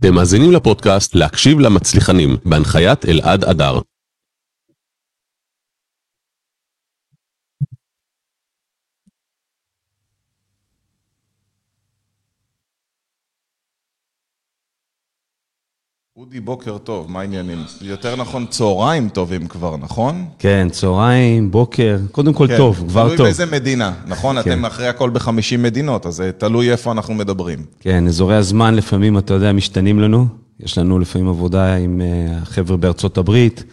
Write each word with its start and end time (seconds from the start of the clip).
אתם 0.00 0.14
מאזינים 0.14 0.52
לפודקאסט 0.52 1.14
להקשיב 1.14 1.60
למצליחנים, 1.60 2.36
בהנחיית 2.44 3.06
אלעד 3.06 3.44
אדר. 3.44 3.78
אודי, 16.20 16.40
בוקר 16.40 16.78
טוב, 16.78 17.10
מה 17.10 17.20
העניינים? 17.20 17.58
יותר 17.82 18.16
נכון, 18.16 18.46
צהריים 18.46 19.08
טובים 19.08 19.46
כבר, 19.46 19.76
נכון? 19.76 20.24
כן, 20.38 20.68
צהריים, 20.70 21.50
בוקר, 21.50 21.98
קודם 22.12 22.32
כל 22.32 22.46
כן, 22.48 22.56
טוב, 22.56 22.84
כבר 22.88 23.04
תלוי 23.04 23.16
טוב. 23.16 23.26
באיזה 23.26 23.46
מדינה, 23.46 23.92
נכון? 24.06 24.42
כן. 24.42 24.52
אתם 24.52 24.64
אחרי 24.64 24.88
הכל 24.88 25.10
ב-50 25.10 25.56
מדינות, 25.58 26.06
אז 26.06 26.20
אה, 26.20 26.32
תלוי 26.32 26.72
איפה 26.72 26.92
אנחנו 26.92 27.14
מדברים. 27.14 27.58
כן, 27.80 28.06
אזורי 28.06 28.36
הזמן 28.36 28.74
לפעמים, 28.74 29.18
אתה 29.18 29.34
יודע, 29.34 29.52
משתנים 29.52 30.00
לנו. 30.00 30.26
יש 30.60 30.78
לנו 30.78 30.98
לפעמים 30.98 31.28
עבודה 31.28 31.74
עם 31.74 32.00
אה, 32.00 32.38
החבר'ה 32.42 32.76
בארצות 32.76 33.18
הברית, 33.18 33.64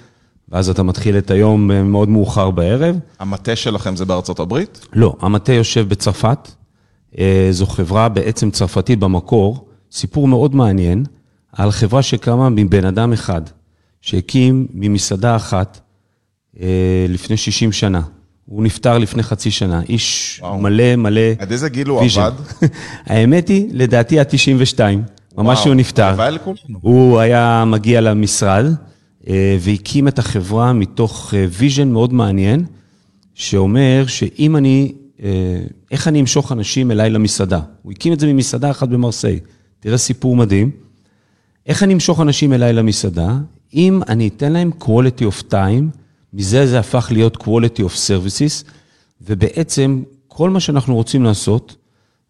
ואז 0.50 0.70
אתה 0.70 0.84
מתחיל 0.84 1.18
את 1.18 1.32
היום 1.32 1.72
אה, 1.72 1.84
מאוד 1.84 2.10
מאוחר 2.10 2.52
בערב. 2.52 2.96
המטה 3.20 3.56
שלכם 3.56 3.96
זה 3.96 4.06
בארצות 4.06 4.40
הברית? 4.40 4.86
לא, 4.94 5.16
המטה 5.22 5.54
יושב 5.54 5.90
בצרפת. 5.90 6.52
זו 7.52 7.66
חברה 7.66 8.10
בעצם 8.10 8.52
צרפתית 8.52 9.00
במקור, 9.00 9.68
סיפור 9.92 10.28
מאוד 10.28 10.56
מעניין, 10.56 11.04
על 11.52 11.72
חברה 11.72 12.02
שקמה 12.02 12.50
מבן 12.50 12.86
אדם 12.86 13.14
אחד, 13.14 13.42
שהקים 14.02 14.68
ממסעדה 14.74 15.36
אחת 15.36 15.80
אה, 16.62 17.06
לפני 17.10 17.38
60 17.38 17.72
שנה. 17.72 18.02
הוא 18.46 18.64
נפטר 18.64 18.98
לפני 18.98 19.24
חצי 19.24 19.52
שנה, 19.52 19.82
איש 19.90 20.40
וואו. 20.42 20.58
מלא 20.58 20.96
מלא 20.96 21.22
עד 21.40 21.52
איזה 21.52 21.70
גיל 21.70 21.88
הוא 21.88 22.02
vision. 22.02 22.22
עבד? 22.22 22.34
האמת 23.06 23.48
היא, 23.48 23.68
לדעתי 23.72 24.20
עד 24.20 24.26
92, 24.30 25.04
ממש 25.38 25.60
שהוא 25.60 25.76
נפטר. 25.76 26.16
הוא 26.82 27.20
היה 27.20 27.64
מגיע 27.68 28.02
למשרד 28.02 28.66
אה, 29.28 29.58
והקים 29.60 30.08
את 30.08 30.20
החברה 30.20 30.74
מתוך 30.74 31.34
אה, 31.38 31.46
vision 31.52 31.88
מאוד 31.88 32.14
מעניין, 32.14 32.66
שאומר 33.34 34.04
שאם 34.08 34.56
אני, 34.56 34.94
אה, 35.24 35.30
איך 35.92 36.08
אני 36.08 36.22
אמשוך 36.22 36.52
אנשים 36.52 36.92
אליי 36.92 37.10
למסעדה? 37.10 37.60
הוא 37.82 37.92
הקים 37.92 38.14
את 38.14 38.20
זה 38.20 38.34
ממסעדה 38.34 38.72
אחת 38.72 38.90
במרסיי. 38.90 39.40
תראה 39.80 39.98
סיפור 39.98 40.36
מדהים. 40.36 40.72
איך 41.68 41.84
אני 41.84 41.94
אמשוך 41.94 42.22
אנשים 42.22 42.54
אליי 42.54 42.74
למסעדה? 42.74 43.38
אם 43.74 44.02
אני 44.10 44.28
אתן 44.28 44.54
להם 44.54 44.72
quality 44.80 45.22
of 45.22 45.44
time, 45.52 45.98
מזה 46.34 46.68
זה 46.68 46.80
הפך 46.80 47.08
להיות 47.12 47.38
quality 47.38 47.80
of 47.80 47.96
services, 48.08 48.72
ובעצם 49.22 50.04
כל 50.28 50.50
מה 50.50 50.60
שאנחנו 50.60 50.96
רוצים 50.96 51.24
לעשות, 51.24 51.76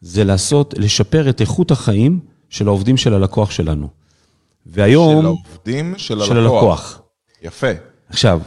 זה 0.02 0.24
לעשות, 0.24 0.74
לשפר 0.78 1.30
את 1.30 1.42
איכות 1.42 1.72
החיים 1.72 2.20
של 2.50 2.68
העובדים 2.68 2.98
של 2.98 3.14
הלקוח 3.14 3.52
שלנו. 3.52 3.88
והיום... 4.66 5.22
של 5.22 5.26
העובדים 5.26 5.94
של 5.98 6.14
הלקוח. 6.14 6.28
של 6.30 6.38
הלקוח. 6.38 7.02
יפה. 7.44 7.72
עכשיו, 8.10 8.42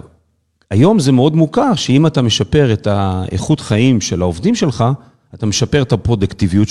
היום 0.70 0.98
זה 0.98 1.12
מאוד 1.12 1.36
מוכר 1.36 1.74
שאם 1.74 2.06
אתה 2.06 2.22
משפר 2.22 2.72
את 2.72 2.86
האיכות 2.86 3.60
חיים 3.60 4.00
של 4.00 4.22
העובדים 4.22 4.54
שלך, 4.54 4.84
אתה 5.34 5.46
משפר 5.46 5.82
את 5.82 5.92
הפרודקטיביות 5.92 6.68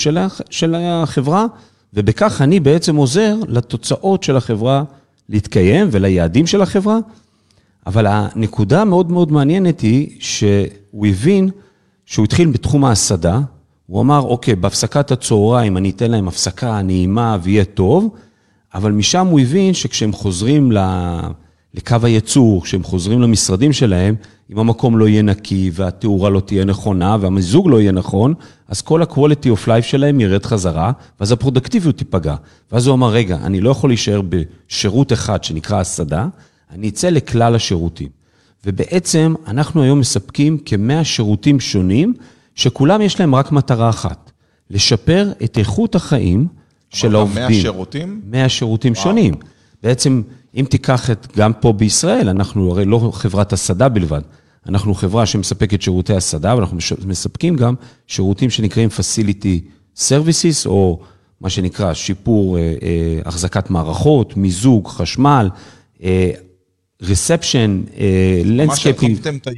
של 0.50 0.74
החברה, 0.74 1.46
ובכך 1.94 2.42
אני 2.42 2.60
בעצם 2.60 2.96
עוזר 2.96 3.36
לתוצאות 3.48 4.22
של 4.22 4.36
החברה 4.36 4.84
להתקיים 5.28 5.88
וליעדים 5.90 6.46
של 6.46 6.62
החברה. 6.62 6.98
אבל 7.86 8.06
הנקודה 8.06 8.82
המאוד 8.82 9.12
מאוד 9.12 9.32
מעניינת 9.32 9.80
היא 9.80 10.16
שהוא 10.20 11.06
הבין 11.06 11.50
שהוא 12.06 12.24
התחיל 12.24 12.48
בתחום 12.48 12.84
ההסעדה, 12.84 13.40
הוא 13.86 14.00
אמר, 14.00 14.20
אוקיי, 14.20 14.54
בהפסקת 14.54 15.10
הצהריים 15.10 15.76
אני 15.76 15.90
אתן 15.90 16.10
להם 16.10 16.28
הפסקה 16.28 16.82
נעימה 16.82 17.38
ויהיה 17.42 17.64
טוב, 17.64 18.14
אבל 18.74 18.92
משם 18.92 19.26
הוא 19.26 19.40
הבין 19.40 19.74
שכשהם 19.74 20.12
חוזרים. 20.12 20.72
לקו 21.74 21.96
הייצור, 22.02 22.62
כשהם 22.62 22.82
חוזרים 22.82 23.20
למשרדים 23.20 23.72
שלהם, 23.72 24.14
אם 24.52 24.58
המקום 24.58 24.98
לא 24.98 25.08
יהיה 25.08 25.22
נקי 25.22 25.70
והתאורה 25.74 26.30
לא 26.30 26.40
תהיה 26.40 26.64
נכונה 26.64 27.16
והמיזוג 27.20 27.68
לא 27.70 27.80
יהיה 27.80 27.92
נכון, 27.92 28.34
אז 28.68 28.82
כל 28.82 29.02
ה-quality 29.02 29.46
of 29.46 29.66
life 29.66 29.82
שלהם 29.82 30.20
ירד 30.20 30.46
חזרה, 30.46 30.92
ואז 31.20 31.32
הפרודקטיביות 31.32 31.96
תיפגע. 31.96 32.34
ואז 32.72 32.86
הוא 32.86 32.94
אמר, 32.94 33.08
רגע, 33.08 33.38
אני 33.42 33.60
לא 33.60 33.70
יכול 33.70 33.90
להישאר 33.90 34.20
בשירות 34.28 35.12
אחד 35.12 35.44
שנקרא 35.44 35.80
הסעדה, 35.80 36.26
אני 36.70 36.88
אצא 36.88 37.08
לכלל 37.08 37.54
השירותים. 37.54 38.08
ובעצם 38.66 39.34
אנחנו 39.46 39.82
היום 39.82 40.00
מספקים 40.00 40.58
כמאה 40.58 41.04
שירותים 41.04 41.60
שונים, 41.60 42.14
שכולם 42.54 43.00
יש 43.00 43.20
להם 43.20 43.34
רק 43.34 43.52
מטרה 43.52 43.88
אחת, 43.88 44.30
לשפר 44.70 45.32
את 45.44 45.58
איכות 45.58 45.94
החיים 45.94 46.46
של 46.90 47.14
העובדים. 47.14 47.42
100 47.42 47.52
שירותים? 47.52 48.20
100 48.24 48.48
שירותים 48.48 48.94
שונים. 48.94 49.34
בעצם, 49.82 50.22
אם 50.54 50.64
תיקח 50.70 51.10
את, 51.10 51.26
גם 51.36 51.52
פה 51.52 51.72
בישראל, 51.72 52.28
אנחנו 52.28 52.70
הרי 52.70 52.84
לא 52.84 53.10
חברת 53.14 53.52
הסעדה 53.52 53.88
בלבד, 53.88 54.20
אנחנו 54.66 54.94
חברה 54.94 55.26
שמספקת 55.26 55.82
שירותי 55.82 56.14
הסעדה, 56.14 56.56
ואנחנו 56.56 56.76
מספקים 57.06 57.56
גם 57.56 57.74
שירותים 58.06 58.50
שנקראים 58.50 58.88
Facility 58.88 59.60
Services, 59.96 60.66
או 60.66 61.00
מה 61.40 61.50
שנקרא 61.50 61.94
שיפור, 61.94 62.58
אה, 62.58 62.62
אה, 62.82 63.20
החזקת 63.24 63.70
מערכות, 63.70 64.36
מיזוג, 64.36 64.88
חשמל, 64.88 65.50
אה, 66.02 66.30
Reception, 67.02 67.90
אה, 67.98 68.42
מה 68.44 68.64
Landscaping, 68.64 68.76
שהרחבתם 68.76 69.36
את 69.36 69.46
ה... 69.46 69.50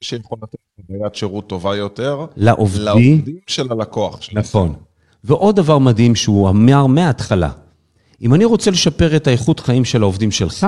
שיכול 0.00 0.38
לתת 0.42 0.58
חוויית 0.86 1.14
שירות 1.14 1.46
טובה 1.46 1.76
יותר. 1.76 2.26
לעובדים. 2.36 2.84
לעובדים 2.84 3.38
של 3.46 3.72
הלקוח. 3.72 4.22
שלכם. 4.22 4.38
נכון. 4.38 4.74
ועוד 5.24 5.56
דבר 5.56 5.78
מדהים 5.78 6.14
שהוא 6.14 6.48
אמר 6.48 6.86
מההתחלה, 6.86 7.50
אם 8.22 8.34
אני 8.34 8.44
רוצה 8.44 8.70
לשפר 8.70 9.16
את 9.16 9.26
האיכות 9.26 9.60
חיים 9.60 9.84
של 9.84 10.02
העובדים 10.02 10.30
שלך, 10.30 10.66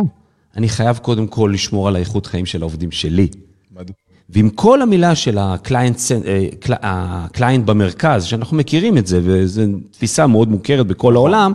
אני 0.57 0.69
חייב 0.69 0.97
קודם 0.99 1.27
כל 1.27 1.51
לשמור 1.55 1.89
על 1.89 1.97
האיכות 1.97 2.27
חיים 2.27 2.47
של 2.47 2.63
העובדים 2.63 2.91
שלי. 2.91 3.29
מדהים. 3.73 3.95
ועם 4.29 4.51
כל 4.51 4.83
המילה 4.83 5.15
של 5.15 5.39
ה 5.39 5.46
client, 5.46 5.97
אה, 6.27 6.47
קל- 6.61 6.73
ה 6.83 6.95
client 6.95 7.67
במרכז, 7.67 8.25
שאנחנו 8.25 8.57
מכירים 8.57 8.99
את 8.99 9.07
זה, 9.07 9.21
וזו 9.23 9.63
תפיסה 9.91 10.27
מאוד 10.27 10.49
מוכרת 10.49 10.87
בכל 10.87 11.17
העולם, 11.17 11.53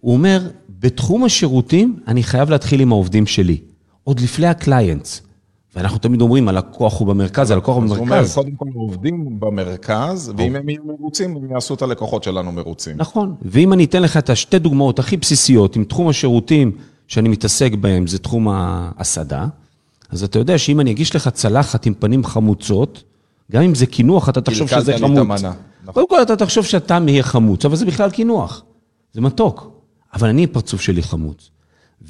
הוא 0.00 0.12
אומר, 0.12 0.48
בתחום 0.80 1.24
השירותים, 1.24 1.98
אני 2.08 2.22
חייב 2.22 2.50
להתחיל 2.50 2.80
עם 2.80 2.92
העובדים 2.92 3.26
שלי, 3.26 3.58
עוד 4.04 4.20
לפני 4.20 4.46
ה 4.46 4.54
clients. 4.54 5.22
ואנחנו 5.76 5.98
תמיד 5.98 6.20
אומרים, 6.20 6.48
הלקוח 6.48 7.00
הוא 7.00 7.08
במרכז, 7.08 7.50
הלקוח 7.50 7.76
הוא 7.76 7.84
אז 7.84 7.90
הוא 7.90 7.98
אומר, 7.98 8.16
במרכז. 8.16 8.34
קודם 8.34 8.50
כל 8.56 8.66
עובדים 8.74 9.40
במרכז, 9.40 10.32
ואם 10.36 10.56
הם 10.56 10.68
יהיו 10.68 10.82
מרוצים, 10.84 11.36
הם 11.36 11.50
יעשו 11.50 11.74
את 11.74 11.82
הלקוחות 11.82 12.22
שלנו 12.24 12.52
מרוצים. 12.52 12.96
נכון, 12.96 13.34
ואם 13.42 13.72
אני 13.72 13.84
אתן 13.84 14.02
לך 14.02 14.16
את 14.16 14.30
השתי 14.30 14.58
דוגמאות 14.58 14.98
הכי 14.98 15.16
בסיסיות, 15.16 15.76
עם 15.76 15.84
תחום 15.84 16.08
השירותים 16.08 16.72
שאני 17.08 17.28
מתעסק 17.28 17.72
בהם, 17.74 18.06
זה 18.06 18.18
תחום 18.18 18.48
ההסעדה, 18.48 19.46
אז 20.10 20.24
אתה 20.24 20.38
יודע 20.38 20.58
שאם 20.58 20.80
אני 20.80 20.90
אגיש 20.90 21.16
לך 21.16 21.28
צלחת 21.28 21.86
עם 21.86 21.94
פנים 21.94 22.24
חמוצות, 22.24 23.02
גם 23.52 23.62
אם 23.62 23.74
זה 23.74 23.86
קינוח, 23.86 24.28
אתה 24.28 24.40
תחשוב 24.40 24.68
שזה 24.68 24.98
חמוץ. 24.98 25.42
נכון. 25.84 25.94
קודם 25.94 26.08
כל 26.08 26.22
אתה 26.22 26.36
תחשוב 26.36 26.64
שהטעם 26.64 27.08
יהיה 27.08 27.22
חמוץ, 27.22 27.64
אבל 27.64 27.76
זה 27.76 27.86
בכלל 27.86 28.10
קינוח, 28.10 28.62
זה 29.12 29.20
מתוק. 29.20 29.70
אבל 30.14 30.28
אני, 30.28 30.44
הפרצוף 30.44 30.80
שלי 30.80 31.02
חמוץ. 31.02 31.50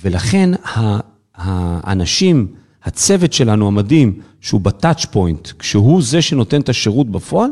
ולכן 0.02 0.50
האנשים, 1.34 2.46
הצוות 2.84 3.32
שלנו 3.32 3.66
המדהים, 3.66 4.20
שהוא 4.40 4.60
בטאצ' 4.60 5.04
פוינט, 5.04 5.48
כשהוא 5.58 6.02
זה 6.02 6.22
שנותן 6.22 6.60
את 6.60 6.68
השירות 6.68 7.10
בפועל, 7.10 7.50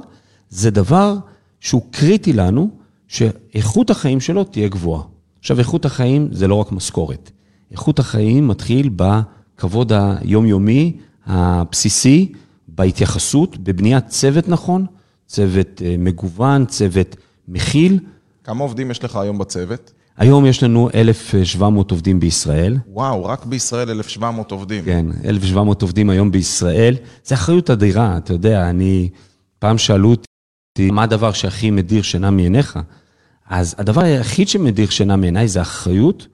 זה 0.50 0.70
דבר 0.70 1.16
שהוא 1.60 1.82
קריטי 1.90 2.32
לנו, 2.32 2.70
שאיכות 3.08 3.90
החיים 3.90 4.20
שלו 4.20 4.44
תהיה 4.44 4.68
גבוהה. 4.68 5.02
עכשיו, 5.42 5.58
איכות 5.58 5.84
החיים 5.84 6.28
זה 6.32 6.48
לא 6.48 6.54
רק 6.54 6.72
משכורת. 6.72 7.30
איכות 7.70 7.98
החיים 7.98 8.48
מתחיל 8.48 8.90
בכבוד 8.96 9.92
היומיומי, 9.92 10.96
הבסיסי, 11.26 12.32
בהתייחסות, 12.68 13.56
בבניית 13.56 14.06
צוות 14.06 14.48
נכון, 14.48 14.86
צוות 15.26 15.82
אה, 15.84 15.94
מגוון, 15.98 16.64
צוות 16.64 17.16
מכיל. 17.48 17.98
כמה 18.44 18.62
עובדים 18.64 18.90
יש 18.90 19.04
לך 19.04 19.16
היום 19.16 19.38
בצוות? 19.38 19.92
היום 20.16 20.46
יש 20.46 20.62
לנו 20.62 20.88
1,700 20.94 21.90
עובדים 21.90 22.20
בישראל. 22.20 22.78
וואו, 22.86 23.24
רק 23.24 23.44
בישראל 23.44 23.90
1,700 23.90 24.50
עובדים. 24.50 24.84
כן, 24.84 25.06
1,700 25.24 25.82
עובדים 25.82 26.10
היום 26.10 26.30
בישראל. 26.30 26.96
זה 27.24 27.34
אחריות 27.34 27.70
אדירה, 27.70 28.16
אתה 28.16 28.32
יודע, 28.32 28.70
אני... 28.70 29.08
פעם 29.58 29.78
שאלו 29.78 30.10
אותי, 30.10 30.90
מה 30.90 31.02
הדבר 31.02 31.32
שהכי 31.32 31.70
מדיר 31.70 32.02
שינה 32.02 32.30
מעיניך? 32.30 32.78
אז 33.52 33.74
הדבר 33.78 34.02
היחיד 34.02 34.48
שמדיר 34.48 34.90
שינה 34.90 35.16
מעיניי 35.16 35.48
זה 35.48 35.62
אחריות 35.62 36.26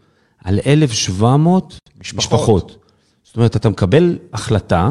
על 0.44 0.60
1,700 0.66 1.78
משפחות. 2.00 2.18
משפחות. 2.18 2.76
זאת 3.24 3.36
אומרת, 3.36 3.56
אתה 3.56 3.68
מקבל 3.68 4.18
החלטה, 4.32 4.90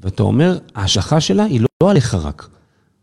ואתה 0.00 0.22
אומר, 0.22 0.58
ההשלכה 0.74 1.20
שלה 1.20 1.44
היא 1.44 1.60
לא 1.60 1.90
עליך 1.90 2.14
רק. 2.14 2.48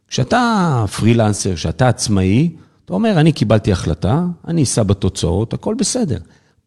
כשאתה 0.08 0.86
פרילנסר, 0.98 1.56
כשאתה 1.56 1.88
עצמאי, 1.88 2.56
אתה 2.86 2.94
אומר, 2.94 3.20
אני 3.20 3.32
קיבלתי 3.32 3.72
החלטה, 3.72 4.26
אני 4.48 4.64
אשא 4.64 4.84
בתוצאות, 4.84 5.54
הכל 5.54 5.76
בסדר. 5.78 6.18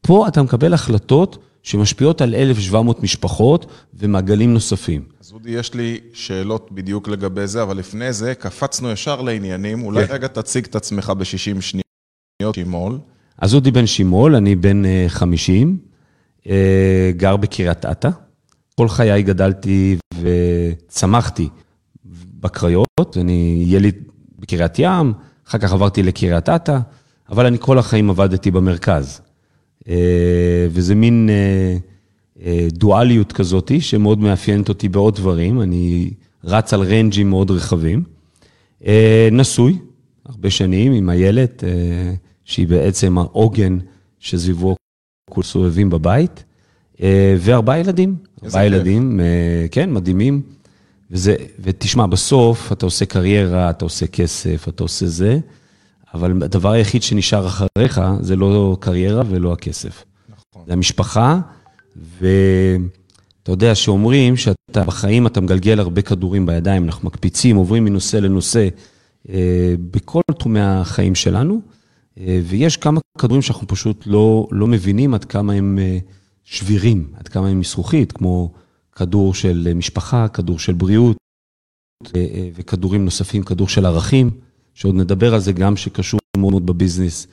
פה 0.00 0.28
אתה 0.28 0.42
מקבל 0.42 0.74
החלטות 0.74 1.38
שמשפיעות 1.62 2.20
על 2.20 2.34
1,700 2.34 3.02
משפחות 3.02 3.66
ומעגלים 3.94 4.52
נוספים. 4.52 5.02
אז 5.20 5.32
אודי, 5.32 5.50
יש 5.50 5.74
לי 5.74 6.00
שאלות 6.12 6.72
בדיוק 6.72 7.08
לגבי 7.08 7.46
זה, 7.46 7.62
אבל 7.62 7.76
לפני 7.76 8.12
זה 8.12 8.34
קפצנו 8.34 8.90
ישר 8.90 9.20
לעניינים. 9.20 9.84
אולי 9.84 10.06
כן. 10.06 10.14
רגע 10.14 10.26
תציג 10.26 10.64
את 10.64 10.76
עצמך 10.76 11.12
ב-60 11.18 11.60
שניות, 11.60 12.54
שימול. 12.54 12.98
אז 13.38 13.54
אודי 13.54 13.70
בן 13.70 13.86
שימול, 13.86 14.36
אני 14.36 14.56
בן 14.56 14.84
אה, 14.84 15.04
50, 15.08 15.78
אה, 16.46 17.10
גר 17.16 17.36
בקריית 17.36 17.86
אתא. 17.86 18.10
כל 18.74 18.88
חיי 18.88 19.22
גדלתי 19.22 19.96
וצמחתי 20.20 21.48
בקריות, 22.40 23.16
אני 23.16 23.64
ילד 23.66 23.94
בקריית 24.38 24.78
ים, 24.78 25.12
אחר 25.48 25.58
כך 25.58 25.72
עברתי 25.72 26.02
לקריית 26.02 26.48
אתא, 26.48 26.78
אבל 27.30 27.46
אני 27.46 27.56
כל 27.60 27.78
החיים 27.78 28.10
עבדתי 28.10 28.50
במרכז. 28.50 29.20
אה, 29.88 30.66
וזה 30.70 30.94
מין 30.94 31.28
אה, 31.30 31.76
אה, 32.46 32.66
דואליות 32.72 33.32
כזאת, 33.32 33.72
שמאוד 33.80 34.18
מאפיינת 34.18 34.68
אותי 34.68 34.88
בעוד 34.88 35.16
דברים. 35.16 35.62
אני 35.62 36.10
רץ 36.44 36.74
על 36.74 36.80
ריינג'ים 36.80 37.30
מאוד 37.30 37.50
רחבים. 37.50 38.02
נשוי, 39.32 39.78
הרבה 40.26 40.50
שנים, 40.50 40.92
עם 40.92 41.10
איילת, 41.10 41.64
שהיא 42.44 42.68
בעצם 42.68 43.18
העוגן 43.18 43.78
שסביבו 44.18 44.76
כול 45.30 45.42
סובבים 45.42 45.90
בבית, 45.90 46.44
וארבעה 47.38 47.78
ילדים. 47.78 48.16
ארבעה. 48.44 48.66
ילדים, 48.66 49.20
כן, 49.70 49.92
מדהימים. 49.92 50.42
וזה, 51.10 51.36
ותשמע, 51.58 52.06
בסוף 52.06 52.72
אתה 52.72 52.86
עושה 52.86 53.06
קריירה, 53.06 53.70
אתה 53.70 53.84
עושה 53.84 54.06
כסף, 54.06 54.68
אתה 54.68 54.82
עושה 54.82 55.06
זה, 55.06 55.38
אבל 56.14 56.42
הדבר 56.42 56.70
היחיד 56.70 57.02
שנשאר 57.02 57.46
אחריך 57.46 58.00
זה 58.20 58.36
לא 58.36 58.76
קריירה 58.80 59.22
ולא 59.28 59.52
הכסף. 59.52 60.04
נכון. 60.28 60.62
זה 60.66 60.72
המשפחה, 60.72 61.40
ואתה 61.96 63.52
יודע 63.52 63.74
שאומרים 63.74 64.36
שאתה 64.36 64.84
בחיים 64.84 65.26
אתה 65.26 65.40
מגלגל 65.40 65.80
הרבה 65.80 66.02
כדורים 66.02 66.46
בידיים, 66.46 66.84
אנחנו 66.84 67.06
מקפיצים, 67.06 67.56
עוברים 67.56 67.84
מנושא 67.84 68.16
לנושא 68.16 68.68
אה, 69.28 69.74
בכל 69.90 70.20
תחומי 70.38 70.60
החיים 70.60 71.14
שלנו, 71.14 71.60
אה, 72.20 72.40
ויש 72.44 72.76
כמה 72.76 73.00
כדורים 73.18 73.42
שאנחנו 73.42 73.66
פשוט 73.66 74.02
לא, 74.06 74.48
לא 74.50 74.66
מבינים 74.66 75.14
עד 75.14 75.24
כמה 75.24 75.52
הם 75.52 75.78
אה, 75.78 75.98
שבירים, 76.44 77.12
עד 77.16 77.28
כמה 77.28 77.48
הם 77.48 77.60
מזכוכית, 77.60 78.12
כמו 78.12 78.52
כדור 78.92 79.34
של 79.34 79.72
משפחה, 79.74 80.28
כדור 80.28 80.58
של 80.58 80.72
בריאות, 80.72 81.16
וכדורים 82.54 83.04
נוספים, 83.04 83.42
כדור 83.42 83.68
של 83.68 83.86
ערכים, 83.86 84.30
שעוד 84.74 84.94
נדבר 84.94 85.34
על 85.34 85.40
זה 85.40 85.52
גם 85.52 85.76
שקשור 85.76 86.20
מאוד 86.36 86.50
מאוד 86.50 86.66
בביזנס. 86.66 87.26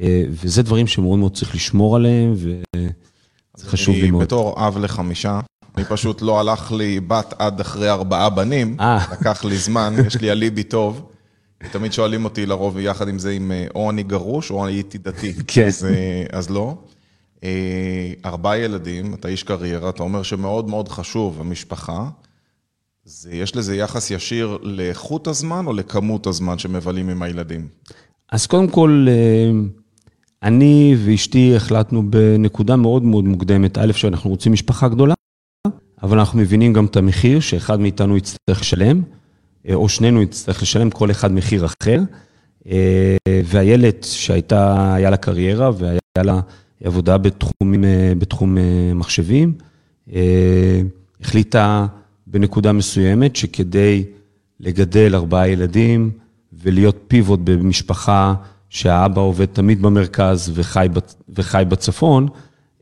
אה, 0.00 0.22
וזה 0.30 0.62
דברים 0.62 0.86
שמאוד 0.86 1.18
מאוד 1.18 1.34
צריך 1.34 1.54
לשמור 1.54 1.96
עליהם, 1.96 2.32
וזה 2.36 3.66
חשוב 3.66 3.94
לי 3.94 4.02
אני 4.02 4.10
מאוד. 4.10 4.22
בתור 4.22 4.66
אב 4.68 4.78
לחמישה, 4.78 5.40
אני 5.76 5.84
פשוט 5.84 6.22
לא 6.22 6.40
הלך 6.40 6.72
לי 6.72 7.00
בת 7.00 7.34
עד 7.38 7.60
אחרי 7.60 7.90
ארבעה 7.90 8.30
בנים, 8.30 8.76
אה. 8.80 9.06
לקח 9.12 9.44
לי 9.44 9.56
זמן, 9.56 9.94
יש 10.06 10.20
לי 10.20 10.30
אליבי 10.30 10.62
טוב. 10.62 11.10
תמיד 11.72 11.92
שואלים 11.92 12.24
אותי 12.24 12.46
לרוב 12.46 12.78
יחד 12.78 13.08
עם 13.08 13.18
זה 13.18 13.30
אם 13.30 13.52
אה, 13.52 13.66
או 13.74 13.90
אני 13.90 14.02
גרוש 14.02 14.50
או 14.50 14.66
הייתי 14.66 14.98
דתי. 14.98 15.32
כן. 15.46 15.66
אז, 15.66 15.86
אז 16.32 16.50
לא. 16.50 16.74
ארבעה 18.24 18.58
ילדים, 18.58 19.14
אתה 19.14 19.28
איש 19.28 19.42
קריירה, 19.42 19.90
אתה 19.90 20.02
אומר 20.02 20.22
שמאוד 20.22 20.68
מאוד 20.68 20.88
חשוב 20.88 21.40
המשפחה. 21.40 22.08
זה, 23.08 23.30
יש 23.32 23.56
לזה 23.56 23.76
יחס 23.76 24.10
ישיר 24.10 24.58
לאיכות 24.62 25.26
הזמן 25.26 25.66
או 25.66 25.72
לכמות 25.72 26.26
הזמן 26.26 26.58
שמבלים 26.58 27.08
עם 27.08 27.22
הילדים? 27.22 27.68
אז 28.32 28.46
קודם 28.46 28.68
כל, 28.68 29.06
אה, 29.08 29.50
אני 30.42 30.96
ואשתי 31.04 31.56
החלטנו 31.56 32.10
בנקודה 32.10 32.76
מאוד 32.76 33.02
מאוד 33.02 33.24
מוקדמת, 33.24 33.78
א', 33.78 33.92
שאנחנו 33.92 34.30
רוצים 34.30 34.52
משפחה 34.52 34.88
גדולה, 34.88 35.14
אבל 36.02 36.18
אנחנו 36.18 36.38
מבינים 36.38 36.72
גם 36.72 36.84
את 36.86 36.96
המחיר 36.96 37.40
שאחד 37.40 37.80
מאיתנו 37.80 38.16
יצטרך 38.16 38.60
לשלם, 38.60 39.02
אה, 39.68 39.74
או 39.74 39.88
שנינו 39.88 40.22
יצטרך 40.22 40.62
לשלם 40.62 40.90
כל 40.90 41.10
אחד 41.10 41.32
מחיר 41.32 41.66
אחר. 41.66 42.00
אה, 42.68 43.16
והילד 43.44 43.96
שהייתה, 44.02 44.94
היה 44.94 45.10
לה 45.10 45.16
קריירה 45.16 45.70
והיה 45.78 45.98
לה 46.18 46.40
עבודה 46.84 47.18
בתחום 48.18 48.58
אה, 48.58 48.94
מחשבים, 48.94 49.52
החליטה 51.20 51.86
בנקודה 52.36 52.72
מסוימת 52.72 53.36
שכדי 53.36 54.04
לגדל 54.60 55.14
ארבעה 55.14 55.48
ילדים 55.48 56.10
ולהיות 56.62 57.04
פיבוט 57.08 57.40
במשפחה 57.44 58.34
שהאבא 58.68 59.20
עובד 59.20 59.44
תמיד 59.44 59.82
במרכז 59.82 60.52
וחי, 60.54 60.88
וחי 61.28 61.64
בצפון, 61.68 62.28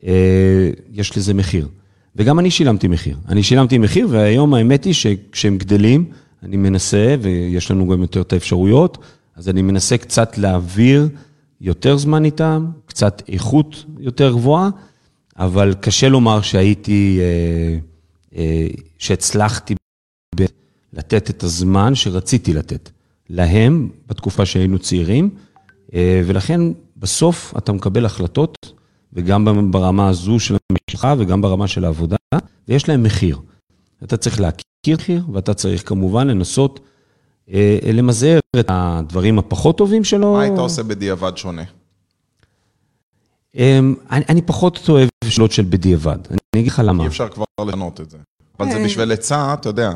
אה, 0.05 0.69
יש 0.93 1.17
לזה 1.17 1.33
מחיר. 1.33 1.67
וגם 2.15 2.39
אני 2.39 2.51
שילמתי 2.51 2.87
מחיר. 2.87 3.17
אני 3.27 3.43
שילמתי 3.43 3.77
מחיר, 3.77 4.07
והיום 4.09 4.53
האמת 4.53 4.83
היא 4.83 4.93
שכשהם 4.93 5.57
גדלים, 5.57 6.05
אני 6.43 6.57
מנסה, 6.57 7.15
ויש 7.21 7.71
לנו 7.71 7.87
גם 7.87 8.01
יותר 8.01 8.21
את 8.21 8.33
האפשרויות, 8.33 8.97
אז 9.35 9.49
אני 9.49 9.61
מנסה 9.61 9.97
קצת 9.97 10.37
להעביר 10.37 11.09
יותר 11.61 11.97
זמן 11.97 12.25
איתם, 12.25 12.65
קצת 12.85 13.21
איכות 13.29 13.85
יותר 13.99 14.31
גבוהה, 14.31 14.69
אבל 15.39 15.73
קשה 15.79 16.09
לומר 16.09 16.41
שהייתי, 16.41 17.19
אה, 17.21 17.94
שהצלחתי 18.97 19.75
ב- 20.35 20.45
לתת 20.93 21.29
את 21.29 21.43
הזמן 21.43 21.95
שרציתי 21.95 22.53
לתת 22.53 22.89
להם 23.29 23.89
בתקופה 24.07 24.45
שהיינו 24.45 24.79
צעירים, 24.79 25.29
אה, 25.93 26.21
ולכן 26.25 26.61
בסוף 26.97 27.53
אתה 27.57 27.73
מקבל 27.73 28.05
החלטות, 28.05 28.57
וגם 29.13 29.71
ברמה 29.71 30.09
הזו 30.09 30.39
של 30.39 30.55
המשפחה 30.71 31.15
וגם 31.17 31.41
ברמה 31.41 31.67
של 31.67 31.85
העבודה, 31.85 32.17
ויש 32.67 32.89
להם 32.89 33.03
מחיר. 33.03 33.39
אתה 34.03 34.17
צריך 34.17 34.39
להכיר 34.39 34.65
מחיר, 34.93 35.23
ואתה 35.33 35.53
צריך 35.53 35.89
כמובן 35.89 36.27
לנסות 36.27 36.79
אה, 37.53 37.79
למזער 37.93 38.39
את 38.59 38.65
הדברים 38.69 39.39
הפחות 39.39 39.77
טובים 39.77 40.03
שלו. 40.03 40.33
מה 40.33 40.41
היית 40.41 40.57
עושה 40.57 40.83
בדיעבד 40.83 41.37
שונה? 41.37 41.63
אמ, 43.55 43.95
אני, 44.11 44.25
אני 44.29 44.41
פחות 44.41 44.89
אוהב 44.89 45.09
שאלות 45.23 45.51
של 45.51 45.65
בדיעבד. 45.69 46.17
אני 46.29 46.61
אגיד 46.61 46.71
לך 46.71 46.81
למה. 46.85 47.03
אי 47.03 47.07
אפשר 47.07 47.29
כבר 47.29 47.45
לשנות 47.67 48.01
את 48.01 48.09
זה. 48.09 48.17
אבל 48.59 48.67
אה. 48.67 48.73
זה 48.73 48.83
בשביל 48.85 49.11
עצה, 49.11 49.53
אתה 49.53 49.69
יודע, 49.69 49.91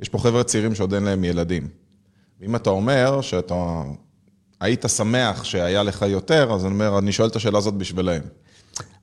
יש 0.00 0.08
פה 0.08 0.18
חבר'ה 0.18 0.44
צעירים 0.44 0.74
שעוד 0.74 0.94
אין 0.94 1.02
להם 1.02 1.24
ילדים. 1.24 1.68
ואם 2.40 2.56
אתה 2.56 2.70
אומר 2.70 3.20
שאתה 3.20 3.82
היית 4.60 4.84
שמח 4.88 5.44
שהיה 5.44 5.82
לך 5.82 6.02
יותר, 6.08 6.52
אז 6.52 6.64
אני 6.64 6.74
אומר, 6.74 6.98
אני 6.98 7.12
שואל 7.12 7.28
את 7.28 7.36
השאלה 7.36 7.58
הזאת 7.58 7.74
בשבילהם. 7.74 8.22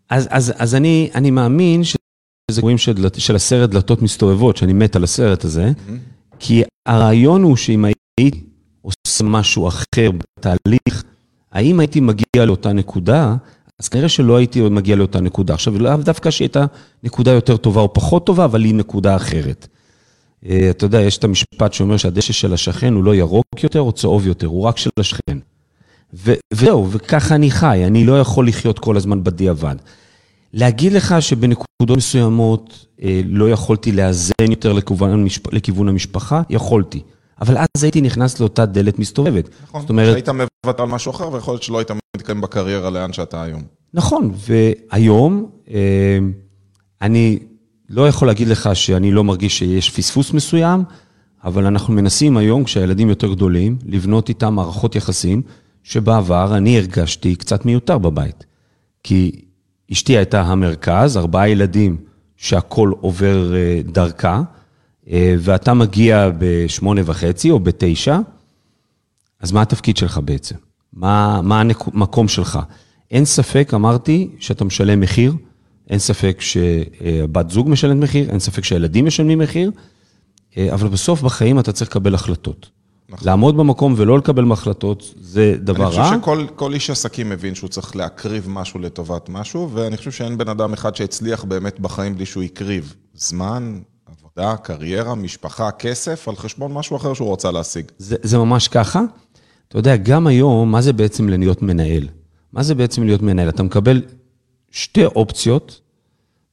אז, 0.09 0.27
אז, 0.29 0.53
אז 0.57 0.75
אני, 0.75 1.09
אני 1.15 1.31
מאמין 1.31 1.83
שזה 1.83 2.61
קוראים 2.61 2.77
של, 2.77 3.07
של 3.17 3.35
הסרט 3.35 3.69
דלתות 3.69 4.01
מסתובבות, 4.01 4.57
שאני 4.57 4.73
מת 4.73 4.95
על 4.95 5.03
הסרט 5.03 5.45
הזה, 5.45 5.71
כי 6.39 6.63
הרעיון 6.85 7.43
הוא 7.43 7.55
שאם 7.55 7.85
הייתי 7.85 8.43
עושה 8.81 9.23
משהו 9.23 9.67
אחר 9.67 10.11
בתהליך, 10.11 11.03
האם 11.51 11.79
הייתי 11.79 11.99
מגיע 11.99 12.45
לאותה 12.45 12.73
נקודה, 12.73 13.35
אז 13.79 13.87
כנראה 13.87 14.09
שלא 14.09 14.37
הייתי 14.37 14.61
מגיע 14.61 14.95
לאותה 14.95 15.21
נקודה. 15.21 15.53
עכשיו, 15.53 15.79
לאו 15.79 15.97
דווקא 15.97 16.31
שהייתה 16.31 16.65
נקודה 17.03 17.31
יותר 17.31 17.57
טובה 17.57 17.81
או 17.81 17.93
פחות 17.93 18.25
טובה, 18.25 18.45
אבל 18.45 18.63
היא 18.63 18.75
נקודה 18.75 19.15
אחרת. 19.15 19.67
אה, 20.45 20.69
אתה 20.69 20.85
יודע, 20.85 21.01
יש 21.01 21.17
את 21.17 21.23
המשפט 21.23 21.73
שאומר 21.73 21.97
שהדשא 21.97 22.33
של 22.33 22.53
השכן 22.53 22.93
הוא 22.93 23.03
לא 23.03 23.15
ירוק 23.15 23.63
יותר 23.63 23.81
או 23.81 23.91
צהוב 23.91 24.27
יותר, 24.27 24.47
הוא 24.47 24.63
רק 24.63 24.77
של 24.77 24.89
השכן. 24.99 25.37
וזהו, 26.13 26.91
וככה 26.91 27.35
אני 27.35 27.51
חי, 27.51 27.83
אני 27.87 28.05
לא 28.05 28.19
יכול 28.19 28.47
לחיות 28.47 28.79
כל 28.79 28.97
הזמן 28.97 29.23
בדיעבד. 29.23 29.75
להגיד 30.53 30.93
לך 30.93 31.15
שבנקודות 31.19 31.97
מסוימות 31.97 32.85
אה, 33.03 33.21
לא 33.25 33.49
יכולתי 33.49 33.91
לאזן 33.91 34.49
יותר 34.49 34.73
לכיוון. 34.73 35.27
לכיוון 35.51 35.89
המשפחה, 35.89 36.41
יכולתי. 36.49 37.01
אבל 37.41 37.57
אז 37.57 37.83
הייתי 37.83 38.01
נכנס 38.01 38.39
לאותה 38.39 38.65
דלת 38.65 38.99
מסתובבת. 38.99 39.49
נכון, 39.63 39.81
זאת 39.81 39.89
אומרת, 39.89 40.11
שהיית 40.11 40.29
מוותר 40.65 40.83
על 40.83 40.89
משהו 40.89 41.11
אחר, 41.11 41.33
ויכול 41.33 41.53
להיות 41.53 41.63
שלא 41.63 41.77
היית 41.77 41.91
מתקיים 42.17 42.41
בקריירה 42.41 42.89
לאן 42.89 43.13
שאתה 43.13 43.43
היום. 43.43 43.61
נכון, 43.93 44.31
והיום 44.35 45.49
אה, 45.69 46.17
אני 47.01 47.39
לא 47.89 48.07
יכול 48.07 48.27
להגיד 48.27 48.47
לך 48.47 48.69
שאני 48.73 49.11
לא 49.11 49.23
מרגיש 49.23 49.59
שיש 49.59 49.89
פספוס 49.89 50.33
מסוים, 50.33 50.83
אבל 51.43 51.65
אנחנו 51.65 51.93
מנסים 51.93 52.37
היום, 52.37 52.63
כשהילדים 52.63 53.09
יותר 53.09 53.33
גדולים, 53.33 53.77
לבנות 53.85 54.29
איתם 54.29 54.53
מערכות 54.53 54.95
יחסים, 54.95 55.41
שבעבר 55.83 56.57
אני 56.57 56.77
הרגשתי 56.77 57.35
קצת 57.35 57.65
מיותר 57.65 57.97
בבית. 57.97 58.45
כי 59.03 59.41
אשתי 59.91 60.17
הייתה 60.17 60.41
המרכז, 60.41 61.17
ארבעה 61.17 61.49
ילדים 61.49 61.97
שהכול 62.37 62.93
עובר 63.01 63.55
אה, 63.55 63.81
דרכה, 63.85 64.41
ואתה 65.11 65.73
מגיע 65.73 66.29
בשמונה 66.37 67.01
וחצי 67.05 67.51
או 67.51 67.59
בתשע, 67.59 68.19
אז 69.39 69.51
מה 69.51 69.61
התפקיד 69.61 69.97
שלך 69.97 70.19
בעצם? 70.25 70.55
מה, 70.93 71.41
מה 71.41 71.61
המקום 71.61 72.27
שלך? 72.27 72.59
אין 73.11 73.25
ספק, 73.25 73.71
אמרתי, 73.73 74.29
שאתה 74.39 74.65
משלם 74.65 74.99
מחיר, 74.99 75.33
אין 75.89 75.99
ספק 75.99 76.41
שבת 76.41 77.49
זוג 77.49 77.69
משלמת 77.69 78.03
מחיר, 78.03 78.29
אין 78.29 78.39
ספק 78.39 78.63
שהילדים 78.63 79.05
משלמים 79.05 79.39
מחיר, 79.39 79.71
אה, 80.57 80.73
אבל 80.73 80.87
בסוף 80.87 81.21
בחיים 81.21 81.59
אתה 81.59 81.71
צריך 81.71 81.89
לקבל 81.89 82.15
החלטות. 82.15 82.69
נכון. 83.09 83.27
לעמוד 83.27 83.57
במקום 83.57 83.93
ולא 83.97 84.17
לקבל 84.17 84.51
החלטות 84.51 85.13
זה 85.21 85.55
דבר 85.59 85.87
אני 85.87 85.95
רע. 85.95 86.03
חושב 86.03 86.19
שכל 86.21 86.45
כל 86.55 86.73
איש 86.73 86.89
עסקים 86.89 87.29
מבין 87.29 87.55
שהוא 87.55 87.69
צריך 87.69 87.95
להקריב 87.95 88.45
משהו 88.49 88.79
לטובת 88.79 89.29
משהו, 89.29 89.69
ואני 89.73 89.97
חושב 89.97 90.11
שאין 90.11 90.37
בן 90.37 90.49
אדם 90.49 90.73
אחד 90.73 90.95
שהצליח 90.95 91.43
באמת 91.43 91.79
בחיים 91.79 92.15
בלי 92.15 92.25
שהוא 92.25 92.43
הקריב 92.43 92.93
זמן, 93.13 93.79
עבודה, 94.37 94.57
קריירה, 94.57 95.15
משפחה, 95.15 95.71
כסף, 95.71 96.27
על 96.27 96.35
חשבון 96.35 96.73
משהו 96.73 96.97
אחר 96.97 97.13
שהוא 97.13 97.27
רוצה 97.27 97.51
להשיג. 97.51 97.85
זה, 97.97 98.15
זה 98.21 98.37
ממש 98.37 98.67
ככה. 98.67 99.01
אתה 99.67 99.77
יודע, 99.77 99.95
גם 99.95 100.27
היום, 100.27 100.71
מה 100.71 100.81
זה 100.81 100.93
בעצם 100.93 101.29
להיות 101.29 101.61
מנהל? 101.61 102.07
מה 102.53 102.63
זה 102.63 102.75
בעצם 102.75 103.03
להיות 103.03 103.21
מנהל? 103.21 103.49
אתה 103.49 103.63
מקבל 103.63 104.01
שתי 104.71 105.05
אופציות, 105.05 105.81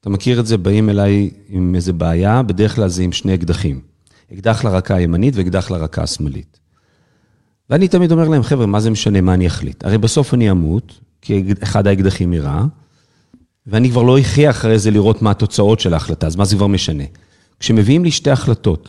אתה 0.01 0.11
מכיר 0.11 0.41
את 0.41 0.47
זה, 0.47 0.59
באים 0.59 0.91
אליי 0.91 1.31
עם 1.49 1.75
איזה 1.75 1.93
בעיה, 1.93 2.43
בדרך 2.43 2.75
כלל 2.75 2.89
זה 2.89 3.03
עם 3.03 3.13
שני 3.13 3.35
אקדחים. 3.35 3.81
אקדח 4.33 4.65
לרקה 4.65 4.95
הימנית 4.95 5.37
ואקדח 5.37 5.71
לרקה 5.71 6.03
השמאלית. 6.03 6.59
ואני 7.71 7.89
תמיד 7.89 8.13
אומר 8.13 8.29
להם, 8.29 8.43
חבר'ה, 8.43 8.67
מה 8.67 8.81
זה 8.81 8.91
משנה 8.91 9.21
מה 9.21 9.35
אני 9.35 9.47
אחליט? 9.47 9.85
הרי 9.85 9.99
בסוף 9.99 10.35
אני 10.35 10.51
אמות, 10.51 11.01
כי 11.23 11.45
אחד 11.63 11.87
האקדחים 11.87 12.33
יירה, 12.33 12.65
ואני 13.67 13.91
כבר 13.91 14.03
לא 14.03 14.21
אחיה 14.21 14.51
אחרי 14.51 14.79
זה 14.79 14.91
לראות 14.91 15.23
מה 15.23 15.31
התוצאות 15.31 15.81
של 15.81 15.95
ההחלטה, 15.95 16.27
אז 16.27 16.37
מה 16.37 16.45
זה 16.45 16.57
כבר 16.57 16.67
משנה? 16.67 17.05
כשמביאים 17.61 18.05
לי 18.05 18.11
שתי 18.11 18.31
החלטות, 18.31 18.89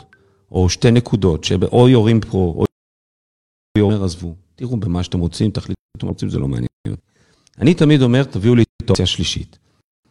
או 0.50 0.68
שתי 0.68 0.90
נקודות, 0.90 1.44
שאו 1.44 1.88
יורים 1.88 2.20
פה, 2.20 2.54
או 2.56 2.64
יורים, 3.78 4.02
עזבו, 4.02 4.34
תראו 4.54 4.76
במה 4.76 5.02
שאתם 5.02 5.18
רוצים, 5.18 5.50
תחליטו 5.50 5.80
מה 5.94 5.98
אתם 5.98 6.06
רוצים, 6.06 6.30
זה 6.30 6.38
לא 6.38 6.48
מעניין. 6.48 6.68
אני 7.58 7.74
תמיד 7.74 8.02
אומר, 8.02 8.24
תביאו 8.24 8.54
לי 8.54 8.62
את 8.62 8.88
האופציה 8.88 9.02
השלישית. 9.02 9.58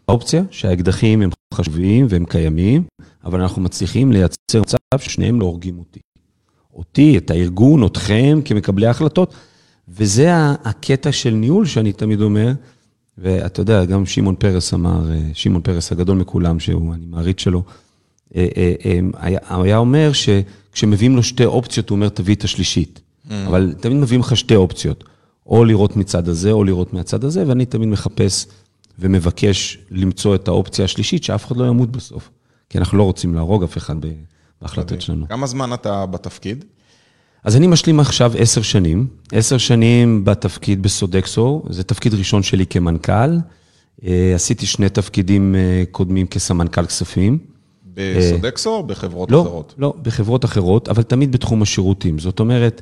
האופציה 0.08 0.44
שהאקדחים 0.52 1.22
הם 1.22 1.30
חשובים 1.54 2.06
והם 2.10 2.26
קיימים, 2.26 2.84
אבל 3.24 3.42
אנחנו 3.42 3.62
מצליחים 3.62 4.12
לייצר 4.12 4.62
מצב 4.62 4.78
ששניהם 4.98 5.40
לא 5.40 5.46
הורגים 5.46 5.80
אותי. 5.80 6.00
אותי, 6.74 7.18
את 7.18 7.32
הארגון, 7.32 7.86
אתכם, 7.86 8.40
כמקבלי 8.46 8.88
ההחלטות, 8.88 9.34
וזה 9.88 10.30
הקטע 10.64 11.12
של 11.12 11.30
ניהול 11.30 11.66
שאני 11.66 11.94
תמיד 11.94 12.22
אומר, 12.22 12.52
ואתה 13.18 13.62
יודע, 13.62 13.86
גם 13.86 14.06
שמעון 14.06 14.36
פרס 14.36 14.74
אמר, 14.74 15.12
אה, 15.12 15.30
שמעון 15.34 15.62
פרס 15.62 15.92
הגדול 15.92 16.18
מכולם, 16.18 16.60
שהוא, 16.60 16.94
אני 16.94 17.06
מעריץ 17.06 17.42
שלו, 17.42 17.64
היה, 18.34 19.40
היה 19.50 19.78
אומר 19.78 20.12
שכשמביאים 20.14 21.16
לו 21.16 21.24
שתי 21.24 21.46
אופציות, 21.46 21.90
הוא 21.90 21.96
אומר, 21.96 22.10
תביא 22.10 22.36
את 22.36 22.44
השלישית. 22.44 23.00
Mm. 23.00 23.32
אבל 23.48 23.74
תמיד 23.80 23.98
מביאים 23.98 24.22
לך 24.22 24.38
שתי 24.38 24.56
אופציות, 24.56 25.04
או 25.48 25.66
לראות 25.66 25.96
מצד 25.96 26.28
הזה, 26.28 26.52
או 26.52 26.64
לראות 26.64 26.94
מהצד 26.94 27.24
הזה, 27.24 27.44
ואני 27.48 27.66
תמיד 27.66 27.90
מחפש 27.90 28.48
ומבקש 29.00 29.78
למצוא 29.92 30.36
את 30.36 30.48
האופציה 30.48 30.86
השלישית, 30.86 31.24
שאף 31.24 31.46
אחד 31.46 31.58
לא 31.58 31.66
ימות 31.66 31.92
בסוף. 31.92 32.30
כי 32.70 32.78
אנחנו 32.78 32.98
לא 32.98 33.04
רוצים 33.04 33.36
להרוג 33.36 33.64
אף 33.64 33.78
אחד 33.78 33.96
בהחלטות 34.62 35.02
שלנו. 35.02 35.28
כמה 35.28 35.48
זמן 35.48 35.74
אתה 35.74 36.06
בתפקיד? 36.06 36.66
אז 37.44 37.56
אני 37.56 37.68
משלים 37.68 38.00
עכשיו 38.00 38.32
עשר 38.38 38.62
שנים, 38.62 39.08
עשר 39.32 39.58
שנים 39.58 40.26
בתפקיד 40.26 40.84
בסודקסו, 40.84 41.64
זה 41.70 41.84
תפקיד 41.84 42.14
ראשון 42.14 42.44
שלי 42.44 42.66
כמנכ"ל. 42.66 43.38
אה, 44.06 44.32
עשיתי 44.36 44.66
שני 44.66 44.90
תפקידים 44.90 45.56
אה, 45.56 45.84
קודמים 45.92 46.28
כסמנכ"ל 46.28 46.86
כספים. 46.86 47.38
בסודקסו 47.98 48.70
או 48.70 48.84
בחברות 48.84 49.32
לא, 49.32 49.42
אחרות? 49.42 49.76
לא, 49.78 49.94
בחברות 50.02 50.46
אחרות, 50.46 50.90
אבל 50.90 51.04
תמיד 51.04 51.32
בתחום 51.32 51.62
השירותים. 51.62 52.20
זאת 52.20 52.40
אומרת, 52.40 52.82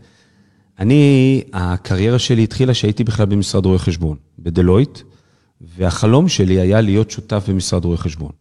אני, 0.80 1.44
הקריירה 1.54 2.20
שלי 2.20 2.44
התחילה 2.44 2.74
שהייתי 2.74 3.04
בכלל 3.04 3.26
במשרד 3.26 3.66
רואי 3.66 3.80
חשבון, 3.80 4.18
בדלויט, 4.40 5.00
והחלום 5.78 6.28
שלי 6.28 6.60
היה 6.60 6.82
להיות 6.82 7.12
שותף 7.12 7.46
במשרד 7.50 7.86
רואי 7.86 7.98
חשבון. 7.98 8.32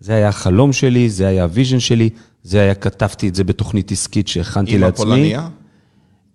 זה 0.00 0.14
היה 0.14 0.28
החלום 0.28 0.72
שלי, 0.72 1.10
זה 1.10 1.26
היה 1.26 1.42
ה 1.42 1.47
vision 1.47 1.80
שלי, 1.80 2.10
זה 2.42 2.60
היה, 2.60 2.74
כתבתי 2.74 3.28
את 3.28 3.34
זה 3.34 3.44
בתוכנית 3.44 3.92
עסקית 3.92 4.28
שהכנתי 4.28 4.78
לעצמי. 4.78 5.04
עם 5.04 5.12
הפולניה? 5.12 5.48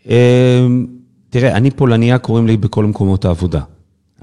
אמ, 0.08 0.88
תראה, 1.30 1.58
אני 1.58 1.72
פולניה, 1.72 2.18
קוראים 2.18 2.48
לי 2.48 2.58
בכל 2.58 2.86
מקומות 2.86 3.26
העבודה. 3.26 3.62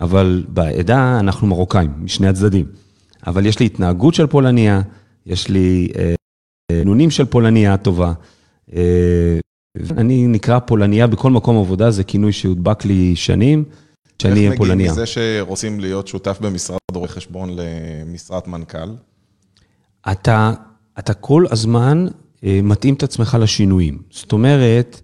אבל 0.00 0.44
בעדה 0.48 1.20
אנחנו 1.20 1.46
מרוקאים, 1.46 1.90
משני 1.98 2.28
הצדדים. 2.28 2.66
אבל 3.26 3.46
יש 3.46 3.58
לי 3.58 3.66
התנהגות 3.66 4.14
של 4.14 4.26
פולניה, 4.26 4.80
יש 5.26 5.48
לי 5.48 5.88
אה, 5.98 6.84
נונים 6.84 7.10
של 7.10 7.24
פולניה 7.24 7.76
טובה. 7.76 8.12
אה, 8.76 9.38
אני 9.90 10.26
נקרא 10.26 10.58
פולניה 10.58 11.06
בכל 11.06 11.30
מקום 11.30 11.58
עבודה, 11.58 11.90
זה 11.90 12.04
כינוי 12.04 12.32
שהודבק 12.32 12.84
לי 12.84 13.16
שנים, 13.16 13.64
שאני 14.22 14.46
אהיה 14.46 14.56
פולניה. 14.56 14.86
איך 14.86 14.92
מגיעים 14.92 14.92
מזה 14.92 15.06
שרוצים 15.06 15.80
להיות 15.80 16.08
שותף 16.08 16.38
במשרד 16.40 16.78
רואי 16.94 17.08
חשבון 17.08 17.50
למשרת 17.56 18.48
מנכ"ל? 18.48 18.94
אתה, 20.12 20.52
אתה 20.98 21.14
כל 21.14 21.44
הזמן 21.50 22.06
אה, 22.44 22.60
מתאים 22.62 22.94
את 22.94 23.02
עצמך 23.02 23.36
לשינויים. 23.40 23.98
זאת 24.10 24.32
אומרת, 24.32 25.00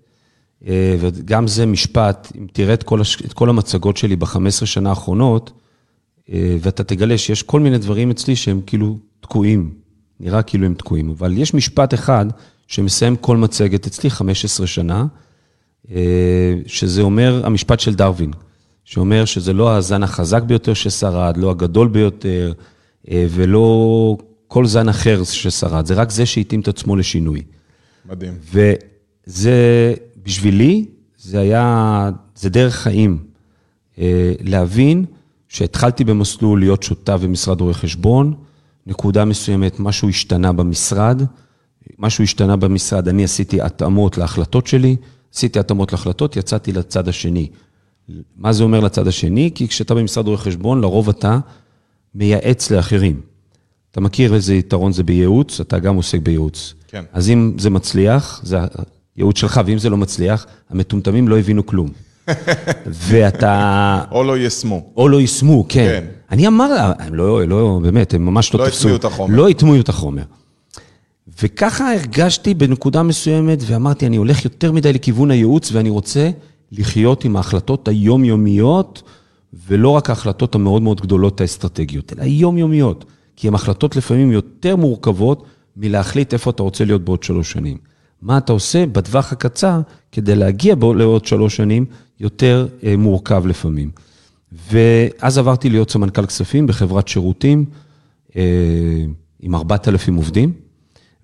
וגם 0.98 1.46
זה 1.46 1.66
משפט, 1.66 2.32
אם 2.38 2.46
תראה 2.52 2.74
את 2.74 2.82
כל, 2.82 3.00
הש... 3.00 3.22
את 3.22 3.32
כל 3.32 3.50
המצגות 3.50 3.96
שלי 3.96 4.16
ב-15 4.16 4.66
שנה 4.66 4.88
האחרונות, 4.88 5.52
ואתה 6.60 6.84
תגלה 6.84 7.18
שיש 7.18 7.42
כל 7.42 7.60
מיני 7.60 7.78
דברים 7.78 8.10
אצלי 8.10 8.36
שהם 8.36 8.60
כאילו 8.66 8.98
תקועים, 9.20 9.74
נראה 10.20 10.42
כאילו 10.42 10.66
הם 10.66 10.74
תקועים, 10.74 11.10
אבל 11.10 11.38
יש 11.38 11.54
משפט 11.54 11.94
אחד 11.94 12.26
שמסיים 12.66 13.16
כל 13.16 13.36
מצגת 13.36 13.86
אצלי 13.86 14.10
15 14.10 14.66
שנה, 14.66 15.06
שזה 16.66 17.02
אומר, 17.02 17.42
המשפט 17.44 17.80
של 17.80 17.94
דרווין, 17.94 18.30
שאומר 18.84 19.24
שזה 19.24 19.52
לא 19.52 19.76
הזן 19.76 20.02
החזק 20.02 20.42
ביותר 20.42 20.74
ששרד, 20.74 21.36
לא 21.36 21.50
הגדול 21.50 21.88
ביותר, 21.88 22.52
ולא 23.10 24.16
כל 24.48 24.66
זן 24.66 24.88
אחר 24.88 25.24
ששרד, 25.24 25.86
זה 25.86 25.94
רק 25.94 26.10
זה 26.10 26.26
שהתאים 26.26 26.60
את 26.60 26.68
עצמו 26.68 26.96
לשינוי. 26.96 27.42
מדהים. 28.08 28.32
וזה, 28.52 29.94
בשבילי, 30.22 30.84
זה 31.18 31.40
היה, 31.40 32.10
זה 32.36 32.50
דרך 32.50 32.74
חיים. 32.74 33.18
אה, 33.98 34.32
להבין 34.40 35.04
שהתחלתי 35.48 36.04
במסלול 36.04 36.60
להיות 36.60 36.82
שותף 36.82 37.18
במשרד 37.22 37.60
רואי 37.60 37.74
חשבון, 37.74 38.34
נקודה 38.86 39.24
מסוימת, 39.24 39.80
משהו 39.80 40.08
השתנה 40.08 40.52
במשרד, 40.52 41.22
משהו 41.98 42.24
השתנה 42.24 42.56
במשרד, 42.56 43.08
אני 43.08 43.24
עשיתי 43.24 43.60
התאמות 43.60 44.18
להחלטות 44.18 44.66
שלי, 44.66 44.96
עשיתי 45.34 45.58
התאמות 45.58 45.92
להחלטות, 45.92 46.36
יצאתי 46.36 46.72
לצד 46.72 47.08
השני. 47.08 47.48
מה 48.36 48.52
זה 48.52 48.62
אומר 48.62 48.80
לצד 48.80 49.06
השני? 49.06 49.50
כי 49.54 49.68
כשאתה 49.68 49.94
במשרד 49.94 50.26
רואי 50.26 50.38
חשבון, 50.38 50.80
לרוב 50.80 51.08
אתה 51.08 51.38
מייעץ 52.14 52.70
לאחרים. 52.70 53.20
אתה 53.90 54.00
מכיר 54.00 54.34
איזה 54.34 54.54
יתרון 54.54 54.92
זה 54.92 55.02
בייעוץ, 55.02 55.60
אתה 55.60 55.78
גם 55.78 55.96
עוסק 55.96 56.20
בייעוץ. 56.20 56.74
כן. 56.88 57.04
אז 57.12 57.30
אם 57.30 57.54
זה 57.58 57.70
מצליח, 57.70 58.40
זה 58.44 58.58
הייעוץ 59.16 59.38
שלך, 59.38 59.60
ואם 59.66 59.78
זה 59.78 59.90
לא 59.90 59.96
מצליח, 59.96 60.46
המטומטמים 60.70 61.28
לא 61.28 61.38
הבינו 61.38 61.66
כלום. 61.66 61.88
ואתה... 62.86 64.02
או 64.10 64.24
לא 64.24 64.38
יישמו. 64.38 64.82
או 64.96 65.08
לא 65.08 65.20
יישמו, 65.20 65.64
כן. 65.68 65.86
כן. 65.86 66.04
אני 66.30 66.46
אמר, 66.46 66.92
הם 66.98 67.14
לא, 67.14 67.48
לא, 67.48 67.80
באמת, 67.82 68.14
הם 68.14 68.26
ממש 68.26 68.54
לא, 68.54 68.60
לא 68.60 68.66
תפסו. 68.66 68.78
הטמיעו 68.78 68.96
את 68.96 69.04
החומר. 69.04 69.36
לא 69.36 69.48
הטמיעו 69.48 69.80
את 69.80 69.88
החומר. 69.88 70.22
וככה 71.42 71.92
הרגשתי 71.92 72.54
בנקודה 72.54 73.02
מסוימת, 73.02 73.58
ואמרתי, 73.66 74.06
אני 74.06 74.16
הולך 74.16 74.44
יותר 74.44 74.72
מדי 74.72 74.92
לכיוון 74.92 75.30
הייעוץ, 75.30 75.72
ואני 75.72 75.90
רוצה 75.90 76.30
לחיות 76.72 77.24
עם 77.24 77.36
ההחלטות 77.36 77.88
היומיומיות, 77.88 79.02
ולא 79.68 79.88
רק 79.88 80.10
ההחלטות 80.10 80.54
המאוד 80.54 80.82
מאוד 80.82 81.00
גדולות 81.00 81.40
האסטרטגיות, 81.40 82.12
אלא 82.12 82.22
היומיומיות. 82.22 83.04
כי 83.36 83.48
הן 83.48 83.54
החלטות 83.54 83.96
לפעמים 83.96 84.32
יותר 84.32 84.76
מורכבות 84.76 85.44
מלהחליט 85.76 86.32
איפה 86.32 86.50
אתה 86.50 86.62
רוצה 86.62 86.84
להיות 86.84 87.04
בעוד 87.04 87.22
שלוש 87.22 87.52
שנים. 87.52 87.76
מה 88.22 88.38
אתה 88.38 88.52
עושה 88.52 88.86
בטווח 88.86 89.32
הקצר 89.32 89.80
כדי 90.12 90.34
להגיע 90.34 90.74
לעוד 90.96 91.24
שלוש 91.24 91.56
שנים 91.56 91.84
יותר 92.20 92.68
אה, 92.84 92.96
מורכב 92.96 93.46
לפעמים. 93.46 93.90
ואז 94.72 95.38
עברתי 95.38 95.70
להיות 95.70 95.90
סמנכ"ל 95.90 96.26
כספים 96.26 96.66
בחברת 96.66 97.08
שירותים 97.08 97.64
אה, 98.36 98.42
עם 99.40 99.54
4,000 99.54 100.16
עובדים, 100.16 100.52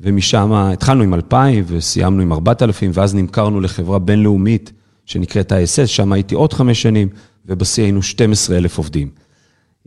ומשם 0.01 0.53
התחלנו 0.53 1.03
עם 1.03 1.15
2,000 1.15 1.65
וסיימנו 1.69 2.23
עם 2.23 2.33
4,000, 2.33 2.91
ואז 2.95 3.15
נמכרנו 3.15 3.61
לחברה 3.61 3.99
בינלאומית 3.99 4.73
שנקראת 5.07 5.53
ISS, 5.53 5.87
שם 5.87 6.13
הייתי 6.13 6.35
עוד 6.35 6.53
חמש 6.53 6.83
שנים, 6.83 7.09
ובשיא 7.47 7.83
היינו 7.83 8.03
12,000 8.03 8.79
עובדים. 8.79 9.11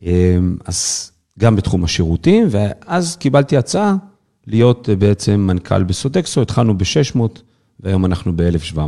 אה, 0.06 0.38
אז 0.66 1.12
גם 1.40 1.56
בתחום 1.56 1.84
השירותים, 1.84 2.48
ואז 2.52 3.16
קיבלתי 3.16 3.58
הצעה 3.58 3.96
להיות 4.48 4.90
אה, 4.90 4.96
בעצם 4.96 5.40
מנכ"ל 5.40 5.84
בסודקסו, 5.84 6.42
התחלנו 6.42 6.78
ב-600, 6.78 7.20
והיום 7.80 8.06
אנחנו 8.06 8.38
ב-1,700. 8.38 8.80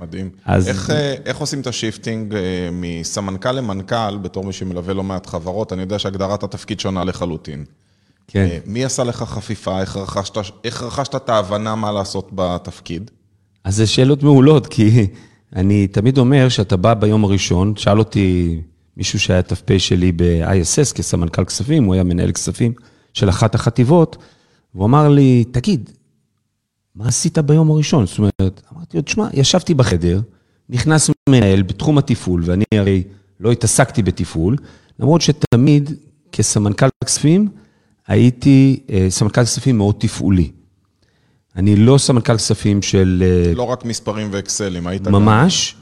מדהים. 0.00 0.30
אז- 0.44 0.68
איך, 0.68 0.90
אה, 0.90 1.14
איך 1.24 1.36
עושים 1.36 1.60
את 1.60 1.66
ה 1.66 1.74
shifting 1.74 2.34
אה, 2.34 2.40
מסמנכ"ל 2.72 3.52
למנכ"ל, 3.52 4.18
בתור 4.22 4.44
מי 4.44 4.52
שמלווה 4.52 4.94
לא 4.94 5.02
מעט 5.02 5.26
חברות? 5.26 5.72
אני 5.72 5.82
יודע 5.82 5.98
שהגדרת 5.98 6.42
התפקיד 6.42 6.80
שונה 6.80 7.04
לחלוטין. 7.04 7.64
כן. 8.28 8.58
מי 8.66 8.84
עשה 8.84 9.04
לך 9.04 9.16
חפיפה? 9.22 9.80
איך 9.80 9.96
רכשת, 9.96 10.38
איך 10.64 10.82
רכשת 10.82 11.14
את 11.14 11.28
ההבנה 11.28 11.74
מה 11.74 11.92
לעשות 11.92 12.30
בתפקיד? 12.34 13.10
אז 13.64 13.76
זה 13.76 13.86
שאלות 13.86 14.22
מעולות, 14.22 14.66
כי 14.66 15.06
אני 15.56 15.86
תמיד 15.86 16.18
אומר 16.18 16.48
שאתה 16.48 16.76
בא 16.76 16.94
ביום 16.94 17.24
הראשון, 17.24 17.76
שאל 17.76 17.98
אותי 17.98 18.60
מישהו 18.96 19.20
שהיה 19.20 19.42
ת"פ 19.42 19.78
שלי 19.78 20.12
ב-ISS 20.12 20.94
כסמנכ"ל 20.94 21.44
כספים, 21.44 21.84
הוא 21.84 21.94
היה 21.94 22.04
מנהל 22.04 22.32
כספים 22.32 22.72
של 23.14 23.28
אחת 23.28 23.54
החטיבות, 23.54 24.16
והוא 24.74 24.86
אמר 24.86 25.08
לי, 25.08 25.44
תגיד, 25.50 25.90
מה 26.94 27.08
עשית 27.08 27.38
ביום 27.38 27.70
הראשון? 27.70 28.06
זאת 28.06 28.18
אומרת, 28.18 28.62
אמרתי 28.74 28.96
לו, 28.96 29.02
תשמע, 29.02 29.28
ישבתי 29.32 29.74
בחדר, 29.74 30.20
נכנס 30.68 31.10
מנהל 31.28 31.62
בתחום 31.62 31.98
התפעול, 31.98 32.42
ואני 32.44 32.64
הרי 32.74 33.02
לא 33.40 33.52
התעסקתי 33.52 34.02
בתפעול, 34.02 34.56
למרות 34.98 35.20
שתמיד 35.20 35.90
כסמנכ"ל 36.32 36.88
כספים, 37.04 37.48
הייתי 38.06 38.80
אה, 38.90 39.06
סמנכ"ל 39.10 39.44
כספים 39.44 39.78
מאוד 39.78 39.94
תפעולי. 39.98 40.50
אני 41.56 41.76
לא 41.76 41.98
סמנכ"ל 41.98 42.36
כספים 42.36 42.82
של... 42.82 43.22
אה, 43.26 43.54
לא 43.54 43.62
רק 43.62 43.84
מספרים 43.84 44.28
ואקסלים, 44.30 44.86
היית. 44.86 45.08
ממש, 45.08 45.76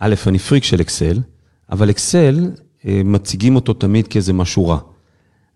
א', 0.00 0.14
אני 0.26 0.38
פריק 0.38 0.64
של 0.64 0.80
אקסל, 0.80 1.20
אבל 1.70 1.90
אקסל, 1.90 2.50
אה, 2.86 3.00
מציגים 3.04 3.56
אותו 3.56 3.72
תמיד 3.72 4.08
כאיזה 4.08 4.32
משהו 4.32 4.68
רע. 4.68 4.78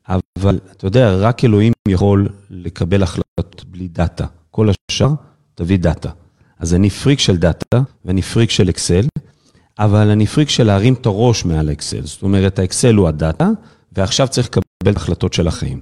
אבל 0.09 0.59
אתה 0.73 0.87
יודע, 0.87 1.17
רק 1.17 1.45
אלוהים 1.45 1.73
יכול 1.88 2.29
לקבל 2.50 3.03
החלטות 3.03 3.65
בלי 3.69 3.88
data. 3.88 4.27
כל 4.50 4.69
השאר, 4.91 5.11
תביא 5.55 5.79
data. 5.79 6.11
אז 6.59 6.75
אני 6.75 6.91
פריק 6.91 7.19
של 7.19 7.37
data 7.37 7.83
ואני 8.05 8.23
פריק 8.23 8.50
של 8.50 8.71
אקסל, 8.71 9.07
אבל 9.79 10.11
אני 10.11 10.27
פריק 10.27 10.49
של 10.49 10.67
להרים 10.67 10.95
את 10.95 11.07
הראש 11.07 11.45
מעל 11.45 11.69
האקסל. 11.69 12.03
זאת 12.03 12.23
אומרת, 12.23 12.59
האקסל 12.59 12.95
הוא 12.95 13.09
ה 13.09 13.16
data, 13.16 13.50
ועכשיו 13.93 14.29
צריך 14.29 14.47
לקבל 14.47 14.97
החלטות 14.97 15.33
של 15.33 15.49
החיים. 15.49 15.81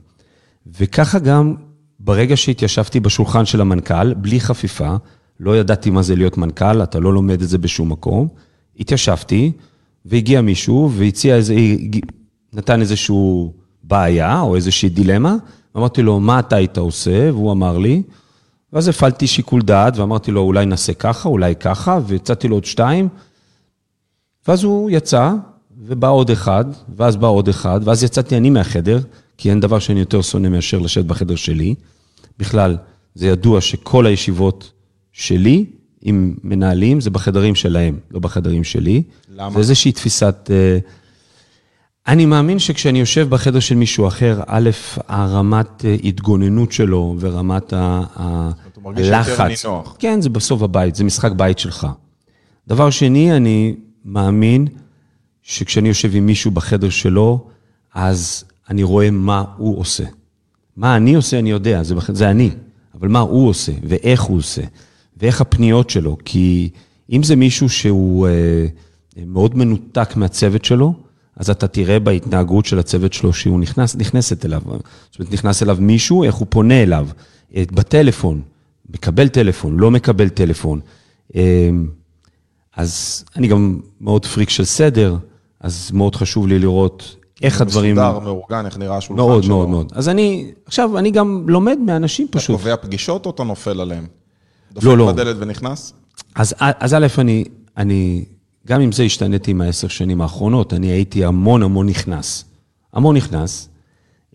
וככה 0.79 1.19
גם 1.19 1.55
ברגע 2.01 2.37
שהתיישבתי 2.37 3.01
בשולחן 3.01 3.45
של 3.45 3.61
המנכ"ל, 3.61 4.15
בלי 4.15 4.41
חפיפה, 4.41 4.97
לא 5.41 5.57
ידעתי 5.57 5.91
מה 5.91 6.03
זה 6.03 6.17
להיות 6.17 6.39
מנכ"ל, 6.39 6.83
אתה 6.83 7.01
לא 7.01 7.15
לומד 7.15 7.43
את 7.43 7.49
זה 7.49 7.59
בשום 7.59 7.93
מקום, 7.93 8.29
התיישבתי, 8.81 9.53
והגיע 10.05 10.41
מישהו 10.41 10.91
והציע 10.93 11.37
איזה, 11.37 11.55
נתן 12.53 12.81
איזשהו 12.81 13.53
בעיה 13.87 14.41
או 14.41 14.57
איזושהי 14.57 14.89
דילמה, 14.89 15.37
אמרתי 15.77 16.03
לו, 16.03 16.21
מה 16.21 16.39
אתה 16.39 16.57
היית 16.57 16.79
עושה? 16.79 17.33
והוא 17.33 17.53
אמר 17.53 17.79
לי, 17.79 18.03
ואז 18.73 18.89
הפעלתי 18.89 19.27
שיקול 19.27 19.63
דעת 19.63 19.97
ואמרתי 19.97 20.31
לו, 20.31 20.41
אולי 20.41 20.67
נעשה 20.67 20.95
ככה, 20.95 21.29
אולי 21.29 21.57
ככה, 21.57 21.99
והצעתי 22.07 22.49
לו 22.49 22.57
עוד 22.57 22.65
שתיים, 22.65 23.09
ואז 24.49 24.65
הוא 24.65 24.91
יצא, 24.91 25.33
ובא 25.79 26.09
עוד 26.09 26.31
אחד, 26.31 26.65
ואז 26.97 27.17
בא 27.17 27.27
עוד 27.27 27.49
אחד, 27.49 27.81
ואז 27.85 28.05
יצאתי 28.05 28.37
אני 28.37 28.51
מהחדר, 28.51 29.01
כי 29.39 29.51
אין 29.51 29.61
דבר 29.61 29.79
שאני 29.79 30.01
יותר 30.01 30.23
שונא 30.23 30.49
מאשר 30.49 30.79
לשבת 30.79 31.05
בחדר 31.05 31.37
שלי. 31.37 31.75
בכלל, 32.39 32.77
זה 33.15 33.27
ידוע 33.27 33.61
שכל 33.61 34.07
הישיבות 34.07 34.73
שלי 35.13 35.65
עם 36.03 36.35
מנהלים 36.45 37.01
זה 37.01 37.11
בחדרים 37.11 37.55
שלהם, 37.55 37.99
לא 38.11 38.21
בחדרים 38.21 38.65
שלי. 38.65 39.03
למה? 39.35 39.51
זה 39.51 39.59
איזושהי 39.59 39.93
תפיסת... 39.93 40.51
אה, 40.51 40.79
אני 42.09 42.27
מאמין 42.27 42.59
שכשאני 42.59 42.99
יושב 43.01 43.29
בחדר 43.31 43.61
של 43.61 43.75
מישהו 43.75 44.09
אחר, 44.09 44.41
א', 44.47 44.71
הרמת 45.09 45.85
אה, 45.85 45.97
התגוננות 46.05 46.73
שלו 46.73 47.17
ורמת 47.21 47.73
הלחץ. 47.77 49.49
כן, 49.99 50.21
זה 50.21 50.29
בסוף 50.31 50.63
הבית, 50.63 50.95
זה 50.95 51.05
משחק 51.05 51.33
בית 51.33 51.59
שלך. 51.59 51.87
דבר 52.69 52.91
שני, 52.91 53.37
אני 53.37 53.75
מאמין 54.05 54.67
שכשאני 55.43 55.89
יושב 55.89 56.17
עם 56.17 56.27
מישהו 56.27 56.51
בחדר 56.51 56.91
שלו, 56.91 57.47
אז 57.95 58.45
אני 58.71 58.83
רואה 58.83 59.11
מה 59.11 59.45
הוא 59.57 59.79
עושה. 59.81 60.05
מה 60.77 60.97
אני 60.97 61.15
עושה, 61.15 61.39
אני 61.39 61.51
יודע, 61.51 61.83
זה, 61.83 61.95
בח- 61.95 62.13
זה 62.13 62.31
אני, 62.31 62.51
אבל 63.01 63.09
מה 63.09 63.19
הוא 63.19 63.49
עושה, 63.49 63.73
ואיך 63.83 64.23
הוא 64.23 64.39
עושה, 64.39 64.63
ואיך 65.17 65.41
הפניות 65.41 65.91
שלו. 65.91 66.17
כי 66.25 66.69
אם 67.13 67.23
זה 67.23 67.37
מישהו 67.37 67.69
שהוא 67.69 68.29
אה, 68.29 68.67
מאוד 69.27 69.57
מנותק 69.57 70.17
מהצוות 70.17 70.65
שלו, 70.65 70.95
אז 71.37 71.51
אתה 71.51 71.69
תראה 71.69 71.99
בהתנהגות 71.99 72.67
של 72.67 72.79
הצוות 72.79 73.13
שלו 73.13 73.33
שהוא 73.33 73.61
נכנס, 73.61 73.97
נכנסת 73.97 74.45
אליו. 74.45 74.61
זאת 75.11 75.19
אומרת, 75.19 75.33
נכנס 75.33 75.63
אליו 75.63 75.77
מישהו, 75.81 76.25
איך 76.25 76.35
הוא 76.35 76.47
פונה 76.51 76.83
אליו, 76.83 77.09
אה, 77.55 77.65
בטלפון, 77.73 78.43
מקבל 78.91 79.29
טלפון, 79.29 79.79
לא 79.79 79.91
מקבל 79.91 80.29
טלפון. 80.29 80.81
אה, 81.37 81.71
אז 82.77 83.25
אני 83.37 83.49
גם 83.49 83.81
מאוד 84.01 84.27
פריק 84.27 84.51
של 84.51 84.65
סדר, 84.65 85.17
אז 85.61 85.91
מאוד 85.95 86.17
חשוב 86.17 86.47
לי 86.47 86.59
לראות 86.59 87.17
איך 87.43 87.61
הדברים... 87.61 87.97
מסודר, 87.97 88.19
מאורגן, 88.19 88.67
איך 88.67 88.79
נראה 88.79 88.97
השולחן 88.97 89.23
מאוד, 89.23 89.43
שלו. 89.43 89.57
מאוד, 89.57 89.69
מאוד. 89.69 89.93
אז 89.95 90.09
אני, 90.09 90.51
עכשיו, 90.67 90.99
אני 90.99 91.11
גם 91.11 91.45
לומד 91.49 91.79
מאנשים 91.87 92.27
אתה 92.31 92.39
פשוט. 92.39 92.57
קובע 92.57 92.77
פגישות 92.77 93.27
או 93.27 93.31
אתה 93.31 93.45
נופל 93.45 93.81
עליהם? 93.81 94.07
לא, 94.83 94.99
לא. 94.99 95.05
דופק 95.07 95.15
בדלת 95.15 95.37
ונכנס? 95.41 95.93
אז, 96.35 96.55
אז 96.59 96.95
א', 96.95 97.07
אני, 97.19 97.45
אני, 97.77 98.25
גם 98.67 98.81
עם 98.81 98.93
זה 98.93 99.03
השתניתי 99.03 99.51
עם 99.51 99.61
העשר 99.61 99.89
שנים 99.89 100.21
האחרונות, 100.21 100.75
אני 100.75 100.87
הייתי 100.87 101.25
המון 101.25 101.63
המון 101.63 101.89
נכנס. 101.89 102.45
המון 102.93 103.17
נכנס, 103.17 103.69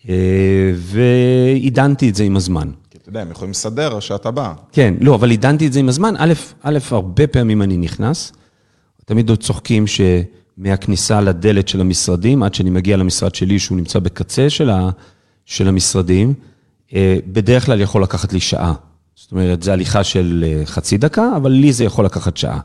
אה, 0.09 0.15
ועידנתי 0.75 2.09
את 2.09 2.15
זה 2.15 2.23
עם 2.23 2.35
הזמן. 2.35 2.69
כי 2.89 2.97
אתה 2.97 3.09
יודע, 3.09 3.21
הם 3.21 3.31
יכולים 3.31 3.51
לסדר 3.51 3.99
שאתה 3.99 4.31
בא. 4.31 4.53
כן, 4.71 4.93
לא, 5.01 5.15
אבל 5.15 5.29
עידנתי 5.29 5.67
את 5.67 5.73
זה 5.73 5.79
עם 5.79 5.89
הזמן. 5.89 6.13
א', 6.17 6.33
א', 6.61 6.77
הרבה 6.91 7.27
פעמים 7.27 7.61
אני 7.61 7.77
נכנס, 7.77 8.31
תמיד 9.05 9.29
עוד 9.29 9.43
צוחקים 9.43 9.85
שמהכניסה 9.87 11.21
לדלת 11.21 11.67
של 11.67 11.81
המשרדים, 11.81 12.43
עד 12.43 12.53
שאני 12.53 12.69
מגיע 12.69 12.97
למשרד 12.97 13.35
שלי, 13.35 13.59
שהוא 13.59 13.77
נמצא 13.77 13.99
בקצה 13.99 14.49
של, 14.49 14.69
ה, 14.69 14.89
של 15.45 15.67
המשרדים, 15.67 16.33
אה, 16.93 17.17
בדרך 17.27 17.65
כלל 17.65 17.81
יכול 17.81 18.03
לקחת 18.03 18.33
לי 18.33 18.39
שעה. 18.39 18.73
זאת 19.15 19.31
אומרת, 19.31 19.63
זו 19.63 19.71
הליכה 19.71 20.03
של 20.03 20.45
אה, 20.47 20.65
חצי 20.65 20.97
דקה, 20.97 21.29
אבל 21.37 21.51
לי 21.51 21.73
זה 21.73 21.83
יכול 21.83 22.05
לקחת 22.05 22.37
שעה. 22.37 22.59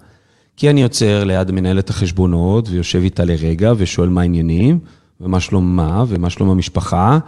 כי 0.56 0.70
אני 0.70 0.82
עוצר 0.82 1.24
ליד 1.24 1.50
מנהלת 1.50 1.90
החשבונות, 1.90 2.68
ויושב 2.68 3.02
איתה 3.02 3.24
לרגע, 3.24 3.72
ושואל 3.76 4.08
מה 4.08 4.20
העניינים, 4.20 4.78
ומה 5.20 5.40
שלומה, 5.40 6.04
ומה 6.08 6.30
שלום 6.30 6.50
המשפחה, 6.50 7.18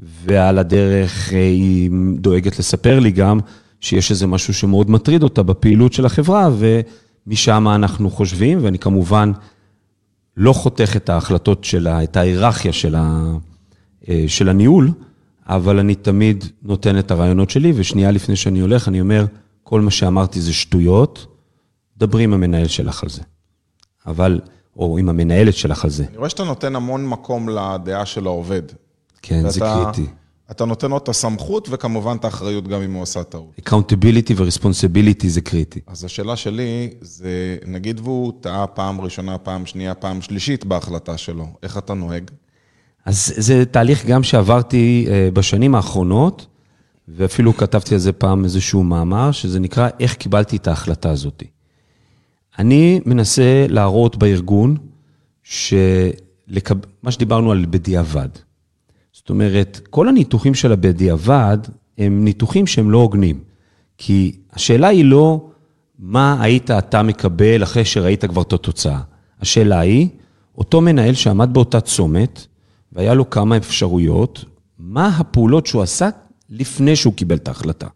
ועל 0.00 0.58
הדרך 0.58 1.32
אה, 1.32 1.38
היא 1.38 1.90
דואגת 2.18 2.58
לספר 2.58 3.00
לי 3.00 3.10
גם 3.10 3.40
שיש 3.80 4.10
איזה 4.10 4.26
משהו 4.26 4.54
שמאוד 4.54 4.90
מטריד 4.90 5.22
אותה 5.22 5.42
בפעילות 5.42 5.92
של 5.92 6.06
החברה, 6.06 6.50
ומשם 7.26 7.68
אנחנו 7.68 8.10
חושבים, 8.10 8.58
ואני 8.62 8.78
כמובן 8.78 9.32
לא 10.36 10.52
חותך 10.52 10.96
את 10.96 11.08
ההחלטות 11.08 11.64
שלה, 11.64 12.02
את 12.02 12.16
ההיררכיה 12.16 12.72
של, 12.72 12.96
אה, 12.96 14.24
של 14.26 14.48
הניהול, 14.48 14.90
אבל 15.46 15.78
אני 15.78 15.94
תמיד 15.94 16.44
נותן 16.62 16.98
את 16.98 17.10
הרעיונות 17.10 17.50
שלי, 17.50 17.72
ושנייה 17.76 18.10
לפני 18.10 18.36
שאני 18.36 18.60
הולך, 18.60 18.88
אני 18.88 19.00
אומר, 19.00 19.26
כל 19.62 19.80
מה 19.80 19.90
שאמרתי 19.90 20.40
זה 20.40 20.52
שטויות, 20.52 21.33
דברי 21.98 22.24
עם 22.24 22.32
המנהל 22.34 22.66
שלך 22.66 23.02
על 23.02 23.08
זה. 23.08 23.22
אבל, 24.06 24.40
או 24.76 24.98
עם 24.98 25.08
המנהלת 25.08 25.54
שלך 25.54 25.84
על 25.84 25.90
זה. 25.90 26.04
אני 26.08 26.16
רואה 26.16 26.28
שאתה 26.28 26.44
נותן 26.44 26.76
המון 26.76 27.06
מקום 27.08 27.48
לדעה 27.48 28.06
של 28.06 28.26
העובד. 28.26 28.62
כן, 29.22 29.48
זה 29.48 29.60
ואתה- 29.64 29.82
קריטי. 29.92 30.10
אתה 30.50 30.64
נותן 30.64 30.90
לו 30.90 30.96
את 30.96 31.08
הסמכות 31.08 31.68
וכמובן 31.70 32.16
את 32.20 32.24
האחריות 32.24 32.68
גם 32.68 32.82
אם 32.82 32.92
הוא 32.92 33.02
עשה 33.02 33.22
טעות. 33.24 33.50
accountability 33.60 34.32
ו-responsibility 34.36 35.26
זה 35.28 35.40
קריטי. 35.40 35.80
אז 35.86 36.04
השאלה 36.04 36.36
שלי 36.36 36.90
זה, 37.00 37.56
נגיד 37.66 38.00
והוא 38.00 38.32
טעה 38.40 38.66
פעם 38.66 39.00
ראשונה, 39.00 39.38
פעם 39.38 39.66
שנייה, 39.66 39.94
פעם 39.94 40.22
שלישית 40.22 40.64
בהחלטה 40.64 41.16
שלו, 41.18 41.46
איך 41.62 41.78
אתה 41.78 41.94
נוהג? 41.94 42.30
אז 43.04 43.32
זה 43.36 43.64
תהליך 43.64 44.06
גם 44.06 44.22
שעברתי 44.22 45.06
אה, 45.08 45.28
בשנים 45.32 45.74
האחרונות, 45.74 46.46
ואפילו 47.08 47.56
כתבתי 47.56 47.94
על 47.94 48.00
זה 48.00 48.12
פעם 48.12 48.44
איזשהו 48.44 48.82
מאמר, 48.82 49.32
שזה 49.32 49.60
נקרא 49.60 49.88
איך 50.00 50.14
קיבלתי 50.14 50.56
את 50.56 50.68
ההחלטה 50.68 51.10
הזאת. 51.10 51.42
אני 52.58 53.00
מנסה 53.06 53.66
להראות 53.68 54.16
בארגון, 54.16 54.76
שלקב... 55.42 56.74
מה 57.02 57.10
שדיברנו 57.10 57.52
על 57.52 57.66
בדיעבד. 57.70 58.28
זאת 59.12 59.30
אומרת, 59.30 59.80
כל 59.90 60.08
הניתוחים 60.08 60.54
של 60.54 60.72
הבדיעבד 60.72 61.58
הם 61.98 62.24
ניתוחים 62.24 62.66
שהם 62.66 62.90
לא 62.90 62.98
הוגנים. 62.98 63.40
כי 63.98 64.36
השאלה 64.52 64.88
היא 64.88 65.04
לא 65.04 65.50
מה 65.98 66.42
היית 66.42 66.70
אתה 66.70 67.02
מקבל 67.02 67.62
אחרי 67.62 67.84
שראית 67.84 68.24
כבר 68.24 68.42
את 68.42 68.52
התוצאה. 68.52 69.00
השאלה 69.40 69.80
היא, 69.80 70.08
אותו 70.58 70.80
מנהל 70.80 71.14
שעמד 71.14 71.50
באותה 71.52 71.80
צומת, 71.80 72.46
והיה 72.92 73.14
לו 73.14 73.30
כמה 73.30 73.56
אפשרויות, 73.56 74.44
מה 74.78 75.06
הפעולות 75.06 75.66
שהוא 75.66 75.82
עשה 75.82 76.08
לפני 76.50 76.96
שהוא 76.96 77.14
קיבל 77.14 77.36
את 77.36 77.48
ההחלטה. 77.48 77.86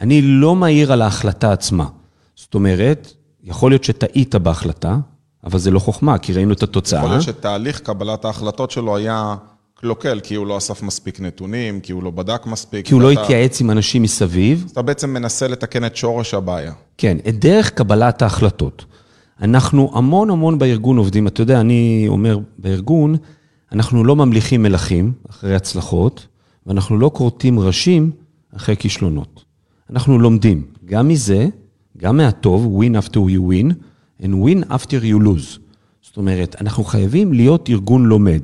אני 0.00 0.22
לא 0.22 0.54
מעיר 0.54 0.92
על 0.92 1.02
ההחלטה 1.02 1.52
עצמה. 1.52 1.86
זאת 2.34 2.54
אומרת, 2.54 3.12
יכול 3.44 3.70
להיות 3.70 3.84
שטעית 3.84 4.34
בהחלטה, 4.34 4.98
אבל 5.44 5.58
זה 5.58 5.70
לא 5.70 5.78
חוכמה, 5.78 6.18
כי 6.18 6.32
ראינו 6.32 6.52
את 6.52 6.62
התוצאה. 6.62 6.98
יכול 6.98 7.10
להיות 7.10 7.22
שתהליך 7.22 7.80
קבלת 7.80 8.24
ההחלטות 8.24 8.70
שלו 8.70 8.96
היה 8.96 9.34
קלוקל, 9.74 10.20
כי 10.22 10.34
הוא 10.34 10.46
לא 10.46 10.58
אסף 10.58 10.82
מספיק 10.82 11.20
נתונים, 11.20 11.80
כי 11.80 11.92
הוא 11.92 12.02
לא 12.02 12.10
בדק 12.10 12.46
מספיק. 12.46 12.86
כי 12.86 12.94
הוא 12.94 13.02
לא 13.02 13.06
ואתה- 13.08 13.22
התייעץ 13.22 13.60
עם 13.60 13.70
אנשים 13.70 14.02
מסביב. 14.02 14.62
אז 14.66 14.70
אתה 14.70 14.82
בעצם 14.82 15.10
מנסה 15.10 15.48
לתקן 15.48 15.84
את 15.84 15.96
שורש 15.96 16.34
הבעיה. 16.34 16.72
כן, 16.98 17.16
את 17.28 17.38
דרך 17.38 17.70
קבלת 17.70 18.22
ההחלטות. 18.22 18.84
אנחנו 19.42 19.90
המון 19.94 20.30
המון 20.30 20.58
בארגון 20.58 20.96
עובדים, 20.96 21.26
אתה 21.26 21.42
יודע, 21.42 21.60
אני 21.60 22.04
אומר 22.08 22.38
בארגון, 22.58 23.16
אנחנו 23.72 24.04
לא 24.04 24.16
ממליכים 24.16 24.62
מלכים 24.62 25.12
אחרי 25.30 25.54
הצלחות, 25.54 26.26
ואנחנו 26.66 26.98
לא 26.98 27.10
כורתים 27.14 27.58
ראשים 27.60 28.10
אחרי 28.56 28.76
כישלונות. 28.76 29.44
אנחנו 29.90 30.18
לומדים 30.18 30.62
גם 30.84 31.08
מזה, 31.08 31.46
גם 31.98 32.16
מהטוב, 32.16 32.80
win 32.82 33.06
after 33.06 33.16
you 33.16 33.40
win, 33.52 33.72
and 34.22 34.26
win 34.26 34.70
after 34.72 35.02
you 35.04 35.24
lose. 35.24 35.58
זאת 36.02 36.16
אומרת, 36.16 36.56
אנחנו 36.60 36.84
חייבים 36.84 37.32
להיות 37.32 37.70
ארגון 37.70 38.04
לומד. 38.06 38.40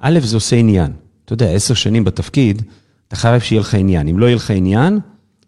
א', 0.00 0.18
זה 0.22 0.36
עושה 0.36 0.56
עניין. 0.56 0.92
אתה 1.24 1.32
יודע, 1.32 1.46
עשר 1.50 1.74
שנים 1.74 2.04
בתפקיד, 2.04 2.62
אתה 3.08 3.16
חייב 3.16 3.40
שיהיה 3.40 3.60
לך 3.60 3.74
עניין. 3.74 4.08
אם 4.08 4.18
לא 4.18 4.26
יהיה 4.26 4.36
לך 4.36 4.50
עניין, 4.50 4.98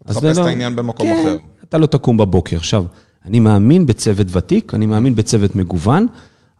אז 0.05 0.15
תחפש 0.15 0.21
זה 0.23 0.31
את 0.31 0.37
לא- 0.37 0.47
העניין 0.47 0.75
במקום 0.75 1.07
כן, 1.07 1.19
אחר. 1.21 1.37
אתה 1.63 1.77
לא 1.77 1.85
תקום 1.85 2.17
בבוקר. 2.17 2.55
עכשיו, 2.57 2.85
אני 3.25 3.39
מאמין 3.39 3.85
בצוות 3.85 4.27
ותיק, 4.31 4.73
אני 4.73 4.85
מאמין 4.85 5.15
בצוות 5.15 5.55
מגוון, 5.55 6.07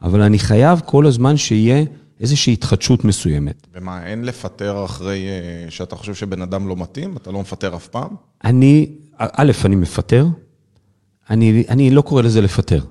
אבל 0.01 0.21
אני 0.21 0.39
חייב 0.39 0.81
כל 0.85 1.05
הזמן 1.05 1.37
שיהיה 1.37 1.83
איזושהי 2.19 2.53
התחדשות 2.53 3.05
מסוימת. 3.05 3.67
ומה, 3.75 4.05
אין 4.05 4.25
לפטר 4.25 4.85
אחרי 4.85 5.27
אה, 5.27 5.71
שאתה 5.71 5.95
חושב 5.95 6.13
שבן 6.15 6.41
אדם 6.41 6.67
לא 6.67 6.75
מתאים? 6.75 7.17
אתה 7.17 7.31
לא 7.31 7.39
מפטר 7.41 7.75
אף 7.75 7.87
פעם? 7.87 8.09
אני, 8.43 8.87
א', 9.17 9.51
אני 9.65 9.75
מפטר, 9.75 10.27
אני, 11.29 11.63
אני 11.69 11.89
לא 11.89 12.01
קורא 12.01 12.21
לזה 12.21 12.41
לפטר, 12.41 12.81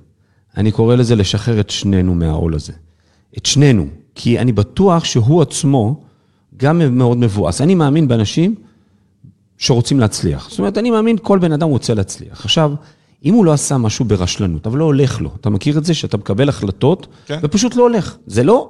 אני 0.57 0.71
קורא 0.71 0.95
לזה 0.95 1.15
לשחרר 1.15 1.59
את 1.59 1.69
שנינו 1.69 2.15
מהעול 2.15 2.55
הזה. 2.55 2.73
את 3.37 3.45
שנינו. 3.45 3.85
כי 4.15 4.39
אני 4.39 4.51
בטוח 4.51 5.03
שהוא 5.03 5.41
עצמו 5.41 6.01
גם 6.57 6.97
מאוד 6.97 7.17
מבואס. 7.17 7.61
אני 7.61 7.75
מאמין 7.75 8.07
באנשים 8.07 8.55
שרוצים 9.57 9.99
להצליח. 9.99 10.49
זאת 10.49 10.59
אומרת, 10.59 10.77
אני 10.77 10.91
מאמין 10.91 11.17
כל 11.21 11.39
בן 11.39 11.51
אדם 11.51 11.69
רוצה 11.69 11.93
להצליח. 11.93 12.41
עכשיו, 12.45 12.73
אם 13.25 13.33
הוא 13.33 13.45
לא 13.45 13.53
עשה 13.53 13.77
משהו 13.77 14.05
ברשלנות, 14.05 14.67
אבל 14.67 14.77
לא 14.77 14.83
הולך 14.83 15.21
לו, 15.21 15.31
אתה 15.41 15.49
מכיר 15.49 15.77
את 15.77 15.85
זה 15.85 15.93
שאתה 15.93 16.17
מקבל 16.17 16.49
החלטות, 16.49 17.07
כן. 17.25 17.39
ופשוט 17.43 17.75
לא 17.75 17.83
הולך. 17.83 18.17
זה 18.27 18.43
לא, 18.43 18.69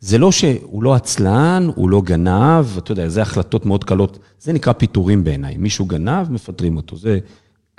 זה 0.00 0.18
לא 0.18 0.32
שהוא 0.32 0.82
לא 0.82 0.94
עצלן, 0.94 1.68
הוא 1.74 1.90
לא 1.90 2.00
גנב, 2.00 2.66
אתה 2.78 2.92
יודע, 2.92 3.08
זה 3.08 3.22
החלטות 3.22 3.66
מאוד 3.66 3.84
קלות, 3.84 4.18
זה 4.40 4.52
נקרא 4.52 4.72
פיטורים 4.72 5.24
בעיניי. 5.24 5.56
מישהו 5.56 5.84
גנב, 5.84 6.32
מפטרים 6.32 6.76
אותו. 6.76 6.96
זה 6.96 7.18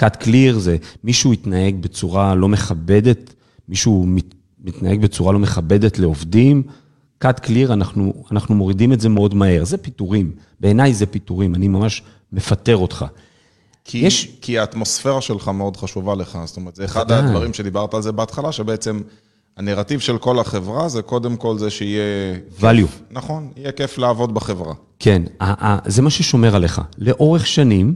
cut 0.02 0.24
clear, 0.24 0.54
זה 0.58 0.78
מישהו 1.04 1.34
התנהג 1.34 1.76
בצורה 1.82 2.36
לא 2.36 2.48
מכבדת, 2.50 3.34
מישהו 3.70 4.04
מת, 4.08 4.36
מתנהג 4.64 5.02
בצורה 5.02 5.34
לא 5.34 5.40
מכבדת 5.40 6.00
לעובדים, 6.00 6.64
cut 7.24 7.40
clear, 7.44 7.74
אנחנו, 7.74 8.14
אנחנו 8.32 8.56
מורידים 8.56 8.94
את 8.94 9.02
זה 9.02 9.10
מאוד 9.10 9.34
מהר. 9.34 9.66
זה 9.66 9.78
פיטורים. 9.78 10.32
בעיניי 10.60 10.94
זה 10.94 11.06
פיטורים, 11.06 11.56
אני 11.56 11.68
ממש 11.68 12.02
מפטר 12.34 12.78
אותך. 12.78 13.06
כי, 13.86 13.98
יש-. 13.98 14.28
כי 14.42 14.60
האטמוספירה 14.60 15.22
שלך 15.22 15.48
מאוד 15.48 15.78
חשובה 15.78 16.16
לך, 16.16 16.38
זאת 16.46 16.58
אומרת, 16.58 16.76
זה 16.76 16.86
אחד 16.86 17.08
בוודאי. 17.08 17.28
הדברים 17.28 17.54
שדיברת 17.54 17.94
על 17.94 18.02
זה 18.02 18.12
בהתחלה, 18.12 18.52
שבעצם 18.52 19.02
הנרטיב 19.58 20.00
של 20.00 20.18
כל 20.18 20.40
החברה 20.40 20.90
זה 20.90 21.02
קודם 21.02 21.38
כל 21.38 21.58
זה 21.58 21.70
שיהיה... 21.70 22.36
value. 22.60 22.88
נכון, 23.12 23.52
יהיה 23.58 23.72
כיף 23.72 23.98
לעבוד 23.98 24.34
בחברה. 24.34 24.74
כן, 25.00 25.22
זה 25.86 26.02
מה 26.02 26.10
ששומר 26.10 26.56
עליך. 26.56 26.82
לאורך 26.98 27.48
שנים, 27.48 27.94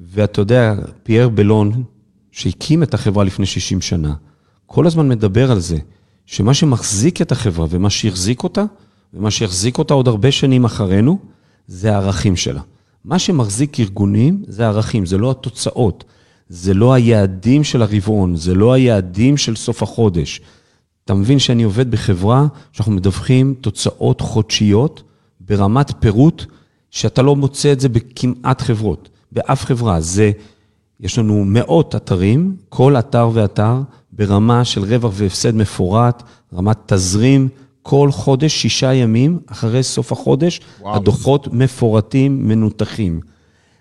ואתה 0.00 0.40
יודע, 0.40 0.74
פייר 1.02 1.28
בלון, 1.28 1.82
שהקים 2.32 2.82
את 2.82 2.94
החברה 2.94 3.24
לפני 3.24 3.46
60 3.46 3.80
שנה, 3.80 4.14
כל 4.66 4.86
הזמן 4.86 5.08
מדבר 5.08 5.50
על 5.50 5.60
זה, 5.60 5.78
שמה 6.26 6.54
שמחזיק 6.54 7.22
את 7.22 7.32
החברה 7.32 7.66
ומה 7.70 7.90
שהחזיק 7.90 8.42
אותה, 8.42 8.64
ומה 9.14 9.30
שיחזיק 9.30 9.78
אותה 9.78 9.94
עוד 9.94 10.08
הרבה 10.08 10.32
שנים 10.32 10.64
אחרינו, 10.64 11.18
זה 11.66 11.94
הערכים 11.94 12.36
שלה. 12.36 12.60
מה 13.04 13.18
שמחזיק 13.18 13.80
ארגונים 13.80 14.42
זה 14.46 14.64
הערכים, 14.64 15.06
זה 15.06 15.18
לא 15.18 15.30
התוצאות, 15.30 16.04
זה 16.48 16.74
לא 16.74 16.92
היעדים 16.92 17.64
של 17.64 17.82
הרבעון, 17.82 18.36
זה 18.36 18.54
לא 18.54 18.72
היעדים 18.72 19.36
של 19.36 19.56
סוף 19.56 19.82
החודש. 19.82 20.40
אתה 21.04 21.14
מבין 21.14 21.38
שאני 21.38 21.62
עובד 21.62 21.90
בחברה 21.90 22.46
שאנחנו 22.72 22.92
מדווחים 22.92 23.54
תוצאות 23.60 24.20
חודשיות 24.20 25.02
ברמת 25.40 25.92
פירוט, 26.00 26.44
שאתה 26.90 27.22
לא 27.22 27.36
מוצא 27.36 27.72
את 27.72 27.80
זה 27.80 27.88
בכמעט 27.88 28.60
חברות, 28.60 29.08
באף 29.32 29.64
חברה. 29.64 30.00
זה, 30.00 30.30
יש 31.00 31.18
לנו 31.18 31.44
מאות 31.44 31.94
אתרים, 31.94 32.56
כל 32.68 32.96
אתר 32.96 33.30
ואתר 33.32 33.80
ברמה 34.12 34.64
של 34.64 34.84
רווח 34.84 35.12
והפסד 35.14 35.54
מפורט, 35.54 36.22
רמת 36.54 36.76
תזרים, 36.86 37.48
כל 37.82 38.10
חודש, 38.12 38.52
שישה 38.52 38.94
ימים, 38.94 39.38
אחרי 39.46 39.82
סוף 39.82 40.12
החודש, 40.12 40.60
וואו. 40.80 40.96
הדוחות 40.96 41.48
מפורטים, 41.52 42.48
מנותחים. 42.48 43.20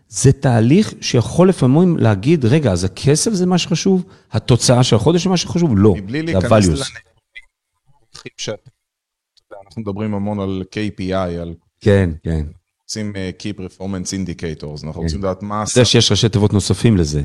זה 0.09 0.31
תהליך 0.31 0.93
שיכול 1.01 1.49
לפעמים 1.49 1.97
להגיד, 1.97 2.45
רגע, 2.45 2.71
אז 2.71 2.83
הכסף 2.83 3.33
זה 3.33 3.45
מה 3.45 3.57
שחשוב? 3.57 4.05
התוצאה 4.31 4.83
של 4.83 4.95
החודש 4.95 5.23
זה 5.23 5.29
מה 5.29 5.37
שחשוב? 5.37 5.77
לא, 5.77 5.95
מבלי 5.95 6.31
זה 6.31 6.37
ה-values. 6.37 6.51
לנתונים, 6.51 6.83
אנחנו 9.65 9.81
מדברים 9.81 10.13
המון 10.13 10.39
על 10.39 10.63
KPI, 10.71 11.13
על 11.13 11.53
כן, 11.81 12.09
כן. 12.23 12.45
רוצים 12.89 13.13
אה, 13.15 13.29
Key 13.39 13.59
Performance 13.59 14.09
Indicators, 14.13 14.85
אנחנו 14.87 15.01
רוצים 15.01 15.19
לדעת 15.19 15.43
מה 15.43 15.63
זה 15.73 15.85
שיש 15.85 16.11
ראשי 16.11 16.29
תיבות 16.29 16.53
נוספים 16.53 16.97
לזה. 16.97 17.21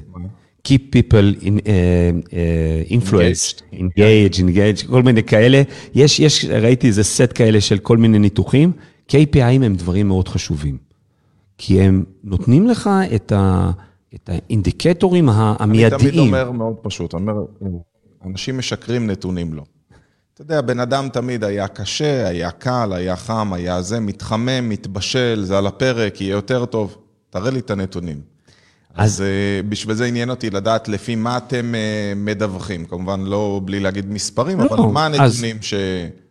Keep 0.69 0.81
people 0.97 1.43
in, 1.43 1.45
uh, 1.45 2.91
influenced, 2.91 3.63
engage, 3.73 4.39
engage, 4.39 4.87
כל 4.87 5.03
מיני 5.03 5.23
כאלה. 5.23 5.63
יש, 5.95 6.21
יש, 6.21 6.45
ראיתי 6.45 6.87
איזה 6.87 7.05
סט 7.05 7.33
כאלה 7.35 7.61
של 7.61 7.79
כל 7.79 7.97
מיני 7.97 8.19
ניתוחים. 8.19 8.73
KPI 9.09 9.15
הם 9.43 9.75
דברים 9.75 10.09
מאוד 10.09 10.29
חשובים. 10.29 10.79
כי 11.59 11.81
הם 11.81 12.05
נותנים 12.25 12.67
לך 12.69 12.91
את, 13.15 13.33
ה, 13.33 13.71
את 14.15 14.31
האינדיקטורים 14.33 15.29
ה- 15.29 15.57
אני 15.61 15.73
תמיד 15.89 15.93
המיידיים. 15.93 16.19
אומר 16.19 16.51
מאוד 16.51 16.75
פשוט, 16.83 17.15
אני 17.15 17.23
אומר, 17.23 17.43
אנשים 18.25 18.59
משקרים, 18.59 19.07
נתונים 19.07 19.55
לא. 19.55 19.63
אתה 20.43 20.55
יודע, 20.55 20.61
בן 20.61 20.81
אדם 20.81 21.09
תמיד 21.13 21.45
היה 21.45 21.69
קשה, 21.69 22.29
היה 22.29 22.51
קל, 22.51 22.93
היה 22.93 23.17
חם, 23.17 23.53
היה 23.53 23.83
זה, 23.83 24.01
מתחמם, 24.01 24.69
מתבשל, 24.69 25.43
זה 25.45 25.59
על 25.59 25.67
הפרק, 25.67 26.21
יהיה 26.21 26.33
יותר 26.33 26.65
טוב. 26.65 26.97
תראה 27.31 27.51
לי 27.51 27.59
את 27.59 27.71
הנתונים. 27.71 28.21
אז, 28.95 29.13
אז 29.13 29.21
uh, 29.21 29.69
בשביל 29.69 29.95
זה 29.95 30.05
עניין 30.05 30.31
אותי 30.31 30.51
לדעת 30.51 30.89
לפי 30.89 31.15
מה 31.15 31.37
אתם 31.37 31.75
uh, 31.75 32.19
מדווחים. 32.19 32.85
כמובן, 32.85 33.21
לא 33.21 33.61
בלי 33.65 33.81
להגיד 33.81 34.11
מספרים, 34.11 34.61
לא, 34.61 34.65
אבל 34.65 34.93
מה 34.93 35.07
אז- 35.07 35.15
הנתונים 35.15 35.63
ש... 35.63 35.75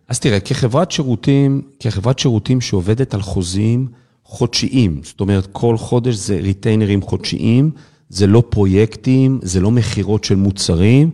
אז 0.07 0.19
תראה, 0.19 0.39
כחברת 0.39 0.91
שירותים, 0.91 1.61
כחברת 1.79 2.19
שירותים 2.19 2.61
שעובדת 2.61 3.13
על 3.13 3.21
חוזים 3.21 3.87
חודשיים, 4.23 5.01
זאת 5.03 5.19
אומרת, 5.19 5.47
כל 5.51 5.77
חודש 5.77 6.15
זה 6.15 6.35
ריטיינרים 6.35 7.01
חודשיים, 7.01 7.71
זה 8.09 8.27
לא 8.27 8.43
פרויקטים, 8.49 9.39
זה 9.43 9.59
לא 9.59 9.71
מכירות 9.71 10.23
של 10.23 10.35
מוצרים, 10.35 11.11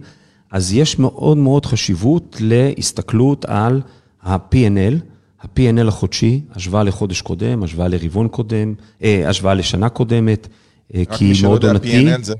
אז 0.52 0.74
יש 0.74 1.00
מאוד 1.00 1.38
מאוד 1.38 1.66
חשיבות 1.66 2.38
להסתכלות 2.40 3.46
על 3.46 3.82
ה-P&L, 4.22 4.96
ה-P&L 5.42 5.88
החודשי, 5.88 6.42
השוואה 6.52 6.84
לחודש 6.84 7.22
קודם, 7.22 7.64
השוואה 7.64 7.88
לרבעון 7.88 8.28
קודם, 8.28 8.74
אה, 9.04 9.30
השוואה 9.30 9.54
לשנה 9.54 9.90
קודמת, 9.90 10.48
אה, 10.96 11.02
רק 11.02 11.14
כי 11.14 11.24
מי 11.24 11.30
היא 11.30 11.36
שלא 11.36 11.50
מאוד 11.50 11.64
יודע, 11.64 11.74
עונתי. 11.74 12.16
P&L 12.16 12.24
זה 12.24 12.34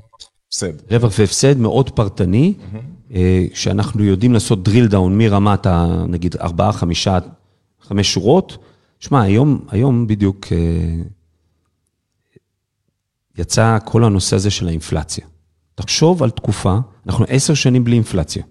הפסד. 0.48 0.72
רווח 0.90 1.12
והפסד 1.18 1.58
מאוד 1.58 1.90
פרטני, 1.90 2.54
אה, 3.14 3.46
שאנחנו 3.54 4.04
יודעים 4.04 4.32
לעשות 4.32 4.68
drill 4.68 4.92
down 4.92 5.08
מרמת, 5.10 5.66
ה, 5.66 6.04
נגיד, 6.08 6.36
ארבעה, 6.36 6.72
חמישה, 6.72 7.18
חמש 7.80 8.12
שורות. 8.12 8.58
שמע, 9.00 9.22
היום, 9.22 9.64
היום 9.70 10.06
בדיוק 10.06 10.46
אה, 10.52 10.58
יצא 13.38 13.78
כל 13.84 14.04
הנושא 14.04 14.36
הזה 14.36 14.50
של 14.50 14.68
האינפלציה. 14.68 15.26
תחשוב 15.78 16.22
על 16.22 16.30
תקופה, 16.30 16.78
אנחנו 17.06 17.24
עשר 17.28 17.54
שנים 17.54 17.84
בלי 17.84 17.96
אינפלציה. 17.96 18.42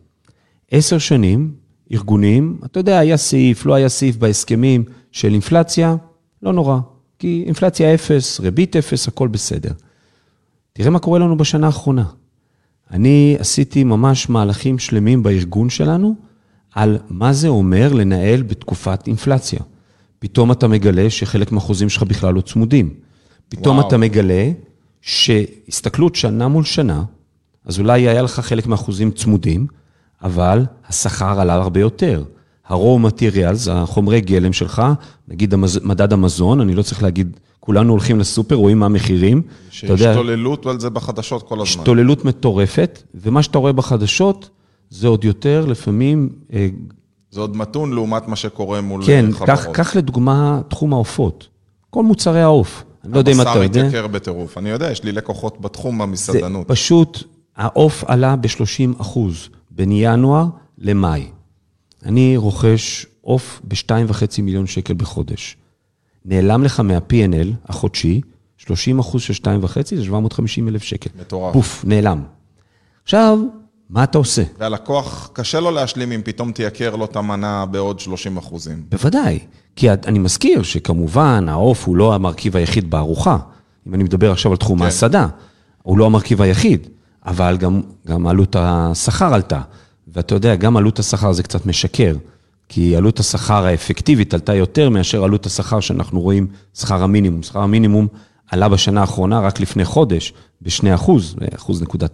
עשר 0.71 0.97
שנים, 0.97 1.53
ארגונים, 1.91 2.57
אתה 2.65 2.79
יודע, 2.79 2.99
היה 2.99 3.17
סעיף, 3.17 3.65
לא 3.65 3.73
היה 3.73 3.89
סעיף 3.89 4.15
בהסכמים 4.15 4.83
של 5.11 5.33
אינפלציה, 5.33 5.95
לא 6.41 6.53
נורא, 6.53 6.79
כי 7.19 7.43
אינפלציה 7.45 7.93
אפס, 7.93 8.39
ריבית 8.39 8.75
אפס, 8.75 9.07
הכל 9.07 9.27
בסדר. 9.27 9.71
תראה 10.73 10.89
מה 10.89 10.99
קורה 10.99 11.19
לנו 11.19 11.37
בשנה 11.37 11.67
האחרונה. 11.67 12.03
אני 12.91 13.35
עשיתי 13.39 13.83
ממש 13.83 14.29
מהלכים 14.29 14.79
שלמים 14.79 15.23
בארגון 15.23 15.69
שלנו 15.69 16.15
על 16.75 16.97
מה 17.09 17.33
זה 17.33 17.47
אומר 17.47 17.93
לנהל 17.93 18.41
בתקופת 18.43 19.07
אינפלציה. 19.07 19.59
פתאום 20.19 20.51
אתה 20.51 20.67
מגלה 20.67 21.09
שחלק 21.09 21.51
מהחוזים 21.51 21.89
שלך 21.89 22.03
בכלל 22.03 22.33
לא 22.33 22.41
צמודים. 22.41 22.93
פתאום 23.49 23.77
וואו. 23.77 23.87
אתה 23.87 23.97
מגלה 23.97 24.51
שהסתכלות 25.01 26.15
שנה 26.15 26.47
מול 26.47 26.63
שנה, 26.63 27.03
אז 27.67 27.79
אולי 27.79 28.07
היה 28.07 28.21
לך 28.21 28.39
חלק 28.39 28.67
מהחוזים 28.67 29.11
צמודים, 29.11 29.67
אבל 30.23 30.65
השכר 30.87 31.39
עלה 31.39 31.53
הרבה 31.53 31.79
יותר. 31.79 32.23
ה-raw 32.69 33.07
materials, 33.07 33.71
החומרי 33.71 34.21
גלם 34.21 34.53
שלך, 34.53 34.81
נגיד 35.27 35.53
המז... 35.53 35.79
מדד 35.83 36.13
המזון, 36.13 36.61
אני 36.61 36.75
לא 36.75 36.81
צריך 36.81 37.03
להגיד, 37.03 37.39
כולנו 37.59 37.91
הולכים 37.91 38.19
לסופר, 38.19 38.55
רואים 38.55 38.79
מה 38.79 38.85
המחירים. 38.85 39.41
אתה 39.79 39.85
יודע, 39.85 39.97
שהשתוללות 39.97 40.65
על 40.65 40.79
זה 40.79 40.89
בחדשות 40.89 41.43
כל 41.43 41.55
הזמן. 41.55 41.63
השתוללות 41.63 42.25
מטורפת, 42.25 43.03
ומה 43.15 43.43
שאתה 43.43 43.57
רואה 43.57 43.73
בחדשות, 43.73 44.49
זה 44.89 45.07
עוד 45.07 45.23
יותר 45.23 45.65
לפעמים, 45.65 46.29
אה, 46.53 46.67
זה 47.31 47.41
עוד 47.41 47.57
מתון 47.57 47.93
לעומת 47.93 48.27
מה 48.27 48.35
שקורה 48.35 48.81
מול 48.81 49.05
כן, 49.05 49.25
אה, 49.25 49.33
חברות. 49.33 49.49
קח, 49.49 49.67
קח 49.71 49.95
לדוגמה 49.95 50.61
תחום 50.67 50.93
העופות. 50.93 51.47
כל 51.89 52.03
מוצרי 52.03 52.41
העוף. 52.41 52.83
אני 53.03 53.13
לא 53.13 53.17
יודע 53.17 53.31
אם 53.31 53.41
אתה 53.41 53.49
הבשר 53.49 53.63
יודע. 53.63 53.83
מתייקר 53.83 54.07
בטירוף. 54.07 54.57
אני 54.57 54.69
יודע, 54.69 54.91
יש 54.91 55.03
לי 55.03 55.11
לקוחות 55.11 55.61
בתחום 55.61 55.97
זה 55.97 56.03
במסעדנות. 56.03 56.67
פשוט, 56.67 57.23
העוף 57.57 58.03
עלה 58.03 58.35
ב-30 58.35 59.01
אחוז 59.01 59.49
בין 59.71 59.89
ינואר 59.91 60.45
למאי. 60.77 61.27
אני 62.05 62.37
רוכש 62.37 63.05
עוף 63.21 63.61
ב-2.5 63.63 64.41
מיליון 64.41 64.67
שקל 64.67 64.93
בחודש. 64.93 65.57
נעלם 66.25 66.63
לך 66.63 66.79
מה-P&L 66.79 67.47
החודשי, 67.65 68.21
30 68.57 68.99
אחוז 68.99 69.21
של 69.21 69.33
2.5 69.33 69.95
זה 69.95 70.03
750 70.03 70.67
אלף 70.67 70.83
שקל. 70.83 71.09
מטורף. 71.19 71.53
פוף, 71.53 71.85
נעלם. 71.87 72.23
עכשיו, 73.03 73.39
מה 73.89 74.03
אתה 74.03 74.17
עושה? 74.17 74.43
והלקוח, 74.57 75.29
קשה 75.33 75.59
לו 75.59 75.71
להשלים 75.71 76.11
אם 76.11 76.21
פתאום 76.23 76.51
תייקר 76.51 76.95
לו 76.95 77.05
את 77.05 77.15
המנה 77.15 77.65
בעוד 77.65 77.99
30 77.99 78.37
אחוזים. 78.37 78.83
בוודאי, 78.89 79.39
כי 79.75 79.91
אני 79.91 80.19
מזכיר 80.19 80.63
שכמובן 80.63 81.45
העוף 81.49 81.87
הוא 81.87 81.95
לא 81.95 82.15
המרכיב 82.15 82.55
היחיד 82.55 82.89
בארוחה. 82.89 83.37
אם 83.87 83.93
אני 83.93 84.03
מדבר 84.03 84.31
עכשיו 84.31 84.51
על 84.51 84.57
תחום 84.57 84.79
כן. 84.79 84.85
ההסעדה, 84.85 85.27
הוא 85.83 85.97
לא 85.97 86.05
המרכיב 86.05 86.41
היחיד, 86.41 86.87
אבל 87.27 87.57
גם, 87.57 87.81
גם 88.07 88.27
עלות 88.27 88.55
השכר 88.59 89.33
עלתה. 89.33 89.61
ואתה 90.07 90.35
יודע, 90.35 90.55
גם 90.55 90.77
עלות 90.77 90.99
השכר 90.99 91.31
זה 91.31 91.43
קצת 91.43 91.65
משקר, 91.65 92.15
כי 92.69 92.95
עלות 92.95 93.19
השכר 93.19 93.65
האפקטיבית 93.65 94.33
עלתה 94.33 94.55
יותר 94.55 94.89
מאשר 94.89 95.23
עלות 95.23 95.45
השכר 95.45 95.79
שאנחנו 95.79 96.19
רואים, 96.19 96.47
שכר 96.73 97.03
המינימום. 97.03 97.43
שכר 97.43 97.59
המינימום 97.59 98.07
עלה 98.51 98.69
בשנה 98.69 99.01
האחרונה, 99.01 99.39
רק 99.39 99.59
לפני 99.59 99.85
חודש, 99.85 100.33
ב-2 100.61 100.95
אחוז, 100.95 101.35
אחוז 101.55 101.81
נקודה. 101.81 102.07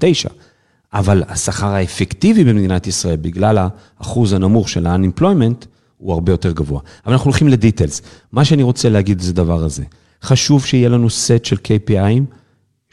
אבל 0.94 1.24
השכר 1.28 1.68
האפקטיבי 1.68 2.44
במדינת 2.44 2.88
ישראל, 2.88 3.18
בגלל 3.18 3.68
האחוז 4.00 4.34
הנמוך 4.34 4.70
של 4.70 4.88
ה-unemployment, 4.88 5.66
הוא 5.98 6.14
הרבה 6.14 6.32
יותר 6.32 6.52
גבוה. 6.52 6.80
אבל 7.06 7.14
אנחנו 7.14 7.30
הולכים 7.30 7.48
לדיטלס. 7.48 8.02
מה 8.32 8.46
שאני 8.46 8.64
רוצה 8.64 8.90
להגיד 8.90 9.22
זה 9.22 9.34
דבר 9.34 9.64
הזה. 9.64 9.84
חשוב 10.24 10.66
שיהיה 10.66 10.90
לנו 10.90 11.10
סט 11.10 11.46
של 11.46 11.56
KPI'ים, 11.56 12.24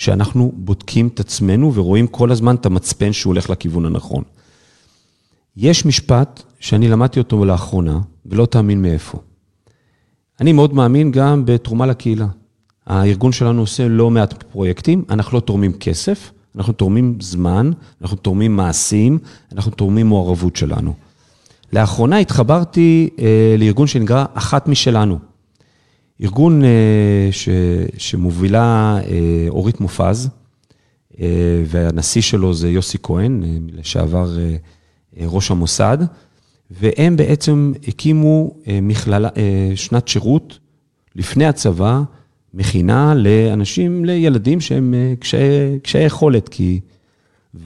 שאנחנו 0.01 0.53
בודקים 0.55 1.09
את 1.09 1.21
עצמנו 1.21 1.75
ורואים 1.75 2.07
כל 2.07 2.33
הזמן 2.33 2.55
את 2.55 2.67
המצפן 2.67 3.13
שהוא 3.13 3.31
הולך 3.31 3.51
לכיוון 3.51 3.87
הנכון. 3.87 4.23
יש 5.57 5.87
משפט 5.87 6.43
שאני 6.61 6.89
למדתי 6.89 7.19
אותו 7.19 7.45
לאחרונה, 7.45 8.01
ולא 8.27 8.47
תאמין 8.47 8.83
מאיפה. 8.83 9.19
אני 10.41 10.53
מאוד 10.53 10.75
מאמין 10.75 11.11
גם 11.11 11.45
בתרומה 11.45 11.87
לקהילה. 11.87 12.27
הארגון 12.87 13.33
שלנו 13.33 13.61
עושה 13.61 13.89
לא 13.89 14.11
מעט 14.11 14.43
פרויקטים, 14.43 15.05
אנחנו 15.11 15.37
לא 15.37 15.41
תורמים 15.41 15.73
כסף, 15.73 16.33
אנחנו 16.57 16.73
תורמים 16.73 17.19
זמן, 17.21 17.71
אנחנו 18.03 18.17
תורמים 18.17 18.57
מעשים, 18.57 19.19
אנחנו 19.53 19.71
תורמים 19.73 20.07
מעורבות 20.09 20.57
שלנו. 20.57 20.95
לאחרונה 21.73 22.19
התחברתי 22.19 23.11
אה, 23.19 23.55
לארגון 23.59 23.87
שנקרא 23.87 24.25
אחת 24.35 24.69
משלנו. 24.69 25.30
ארגון 26.23 26.65
אה, 26.65 27.29
ש, 27.31 27.49
שמובילה 27.99 28.99
אה, 29.07 29.47
אורית 29.49 29.81
מופז, 29.81 30.29
אה, 31.21 31.27
והנשיא 31.67 32.23
שלו 32.23 32.55
זה 32.55 32.71
יוסי 32.71 32.99
כהן, 33.03 33.43
לשעבר 33.73 34.37
ראש 35.21 35.51
המוסד, 35.51 35.99
והם 36.71 37.17
בעצם 37.17 37.73
הקימו 37.89 38.55
מכללה, 38.83 39.29
שנת 39.75 40.09
שירות 40.09 40.59
לפני 41.17 41.47
הצבא, 41.47 42.03
מכינה 42.55 43.15
לאנשים, 43.15 44.05
לילדים 44.05 44.61
שהם 44.61 44.95
קשיי 45.83 46.05
יכולת, 46.07 46.49
כי... 46.49 46.81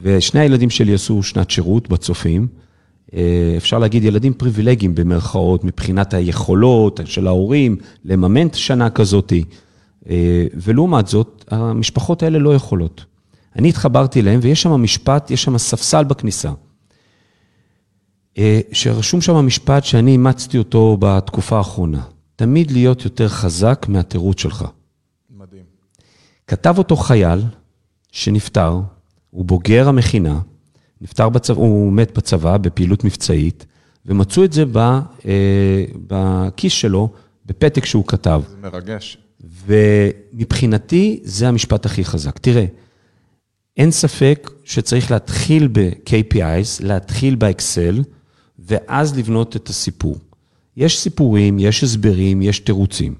ושני 0.02 0.40
הילדים 0.40 0.70
שלי 0.70 0.94
עשו 0.94 1.22
שנת 1.22 1.50
שירות 1.50 1.88
בצופים. 1.88 2.46
אה, 3.14 3.54
אפשר 3.56 3.78
להגיד 3.78 4.04
ילדים 4.04 4.34
פריבילגיים 4.34 4.94
במרכאות, 4.94 5.64
מבחינת 5.64 6.14
היכולות 6.14 7.00
של 7.04 7.26
ההורים, 7.26 7.76
לממן 8.04 8.46
את 8.46 8.54
השנה 8.54 8.90
כזאת. 8.90 9.32
אה, 10.08 10.46
ולעומת 10.54 11.06
זאת, 11.06 11.44
המשפחות 11.50 12.22
האלה 12.22 12.38
לא 12.38 12.54
יכולות. 12.54 13.04
אני 13.56 13.68
התחברתי 13.68 14.20
אליהם, 14.20 14.40
ויש 14.42 14.62
שם 14.62 14.70
משפט, 14.70 15.30
יש 15.30 15.42
שם 15.42 15.58
ספסל 15.58 16.04
בכניסה. 16.04 16.52
אה, 18.38 18.60
שרשום 18.72 19.20
שם 19.20 19.34
משפט 19.46 19.84
שאני 19.84 20.10
אימצתי 20.10 20.58
אותו 20.58 20.96
בתקופה 21.00 21.56
האחרונה. 21.56 22.02
תמיד 22.36 22.70
להיות 22.70 23.04
יותר 23.04 23.28
חזק 23.28 23.86
מהתירוץ 23.88 24.40
שלך. 24.40 24.64
מדהים. 25.30 25.62
כתב 26.46 26.74
אותו 26.78 26.96
חייל 26.96 27.42
שנפטר, 28.12 28.80
הוא 29.30 29.44
בוגר 29.44 29.88
המכינה, 29.88 30.40
נפטר 31.04 31.28
בצבא, 31.28 31.56
הוא 31.56 31.92
מת 31.92 32.18
בצבא 32.18 32.56
בפעילות 32.56 33.04
מבצעית, 33.04 33.66
ומצאו 34.06 34.44
את 34.44 34.52
זה 34.52 34.64
ב, 34.72 34.78
אה, 34.78 35.84
בכיס 36.06 36.72
שלו, 36.72 37.08
בפתק 37.46 37.84
שהוא 37.84 38.04
כתב. 38.06 38.42
זה 38.50 38.56
מרגש. 38.62 39.18
ומבחינתי, 39.66 41.20
זה 41.24 41.48
המשפט 41.48 41.86
הכי 41.86 42.04
חזק. 42.04 42.38
תראה, 42.38 42.64
אין 43.76 43.90
ספק 43.90 44.50
שצריך 44.64 45.10
להתחיל 45.10 45.68
ב-KPIs, 45.72 46.80
להתחיל 46.84 47.34
באקסל, 47.34 48.02
ואז 48.58 49.18
לבנות 49.18 49.56
את 49.56 49.68
הסיפור. 49.68 50.16
יש 50.76 50.98
סיפורים, 50.98 51.58
יש 51.58 51.84
הסברים, 51.84 52.42
יש 52.42 52.58
תירוצים, 52.58 53.14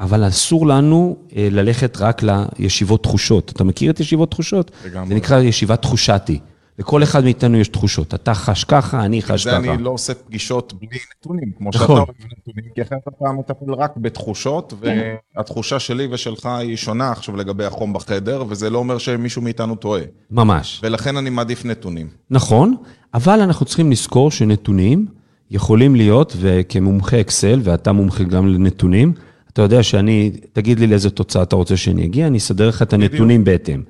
אבל 0.00 0.28
אסור 0.28 0.66
לנו 0.66 1.16
אה, 1.36 1.48
ללכת 1.50 1.96
רק 2.00 2.22
לישיבות 2.22 3.02
תחושות. 3.02 3.52
אתה 3.54 3.64
מכיר 3.64 3.90
את 3.90 4.00
ישיבות 4.00 4.30
תחושות? 4.30 4.70
לגמרי. 4.84 5.08
זה 5.08 5.14
נקרא 5.14 5.40
ישיבת 5.40 5.82
תחושתי. 5.82 6.38
לכל 6.78 7.02
אחד 7.02 7.24
מאיתנו 7.24 7.56
יש 7.56 7.68
תחושות. 7.68 8.14
אתה 8.14 8.34
חש 8.34 8.64
ככה, 8.64 9.04
אני 9.04 9.22
חש 9.22 9.46
ככה. 9.46 9.56
אני 9.56 9.82
לא 9.82 9.90
עושה 9.90 10.14
פגישות 10.14 10.72
בלי 10.80 10.98
נתונים, 11.18 11.52
כמו 11.58 11.70
נכון. 11.74 11.80
שאתה 11.80 11.92
אוהב 11.92 12.32
נתונים, 12.38 12.70
כי 12.74 12.82
אחרת 12.82 12.98
אתה 13.08 13.32
מטפל 13.38 13.74
רק 13.74 13.96
בתחושות, 13.96 14.74
והתחושה 14.80 15.78
שלי 15.78 16.08
ושלך 16.10 16.46
היא 16.46 16.76
שונה 16.76 17.10
עכשיו 17.10 17.36
לגבי 17.36 17.64
החום 17.64 17.92
בחדר, 17.92 18.44
וזה 18.48 18.70
לא 18.70 18.78
אומר 18.78 18.98
שמישהו 18.98 19.42
מאיתנו 19.42 19.76
טועה. 19.76 20.02
ממש. 20.30 20.80
ולכן 20.82 21.16
אני 21.16 21.30
מעדיף 21.30 21.64
נתונים. 21.64 22.08
נכון, 22.30 22.76
אבל 23.14 23.40
אנחנו 23.40 23.66
צריכים 23.66 23.90
לזכור 23.90 24.30
שנתונים 24.30 25.06
יכולים 25.50 25.96
להיות, 25.96 26.36
וכמומחה 26.40 27.20
אקסל, 27.20 27.60
ואתה 27.64 27.92
מומחה 27.92 28.24
גם 28.24 28.48
לנתונים, 28.48 29.12
אתה 29.52 29.62
יודע 29.62 29.82
שאני, 29.82 30.30
תגיד 30.52 30.80
לי 30.80 30.86
לאיזה 30.86 31.10
תוצאה 31.10 31.42
אתה 31.42 31.56
רוצה 31.56 31.76
שאני 31.76 32.04
אגיע, 32.04 32.26
אני 32.26 32.38
אסדר 32.38 32.68
לך 32.68 32.82
את 32.82 32.92
הנתונים 32.92 33.44
בהתאם. 33.44 33.82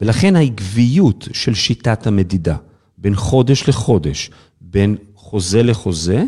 ולכן 0.00 0.36
העקביות 0.36 1.28
של 1.32 1.54
שיטת 1.54 2.06
המדידה, 2.06 2.56
בין 2.98 3.14
חודש 3.14 3.68
לחודש, 3.68 4.30
בין 4.60 4.96
חוזה 5.14 5.62
לחוזה, 5.62 6.24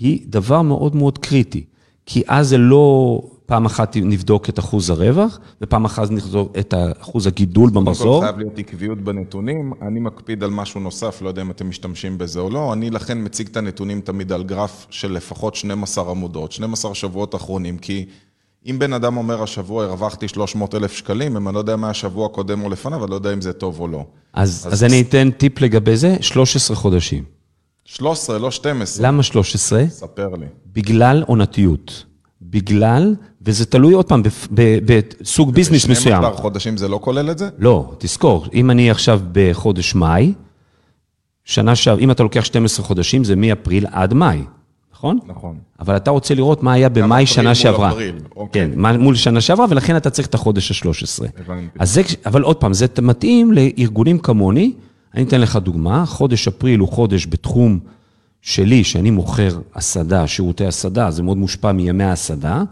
היא 0.00 0.20
דבר 0.26 0.62
מאוד 0.62 0.96
מאוד 0.96 1.18
קריטי. 1.18 1.64
כי 2.06 2.22
אז 2.26 2.48
זה 2.48 2.58
לא 2.58 3.22
פעם 3.46 3.66
אחת 3.66 3.96
נבדוק 3.96 4.48
את 4.48 4.58
אחוז 4.58 4.90
הרווח, 4.90 5.40
ופעם 5.62 5.84
אחת 5.84 6.10
נבדוק 6.10 6.58
את 6.58 6.74
אחוז 7.00 7.26
הגידול 7.26 7.70
קודם 7.70 7.84
במחזור. 7.84 8.20
כל 8.20 8.26
חייב 8.26 8.38
להיות 8.38 8.58
עקביות 8.58 8.98
בנתונים, 8.98 9.72
אני 9.82 10.00
מקפיד 10.00 10.44
על 10.44 10.50
משהו 10.50 10.80
נוסף, 10.80 11.22
לא 11.22 11.28
יודע 11.28 11.42
אם 11.42 11.50
אתם 11.50 11.68
משתמשים 11.68 12.18
בזה 12.18 12.40
או 12.40 12.50
לא, 12.50 12.72
אני 12.72 12.90
לכן 12.90 13.24
מציג 13.24 13.48
את 13.48 13.56
הנתונים 13.56 14.00
תמיד 14.00 14.32
על 14.32 14.44
גרף 14.44 14.86
של 14.90 15.12
לפחות 15.12 15.54
12 15.54 16.10
עמודות, 16.10 16.52
12 16.52 16.94
שבועות 16.94 17.34
אחרונים, 17.34 17.78
כי 17.78 18.06
אם 18.70 18.78
בן 18.78 18.92
אדם 18.92 19.16
אומר 19.16 19.42
השבוע 19.42 19.84
הרווחתי 19.84 20.28
300 20.28 20.74
אלף 20.74 20.92
שקלים, 20.92 21.36
אם 21.36 21.48
אני 21.48 21.54
לא 21.54 21.60
יודע 21.60 21.76
מה 21.76 21.90
השבוע 21.90 22.26
הקודם 22.26 22.62
או 22.64 22.68
לפניו, 22.70 23.02
אני 23.04 23.10
לא 23.10 23.14
יודע 23.16 23.32
אם 23.32 23.40
זה 23.40 23.52
טוב 23.52 23.80
או 23.80 23.88
לא. 23.88 24.04
אז, 24.32 24.64
אז- 24.66 24.72
אז 24.72 24.84
אני 24.84 25.00
אתן 25.00 25.30
טיפ 25.30 25.60
לגבי 25.60 25.96
זה, 25.96 26.16
13 26.20 26.76
חודשים. 26.76 27.24
13, 27.84 28.38
לא 28.38 28.50
12. 28.50 29.06
למה 29.06 29.22
13? 29.22 29.84
ספר 29.88 30.28
לי. 30.40 30.46
בגלל 30.72 31.24
עונתיות. 31.26 32.04
בגלל, 32.42 33.14
וזה 33.42 33.66
תלוי 33.66 33.94
עוד 33.94 34.04
פעם 34.08 34.22
בסוג 34.50 35.54
ביזנס 35.54 35.86
מסוים. 35.88 36.22
12 36.22 36.36
חודשים 36.42 36.76
זה 36.76 36.88
לא 36.88 36.98
כולל 37.02 37.30
את 37.30 37.38
זה? 37.38 37.48
לא, 37.58 37.92
תזכור, 37.98 38.46
אם 38.54 38.70
אני 38.70 38.90
עכשיו 38.90 39.20
בחודש 39.32 39.94
מאי, 39.94 40.32
שנה 41.44 41.76
שעברה, 41.76 42.02
אם 42.04 42.10
אתה 42.10 42.22
לוקח 42.22 42.44
12 42.44 42.86
חודשים, 42.86 43.24
זה 43.24 43.36
מאפריל 43.36 43.86
עד 43.92 44.14
מאי, 44.14 44.40
נכון? 44.98 45.18
נכון. 45.26 45.56
אבל 45.80 45.96
אתה 45.96 46.10
רוצה 46.10 46.34
לראות 46.34 46.62
מה 46.62 46.72
היה 46.72 46.88
במאי 46.88 47.26
שנה 47.26 47.44
מול 47.44 47.54
שעברה. 47.54 47.90
אפריל, 47.90 48.14
אוקיי. 48.36 48.62
כן, 48.66 48.70
מה- 48.80 48.96
מול 48.98 49.14
שנה 49.14 49.40
שעברה, 49.40 49.66
ולכן 49.70 49.96
אתה 49.96 50.10
צריך 50.10 50.28
את 50.28 50.34
החודש 50.34 50.70
ה-13. 50.86 51.26
הבנתי. 51.38 51.78
זה, 51.82 52.02
אבל 52.26 52.42
עוד 52.42 52.56
פעם, 52.56 52.72
זה 52.72 52.86
מתאים 53.02 53.52
לארגונים 53.52 54.18
כמוני. 54.18 54.72
אני 55.14 55.22
אתן 55.22 55.40
לך 55.40 55.56
דוגמה, 55.56 56.06
חודש 56.06 56.48
אפריל 56.48 56.80
הוא 56.80 56.88
חודש 56.88 57.26
בתחום 57.26 57.78
שלי, 58.42 58.84
שאני 58.84 59.10
מוכר 59.10 59.58
הסעדה, 59.74 60.26
שירותי 60.26 60.66
הסעדה, 60.66 61.10
זה 61.10 61.22
מאוד 61.22 61.36
מושפע 61.36 61.72
מימי 61.72 62.04
ההסעדה. 62.04 62.62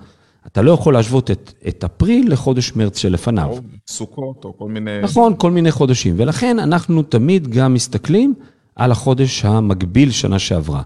אתה 0.46 0.62
לא 0.62 0.70
יכול 0.70 0.94
להשוות 0.94 1.30
את, 1.30 1.52
את 1.68 1.84
אפריל 1.84 2.32
לחודש 2.32 2.72
מרץ 2.76 2.98
שלפניו. 2.98 3.48
או 3.48 3.58
סוכות 3.88 4.44
או 4.44 4.58
כל 4.58 4.68
מיני... 4.68 4.90
נכון, 5.02 5.34
כל 5.38 5.50
מיני 5.50 5.70
חודשים. 5.70 6.14
ולכן 6.18 6.58
אנחנו 6.58 7.02
תמיד 7.02 7.48
גם 7.48 7.74
מסתכלים 7.74 8.34
על 8.76 8.92
החודש 8.92 9.44
המקביל 9.44 10.10
שנה 10.10 10.38
שעברה. 10.38 10.82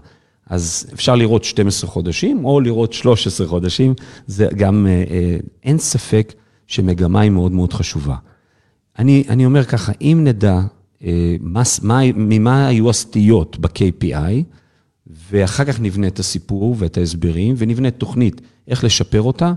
אז 0.51 0.87
אפשר 0.93 1.15
לראות 1.15 1.43
12 1.43 1.89
חודשים, 1.89 2.45
או 2.45 2.59
לראות 2.59 2.93
13 2.93 3.47
חודשים, 3.47 3.93
זה 4.27 4.47
גם, 4.55 4.87
אה, 4.89 5.03
אה, 5.09 5.37
אין 5.63 5.77
ספק 5.77 6.33
שמגמה 6.67 7.21
היא 7.21 7.31
מאוד 7.31 7.51
מאוד 7.51 7.73
חשובה. 7.73 8.15
אני, 8.99 9.23
אני 9.29 9.45
אומר 9.45 9.63
ככה, 9.63 9.91
אם 10.01 10.21
נדע 10.23 10.59
אה, 11.03 11.35
מה, 11.39 11.61
מה, 11.81 11.99
ממה 12.15 12.67
היו 12.67 12.89
הסטיות 12.89 13.57
ב-KPI, 13.59 14.43
ואחר 15.31 15.65
כך 15.65 15.79
נבנה 15.79 16.07
את 16.07 16.19
הסיפור 16.19 16.75
ואת 16.79 16.97
ההסברים, 16.97 17.55
ונבנה 17.57 17.91
תוכנית 17.91 18.41
איך 18.67 18.83
לשפר 18.83 19.21
אותה, 19.21 19.53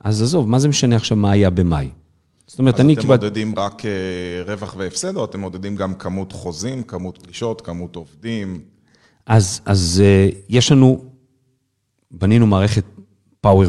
אז 0.00 0.22
עזוב, 0.22 0.48
מה 0.48 0.58
זה 0.58 0.68
משנה 0.68 0.96
עכשיו 0.96 1.16
מה 1.16 1.30
היה 1.30 1.50
במאי? 1.50 1.88
זאת 2.46 2.58
אומרת, 2.58 2.74
אז 2.74 2.80
אני 2.80 2.92
אתם 2.92 3.02
קיבלתי... 3.02 3.24
מודדים 3.24 3.54
רק 3.58 3.82
אה, 3.86 3.90
רווח 4.46 4.74
והפסד, 4.78 5.16
או 5.16 5.24
אתם 5.24 5.40
מודדים 5.40 5.76
גם 5.76 5.94
כמות 5.94 6.32
חוזים, 6.32 6.82
כמות 6.82 7.18
פגישות, 7.22 7.60
כמות 7.60 7.96
עובדים? 7.96 8.60
אז, 9.26 9.60
אז 9.64 10.02
uh, 10.02 10.34
יש 10.48 10.72
לנו, 10.72 11.04
בנינו 12.10 12.46
מערכת 12.46 12.84
פאוור, 13.40 13.64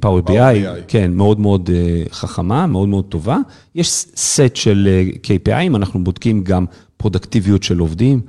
פאוור 0.00 0.20
BI. 0.20 0.82
כן, 0.88 1.12
מאוד 1.12 1.40
מאוד 1.40 1.70
uh, 1.70 2.12
חכמה, 2.12 2.66
מאוד 2.66 2.88
מאוד 2.88 3.04
טובה. 3.04 3.38
יש 3.74 3.90
סט 4.16 4.56
של 4.56 4.88
uh, 4.88 5.26
KPIים, 5.26 5.76
אנחנו 5.76 6.04
בודקים 6.04 6.44
גם 6.44 6.66
פרודקטיביות 6.96 7.62
של 7.62 7.78
עובדים. 7.78 8.20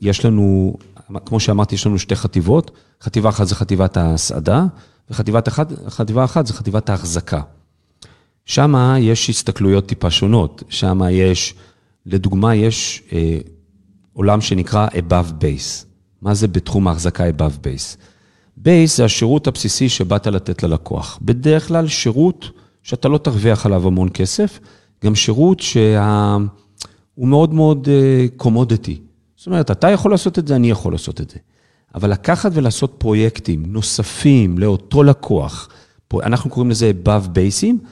יש 0.00 0.24
לנו, 0.24 0.76
כמו 1.24 1.40
שאמרתי, 1.40 1.74
יש 1.74 1.86
לנו 1.86 1.98
שתי 1.98 2.16
חטיבות. 2.16 2.70
חטיבה 3.02 3.28
אחת 3.28 3.46
זה 3.46 3.54
חטיבת 3.54 3.96
ההסעדה, 3.96 4.66
וחטיבת 5.10 5.48
אחת, 5.48 6.46
זה 6.46 6.54
חטיבת 6.54 6.90
ההחזקה. 6.90 7.40
שם 8.46 8.96
יש 8.98 9.30
הסתכלויות 9.30 9.86
טיפה 9.86 10.10
שונות. 10.10 10.62
שם 10.68 11.00
יש, 11.10 11.54
לדוגמה, 12.06 12.54
יש 12.54 13.02
אה, 13.12 13.38
עולם 14.18 14.40
שנקרא 14.40 14.88
above 14.88 15.42
base. 15.42 15.84
מה 16.22 16.34
זה 16.34 16.48
בתחום 16.48 16.88
ההחזקה 16.88 17.28
above 17.28 17.64
base? 17.64 17.96
base 18.64 18.96
זה 18.96 19.04
השירות 19.04 19.46
הבסיסי 19.46 19.88
שבאת 19.88 20.26
לתת 20.26 20.62
ללקוח. 20.62 21.18
בדרך 21.22 21.68
כלל 21.68 21.88
שירות 21.88 22.50
שאתה 22.82 23.08
לא 23.08 23.18
תרוויח 23.18 23.66
עליו 23.66 23.86
המון 23.86 24.08
כסף, 24.14 24.60
גם 25.04 25.14
שירות 25.14 25.60
שהוא 25.60 26.48
מאוד 27.18 27.54
מאוד 27.54 27.88
קומודיטי. 28.36 29.00
זאת 29.36 29.46
אומרת, 29.46 29.70
אתה 29.70 29.90
יכול 29.90 30.10
לעשות 30.10 30.38
את 30.38 30.48
זה, 30.48 30.56
אני 30.56 30.70
יכול 30.70 30.92
לעשות 30.92 31.20
את 31.20 31.30
זה. 31.30 31.38
אבל 31.94 32.10
לקחת 32.10 32.50
ולעשות 32.54 32.94
פרויקטים 32.98 33.62
נוספים 33.66 34.58
לאותו 34.58 35.02
לקוח, 35.02 35.68
אנחנו 36.14 36.50
קוראים 36.50 36.70
לזה 36.70 36.92
above 37.04 37.26
basin, 37.26 37.86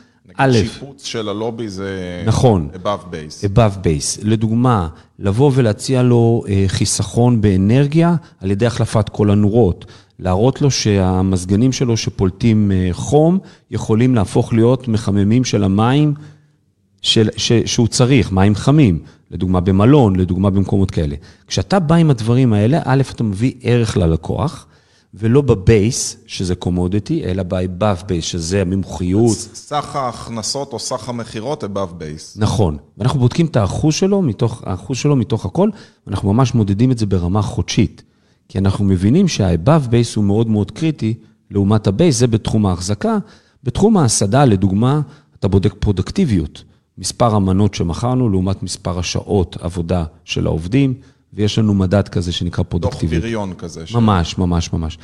שיפוץ 0.53 1.05
של 1.05 1.29
הלובי 1.29 1.69
זה... 1.69 2.23
נכון. 2.27 2.69
above 2.75 3.05
base. 3.13 3.57
above 3.57 3.77
base. 3.85 4.21
לדוגמה, 4.23 4.89
לבוא 5.19 5.51
ולהציע 5.55 6.03
לו 6.03 6.45
אה, 6.49 6.65
חיסכון 6.67 7.41
באנרגיה 7.41 8.15
על 8.41 8.51
ידי 8.51 8.67
החלפת 8.67 9.09
כל 9.09 9.31
הנורות. 9.31 9.85
להראות 10.19 10.63
לו 10.63 10.71
שהמזגנים 10.71 11.73
שלו 11.73 11.97
שפולטים 11.97 12.73
אה, 12.73 12.89
חום, 12.93 13.39
יכולים 13.71 14.15
להפוך 14.15 14.53
להיות 14.53 14.89
מחממים 14.89 15.45
של 15.45 15.65
המים 15.65 16.15
של, 17.03 17.29
ש, 17.37 17.53
שהוא 17.53 17.89
צריך, 17.89 18.33
מים 18.33 18.55
חמים, 18.55 18.99
לדוגמה 19.31 19.61
במלון, 19.61 20.17
לדוגמה 20.17 20.51
במקומות 20.51 20.91
כאלה. 20.91 21.17
כשאתה 21.47 21.79
בא 21.79 21.95
עם 21.95 22.11
הדברים 22.11 22.53
האלה, 22.53 22.81
א', 22.85 23.03
אתה 23.11 23.25
מביא 23.25 23.53
ערך 23.63 23.97
ללקוח, 23.97 24.67
ולא 25.15 25.41
בבייס, 25.41 26.17
שזה 26.27 26.55
קומודיטי, 26.55 27.25
אלא 27.25 27.43
ב-above 27.43 28.03
base, 28.03 28.21
שזה 28.21 28.63
המומחיות. 28.63 29.37
סך 29.37 29.97
ההכנסות 29.97 30.73
או 30.73 30.79
סך 30.79 31.09
המכירות 31.09 31.65
above 31.65 32.01
base. 32.01 32.37
נכון, 32.37 32.77
ואנחנו 32.99 33.21
בודקים 33.21 33.47
את 33.47 33.57
האחוז 33.57 33.95
שלו, 33.95 34.23
מתוך, 34.23 34.63
האחוז 34.67 34.97
שלו 34.97 35.17
מתוך 35.17 35.47
הכל, 35.47 35.71
ואנחנו 36.07 36.33
ממש 36.33 36.55
מודדים 36.55 36.93
את 36.93 36.99
זה 36.99 37.07
ברמה 37.07 37.43
חודשית. 37.43 38.03
כי 38.49 38.59
אנחנו 38.59 38.85
מבינים 38.85 39.29
שה-above 39.29 39.89
base 39.91 40.17
הוא 40.17 40.25
מאוד 40.25 40.49
מאוד 40.49 40.71
קריטי 40.71 41.15
לעומת 41.51 41.87
ה-base, 41.87 42.11
זה 42.11 42.27
בתחום 42.27 42.67
ההחזקה. 42.67 43.19
בתחום 43.65 43.97
ההסעדה, 43.97 44.45
לדוגמה, 44.45 45.01
אתה 45.39 45.49
בודק 45.49 45.75
פרודקטיביות. 45.79 46.65
מספר 46.99 47.35
המנות 47.35 47.75
שמכרנו 47.75 48.29
לעומת 48.29 48.63
מספר 48.63 48.99
השעות 48.99 49.57
עבודה 49.61 50.05
של 50.25 50.47
העובדים, 50.47 50.95
ויש 51.37 51.59
לנו 51.59 51.75
מדד 51.75 52.09
כזה 52.09 52.33
שנקרא 52.33 52.65
דוח 52.65 52.71
פרודקטיביות. 52.71 53.23
פריון 53.23 53.55
כזה. 53.55 53.85
ממש, 53.95 54.39
ממש, 54.39 54.73
ממש. 54.73 54.99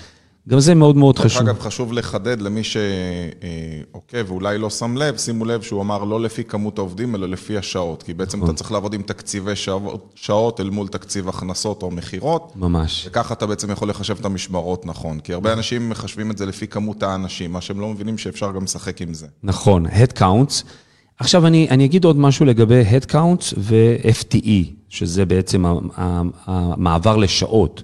גם 0.49 0.61
זה 0.61 0.75
מאוד 0.75 0.97
מאוד 0.97 1.17
דרך 1.17 1.25
חשוב. 1.25 1.43
אגב, 1.43 1.61
חשוב 1.61 1.93
לחדד 1.93 2.41
למי 2.41 2.61
שעוקב 2.65 4.25
ואולי 4.27 4.59
לא 4.59 4.71
שם 4.71 4.97
לב, 4.97 5.17
שימו 5.17 5.45
לב 5.45 5.63
שהוא 5.63 5.83
אמר 5.83 6.05
לא 6.05 6.21
לפי 6.21 6.45
כמות 6.45 6.79
העובדים, 6.79 7.15
אלא 7.15 7.29
לפי 7.29 7.59
השעות. 7.59 8.03
כי 8.03 8.15
בעצם 8.15 8.39
נכון. 8.39 8.51
אתה 8.51 8.59
צריך 8.59 8.73
לעבוד 8.73 8.95
עם 8.95 9.03
תקציבי 9.03 9.57
שעות, 9.57 10.13
שעות 10.15 10.61
אל 10.61 10.71
מול 10.71 10.89
תקציב 10.89 11.29
הכנסות 11.29 11.83
או 11.83 11.91
מכירות, 11.91 12.53
ממש. 12.57 13.07
וככה 13.09 13.35
אתה 13.35 13.47
בעצם 13.47 13.71
יכול 13.71 13.91
לחשב 13.91 14.17
את 14.21 14.25
המשמרות 14.25 14.87
נכון. 14.87 15.21
כי 15.21 15.33
הרבה 15.33 15.53
אנשים 15.53 15.91
מחשבים 15.91 16.31
את 16.31 16.39
זה 16.39 16.47
לפי 16.47 16.67
כמות 16.67 17.03
האנשים, 17.03 17.53
מה 17.53 17.61
שהם 17.61 17.81
לא 17.81 17.89
מבינים 17.89 18.19
שאפשר 18.19 18.53
גם 18.53 18.65
לשחק 18.65 19.03
עם 19.03 19.15
זה. 19.15 19.27
נכון, 19.43 19.87
Head 19.87 20.19
Counts. 20.19 20.65
עכשיו 21.19 21.47
אני, 21.47 21.69
אני 21.71 21.85
אגיד 21.85 22.05
עוד 22.05 22.17
משהו 22.17 22.47
לגבי 22.47 22.83
Head 22.91 23.11
Counts 23.11 23.55
ו-FTE, 23.59 24.82
שזה 24.93 25.25
בעצם 25.25 25.65
המעבר 26.47 27.17
לשעות. 27.17 27.83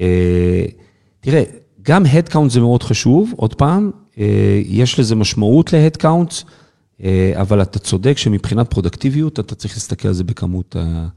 אה, 0.00 0.64
תראה, 1.20 1.42
גם 1.82 2.04
Head 2.06 2.32
Count 2.32 2.48
זה 2.48 2.60
מאוד 2.60 2.82
חשוב, 2.82 3.32
עוד 3.36 3.54
פעם, 3.54 3.90
אה, 4.18 4.60
יש 4.64 4.98
לזה 5.00 5.14
משמעות 5.14 5.72
ל-Head 5.72 6.02
Counts, 6.02 6.44
אה, 7.04 7.32
אבל 7.40 7.62
אתה 7.62 7.78
צודק 7.78 8.18
שמבחינת 8.18 8.70
פרודקטיביות, 8.70 9.40
אתה 9.40 9.54
צריך 9.54 9.74
להסתכל 9.74 10.08
על 10.08 10.14
זה 10.14 10.24
בכמות, 10.24 10.76
ה- 10.76 11.08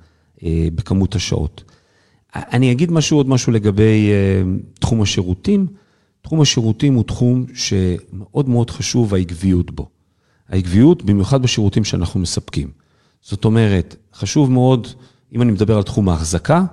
בכמות 0.75 1.15
השעות. 1.15 1.63
אני 2.36 2.71
אגיד 2.71 2.91
משהו, 2.91 3.17
עוד 3.17 3.29
משהו 3.29 3.53
לגבי 3.53 4.10
תחום 4.79 5.01
השירותים. 5.01 5.67
תחום 6.21 6.41
השירותים 6.41 6.93
הוא 6.93 7.03
תחום 7.03 7.45
שמאוד 7.53 8.49
מאוד 8.49 8.69
חשוב 8.69 9.13
העקביות 9.13 9.71
בו. 9.71 9.89
העקביות, 10.49 11.03
במיוחד 11.03 11.41
בשירותים 11.41 11.84
שאנחנו 11.84 12.19
מספקים. 12.19 12.67
זאת 13.21 13.45
אומרת, 13.45 13.95
חשוב 14.13 14.51
מאוד, 14.51 14.88
אם 15.36 15.42
אני 15.42 15.52
מדבר 15.52 15.78
על 15.78 15.84
תחום 15.84 16.10
ההחזקה, 16.10 16.63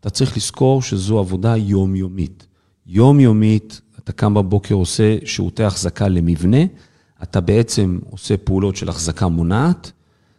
אתה 0.00 0.10
צריך 0.10 0.36
לזכור 0.36 0.82
שזו 0.82 1.18
עבודה 1.18 1.56
יומיומית. 1.56 2.46
יומיומית, 2.86 3.80
אתה 3.98 4.12
קם 4.12 4.34
בבוקר, 4.34 4.74
עושה 4.74 5.16
שירותי 5.24 5.64
החזקה 5.64 6.08
למבנה, 6.08 6.58
אתה 7.22 7.40
בעצם 7.40 7.98
עושה 8.10 8.36
פעולות 8.36 8.76
של 8.76 8.88
החזקה 8.88 9.28
מונעת. 9.28 9.92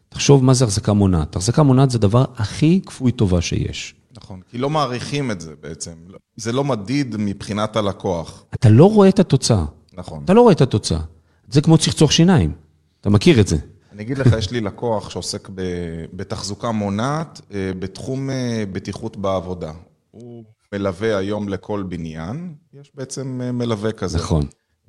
תחשוב 0.10 0.44
מה 0.44 0.54
זה 0.54 0.66
החזקה 0.66 0.94
מונעת. 0.94 1.36
החזקה 1.36 1.64
מונעת 1.64 1.90
זה 1.90 1.98
הדבר 1.98 2.26
הכי 2.36 2.82
כפוי 2.86 3.12
טובה 3.12 3.42
שיש. 3.42 3.96
נכון, 4.18 4.40
כי 4.52 4.58
לא 4.58 4.70
מעריכים 4.70 5.32
את 5.32 5.42
זה 5.42 5.54
בעצם. 5.64 5.92
זה 6.36 6.52
לא 6.52 6.64
מדיד 6.64 7.16
מבחינת 7.20 7.76
הלקוח. 7.76 8.46
אתה 8.54 8.70
לא 8.70 8.92
רואה 8.92 9.10
את 9.10 9.20
התוצאה. 9.20 9.66
נכון. 9.94 10.24
אתה 10.24 10.34
לא 10.34 10.42
רואה 10.42 10.54
את 10.54 10.62
התוצאה. 10.62 11.00
זה 11.50 11.62
כמו 11.62 11.78
צחצוח 11.78 12.12
שיניים. 12.12 12.52
אתה 13.02 13.10
מכיר 13.10 13.40
את 13.40 13.48
זה. 13.48 13.58
אני 13.96 14.04
אגיד 14.04 14.18
לך, 14.18 14.28
יש 14.38 14.52
לי 14.52 14.62
לקוח 14.62 15.10
שעוסק 15.10 15.50
בתחזוקה 16.14 16.72
מונעת 16.72 17.42
אה, 17.54 17.72
בתחום 17.80 18.30
אה, 18.30 18.64
בטיחות 18.72 19.18
בעבודה. 19.18 19.72
הוא 20.12 20.44
מלווה 20.74 21.18
היום 21.18 21.50
לכל 21.50 21.84
בניין, 21.84 22.54
יש 22.74 22.92
בעצם 22.96 23.42
אה, 23.44 23.52
מלווה 23.52 23.92
כזה. 23.92 24.18
נכון. 24.18 24.46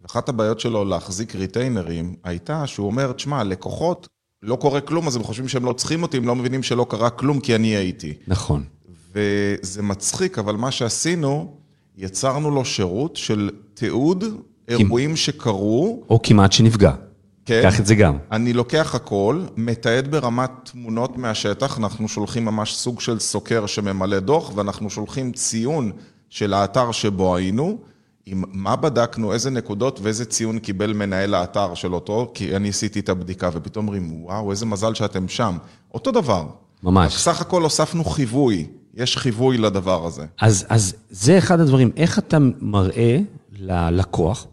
אחת 0.07 0.29
הבעיות 0.29 0.61
שלו 0.61 0.85
להחזיק 0.85 1.35
ריטיינרים 1.35 2.17
הייתה 2.25 2.67
שהוא 2.67 2.87
אומר, 2.87 3.13
תשמע, 3.13 3.45
לקוחות, 3.45 4.09
לא 4.43 4.57
קורה 4.57 4.81
כלום, 4.81 5.07
אז 5.07 5.17
הם 5.17 5.23
חושבים 5.23 5.49
שהם 5.49 5.65
לא 5.65 5.73
צריכים 5.73 6.03
אותי, 6.03 6.17
הם 6.17 6.25
לא 6.25 6.35
מבינים 6.37 6.63
שלא 6.63 6.87
קרה 6.91 7.11
כלום 7.11 7.41
כי 7.41 7.55
אני 7.55 7.69
הייתי. 7.69 8.15
נכון. 8.29 8.65
וזה 9.13 9.83
מצחיק, 9.83 10.39
אבל 10.39 10.57
מה 10.57 10.71
שעשינו, 10.71 11.57
יצרנו 11.97 12.51
לו 12.51 12.65
שירות 12.65 13.17
של 13.17 13.51
תיעוד 13.75 14.25
אירועים 14.69 15.17
שקרו, 15.17 16.05
או 16.11 16.23
כמעט 16.23 16.53
שנפגע. 16.53 17.06
כן. 17.47 17.61
קח 17.63 17.81
את 17.81 17.87
זה 17.87 17.95
גם. 17.95 18.19
אני 18.33 18.53
לוקח 18.53 18.95
הכל, 18.95 19.43
מתעד 19.57 20.11
ברמת 20.11 20.51
תמונות 20.65 21.19
מהשטח, 21.19 21.79
אנחנו 21.79 22.09
שולחים 22.09 22.45
ממש 22.45 22.77
סוג 22.77 23.01
של 23.01 23.19
סוקר 23.19 23.67
שממלא 23.67 24.19
דוח, 24.19 24.53
ואנחנו 24.55 24.91
שולחים 24.91 25.33
ציון 25.33 25.93
של 26.31 26.55
האתר 26.55 26.93
שבו 26.93 27.37
היינו, 27.37 27.79
עם 28.27 28.45
מה 28.53 28.77
בדקנו, 28.77 29.33
איזה 29.33 29.51
נקודות 29.51 30.01
ואיזה 30.03 30.25
ציון 30.25 30.59
קיבל 30.59 30.93
מנהל 30.93 31.35
האתר 31.35 31.75
של 31.75 31.95
אותו, 31.95 32.31
כי 32.35 32.57
אני 32.57 32.69
עשיתי 32.69 33.01
את 33.01 33.09
הבדיקה, 33.09 33.51
ופתאום 33.53 33.87
אומרים, 33.87 34.23
וואו, 34.25 34.51
איזה 34.51 34.67
מזל 34.67 34.95
שאתם 34.95 35.29
שם. 35.29 35.57
אותו 35.95 36.11
דבר. 36.11 36.47
ממש. 36.83 37.17
סך 37.17 37.41
הכל 37.41 37.63
הוספנו 37.63 38.05
חיווי, 38.05 38.67
יש 38.95 39.17
חיווי 39.17 39.59
לדבר 39.59 40.07
הזה. 40.07 40.25
אז, 40.41 40.67
אז 40.69 40.95
זה 41.11 41.39
אחד 41.39 41.61
הדברים, 41.61 41.91
איך 41.97 42.19
אתה 42.19 42.39
מראה 42.61 43.19
ללקוח 43.59 44.47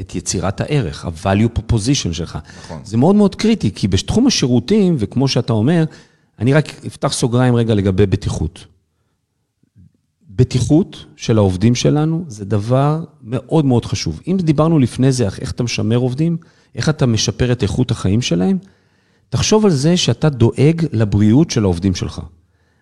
את 0.00 0.14
יצירת 0.14 0.60
הערך, 0.60 1.04
ה-value 1.04 1.58
proposition 1.58 2.12
שלך. 2.12 2.38
נכון. 2.58 2.80
זה 2.84 2.96
מאוד 2.96 3.14
מאוד 3.14 3.34
קריטי, 3.34 3.70
כי 3.74 3.88
בתחום 3.88 4.26
השירותים, 4.26 4.96
וכמו 4.98 5.28
שאתה 5.28 5.52
אומר, 5.52 5.84
אני 6.38 6.52
רק 6.52 6.84
אפתח 6.86 7.12
סוגריים 7.12 7.54
רגע 7.54 7.74
לגבי 7.74 8.06
בטיחות. 8.06 8.66
בטיחות 10.28 11.04
של 11.16 11.38
העובדים 11.38 11.74
שלנו 11.74 12.24
זה 12.28 12.44
דבר 12.44 13.04
מאוד 13.22 13.64
מאוד 13.64 13.84
חשוב. 13.84 14.20
אם 14.26 14.36
דיברנו 14.40 14.78
לפני 14.78 15.12
זה, 15.12 15.24
איך 15.40 15.50
אתה 15.50 15.62
משמר 15.62 15.96
עובדים, 15.96 16.36
איך 16.74 16.88
אתה 16.88 17.06
משפר 17.06 17.52
את 17.52 17.62
איכות 17.62 17.90
החיים 17.90 18.22
שלהם, 18.22 18.58
תחשוב 19.28 19.64
על 19.64 19.70
זה 19.70 19.96
שאתה 19.96 20.28
דואג 20.28 20.86
לבריאות 20.92 21.50
של 21.50 21.64
העובדים 21.64 21.94
שלך. 21.94 22.20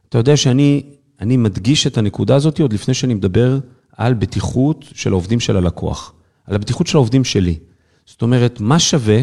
אתה 0.09 0.18
יודע 0.18 0.37
שאני 0.37 0.83
אני 1.20 1.37
מדגיש 1.37 1.87
את 1.87 1.98
הנקודה 1.98 2.35
הזאת 2.35 2.61
עוד 2.61 2.72
לפני 2.72 2.94
שאני 2.94 3.14
מדבר 3.14 3.59
על 3.96 4.14
בטיחות 4.14 4.85
של 4.94 5.12
העובדים 5.12 5.40
של 5.40 5.57
הלקוח, 5.57 6.12
על 6.47 6.55
הבטיחות 6.55 6.87
של 6.87 6.97
העובדים 6.97 7.25
שלי. 7.25 7.59
זאת 8.07 8.23
אומרת, 8.23 8.61
מה 8.61 8.79
שווה 8.79 9.21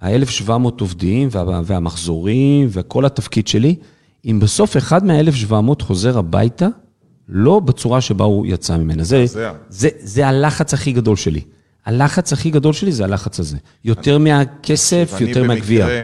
ה-1,700 0.00 0.50
עובדים 0.80 1.28
וה, 1.30 1.60
והמחזורים 1.64 2.68
וכל 2.70 3.04
התפקיד 3.04 3.48
שלי, 3.48 3.76
אם 4.24 4.40
בסוף 4.42 4.76
אחד 4.76 5.04
מה-1,700 5.04 5.54
חוזר 5.82 6.18
הביתה, 6.18 6.68
לא 7.28 7.60
בצורה 7.60 8.00
שבה 8.00 8.24
הוא 8.24 8.46
יצא 8.46 8.76
ממנה. 8.76 9.04
זה, 9.04 9.26
זה- 9.26 9.40
זה, 9.68 9.88
זה 9.98 10.26
הלחץ 10.28 10.74
הכי 10.74 10.92
גדול 10.92 11.16
שלי. 11.16 11.40
הלחץ 11.84 12.32
הכי 12.32 12.50
גדול 12.50 12.72
שלי 12.72 12.92
זה 12.92 13.04
הלחץ 13.04 13.40
הזה. 13.40 13.56
יותר 13.84 14.18
מהכסף, 14.18 15.12
יותר 15.20 15.44
מהגבייה. 15.44 15.86
ואני 15.86 15.96
במקרה 15.96 16.02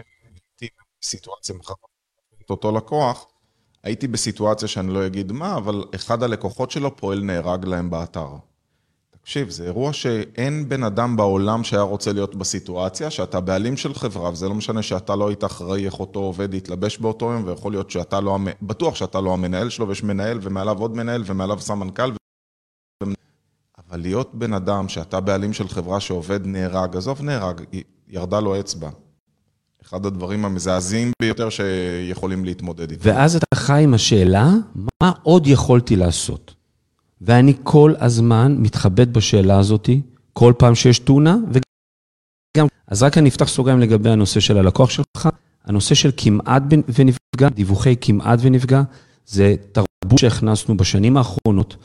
הייתי 0.61 0.67
בסיטואציה, 1.01 1.55
מחר 1.55 1.73
את 2.45 2.49
אותו 2.49 2.71
לקוח, 2.71 3.25
הייתי 3.83 4.07
בסיטואציה 4.07 4.67
שאני 4.67 4.93
לא 4.93 5.05
אגיד 5.05 5.31
מה, 5.31 5.57
אבל 5.57 5.83
אחד 5.95 6.23
הלקוחות 6.23 6.71
שלו 6.71 6.95
פועל 6.95 7.21
נהרג 7.23 7.65
להם 7.65 7.89
באתר. 7.89 8.27
תקשיב, 9.29 9.49
זה 9.49 9.63
אירוע 9.63 9.93
שאין 9.93 10.69
בן 10.69 10.83
אדם 10.83 11.17
בעולם 11.17 11.63
שהיה 11.63 11.81
רוצה 11.81 12.13
להיות 12.13 12.35
בסיטואציה, 12.35 13.09
שאתה 13.09 13.39
בעלים 13.39 13.77
של 13.77 13.93
חברה, 13.93 14.31
וזה 14.31 14.47
לא 14.49 14.55
משנה 14.55 14.81
שאתה 14.81 15.15
לא 15.15 15.27
היית 15.27 15.43
אחראי 15.43 15.85
איך 15.85 15.99
אותו 15.99 16.19
עובד 16.19 16.53
יתלבש 16.53 16.97
באותו 16.97 17.31
יום, 17.31 17.43
ויכול 17.45 17.71
להיות 17.71 17.91
שאתה 17.91 18.21
לא, 18.21 18.37
בטוח 18.61 18.95
שאתה 18.95 19.21
לא 19.21 19.33
המנהל 19.33 19.69
שלו, 19.69 19.87
ויש 19.87 20.03
מנהל, 20.03 20.39
ומעליו 20.41 20.79
עוד 20.79 20.95
מנהל, 20.95 21.23
ומעליו 21.25 21.59
סמנכ"ל. 21.59 22.11
ו- 22.11 23.13
אבל 23.87 23.99
להיות 24.01 24.35
בן 24.35 24.53
אדם 24.53 24.89
שאתה 24.89 25.19
בעלים 25.19 25.53
של 25.53 25.67
חברה 25.67 25.99
שעובד 25.99 26.39
נהרג, 26.45 26.97
עזוב 26.97 27.21
נהרג, 27.21 27.61
ירדה 28.07 28.39
לו 28.39 28.59
אצבע. 28.59 28.89
אחד 29.81 30.05
הדברים 30.05 30.45
המזעזעים 30.45 31.11
ביותר 31.21 31.49
שיכולים 31.49 32.45
להתמודד 32.45 32.91
איתם. 32.91 33.09
ואז 33.09 33.35
אתה 33.35 33.55
חי 33.55 33.81
עם 33.83 33.93
השאלה, 33.93 34.49
מה 35.03 35.11
עוד 35.23 35.47
יכולתי 35.47 35.95
לעשות? 35.95 36.58
ואני 37.21 37.53
כל 37.63 37.93
הזמן 37.99 38.55
מתחבט 38.59 39.07
בשאלה 39.07 39.59
הזאת, 39.59 39.89
כל 40.33 40.53
פעם 40.57 40.75
שיש 40.75 40.99
תאונה, 40.99 41.37
וגם... 41.47 42.67
אז 42.87 43.03
רק 43.03 43.17
אני 43.17 43.29
אפתח 43.29 43.47
סוגריים 43.47 43.79
לגבי 43.79 44.09
הנושא 44.09 44.39
של 44.39 44.57
הלקוח 44.57 44.89
שלך. 44.89 45.29
הנושא 45.65 45.95
של 45.95 46.11
כמעט 46.17 46.63
ונפגע, 46.69 47.49
דיווחי 47.49 47.95
כמעט 48.01 48.39
ונפגע, 48.41 48.81
זה 49.25 49.55
תרבות 49.71 50.19
שהכנסנו 50.19 50.77
בשנים 50.77 51.17
האחרונות. 51.17 51.75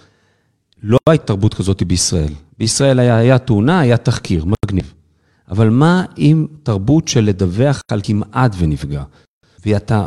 לא 0.83 0.99
הייתה 1.09 1.25
תרבות 1.25 1.55
כזאת 1.55 1.83
בישראל. 1.83 2.33
בישראל 2.59 2.99
היה, 2.99 3.17
היה 3.17 3.39
תאונה, 3.39 3.81
היה 3.81 3.97
תחקיר, 3.97 4.45
מגניב. 4.45 4.95
אבל 5.49 5.71
מה 5.71 6.05
עם 6.17 6.47
תרבות 6.63 7.09
של 7.09 7.25
לדווח 7.25 7.81
על 7.89 8.01
כמעט 8.05 8.53
ונפגע? 8.59 9.03
ואתה 9.67 10.07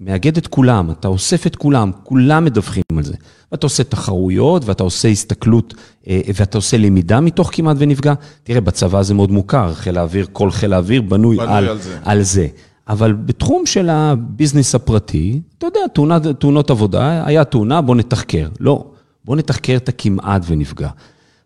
מאגד 0.00 0.36
את 0.36 0.46
כולם, 0.46 0.90
אתה 0.90 1.08
אוסף 1.08 1.46
את 1.46 1.56
כולם, 1.56 1.90
כולם 2.02 2.44
מדווחים 2.44 2.82
על 2.96 3.04
זה. 3.04 3.14
ואתה 3.52 3.66
עושה 3.66 3.84
תחרויות, 3.84 4.64
ואתה 4.64 4.82
עושה 4.82 5.08
הסתכלות, 5.08 5.74
אה, 6.08 6.20
ואתה 6.34 6.58
עושה 6.58 6.76
למידה 6.76 7.20
מתוך 7.20 7.50
כמעט 7.52 7.76
ונפגע. 7.80 8.14
תראה, 8.42 8.60
בצבא 8.60 9.02
זה 9.02 9.14
מאוד 9.14 9.30
מוכר, 9.30 9.74
חיל 9.74 9.98
האוויר, 9.98 10.26
כל 10.32 10.50
חיל 10.50 10.72
האוויר 10.72 11.02
בנוי, 11.02 11.36
בנוי 11.36 11.56
על, 11.56 11.68
על 11.68 11.78
זה. 11.78 11.98
על 12.04 12.22
זה. 12.22 12.46
אבל 12.88 13.12
בתחום 13.12 13.66
של 13.66 13.88
הביזנס 13.88 14.74
הפרטי, 14.74 15.40
אתה 15.58 15.66
יודע, 15.66 15.80
תאונת, 15.94 16.26
תאונות 16.26 16.70
עבודה, 16.70 17.26
היה 17.26 17.44
תאונה, 17.44 17.80
בוא 17.80 17.96
נתחקר. 17.96 18.48
לא, 18.60 18.90
בוא 19.24 19.36
נתחקר 19.36 19.76
את 19.76 19.88
הכמעט 19.88 20.42
ונפגע. 20.46 20.88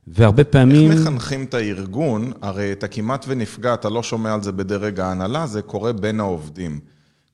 והרבה 0.07 0.45
פעמים... 0.45 0.93
איך 0.93 1.01
מחנכים 1.01 1.45
את 1.45 1.55
הארגון? 1.55 2.33
הרי 2.43 2.73
אתה 2.73 2.89
כמעט 2.89 3.25
ונפגע, 3.29 3.75
אתה 3.75 3.89
לא 3.89 4.03
שומע 4.03 4.35
על 4.35 4.43
זה 4.43 4.53
בדרג 4.53 5.01
ההנהלה, 5.01 5.47
זה 5.47 5.63
קורה 5.63 5.93
בין 5.93 6.21
העובדים. 6.21 6.81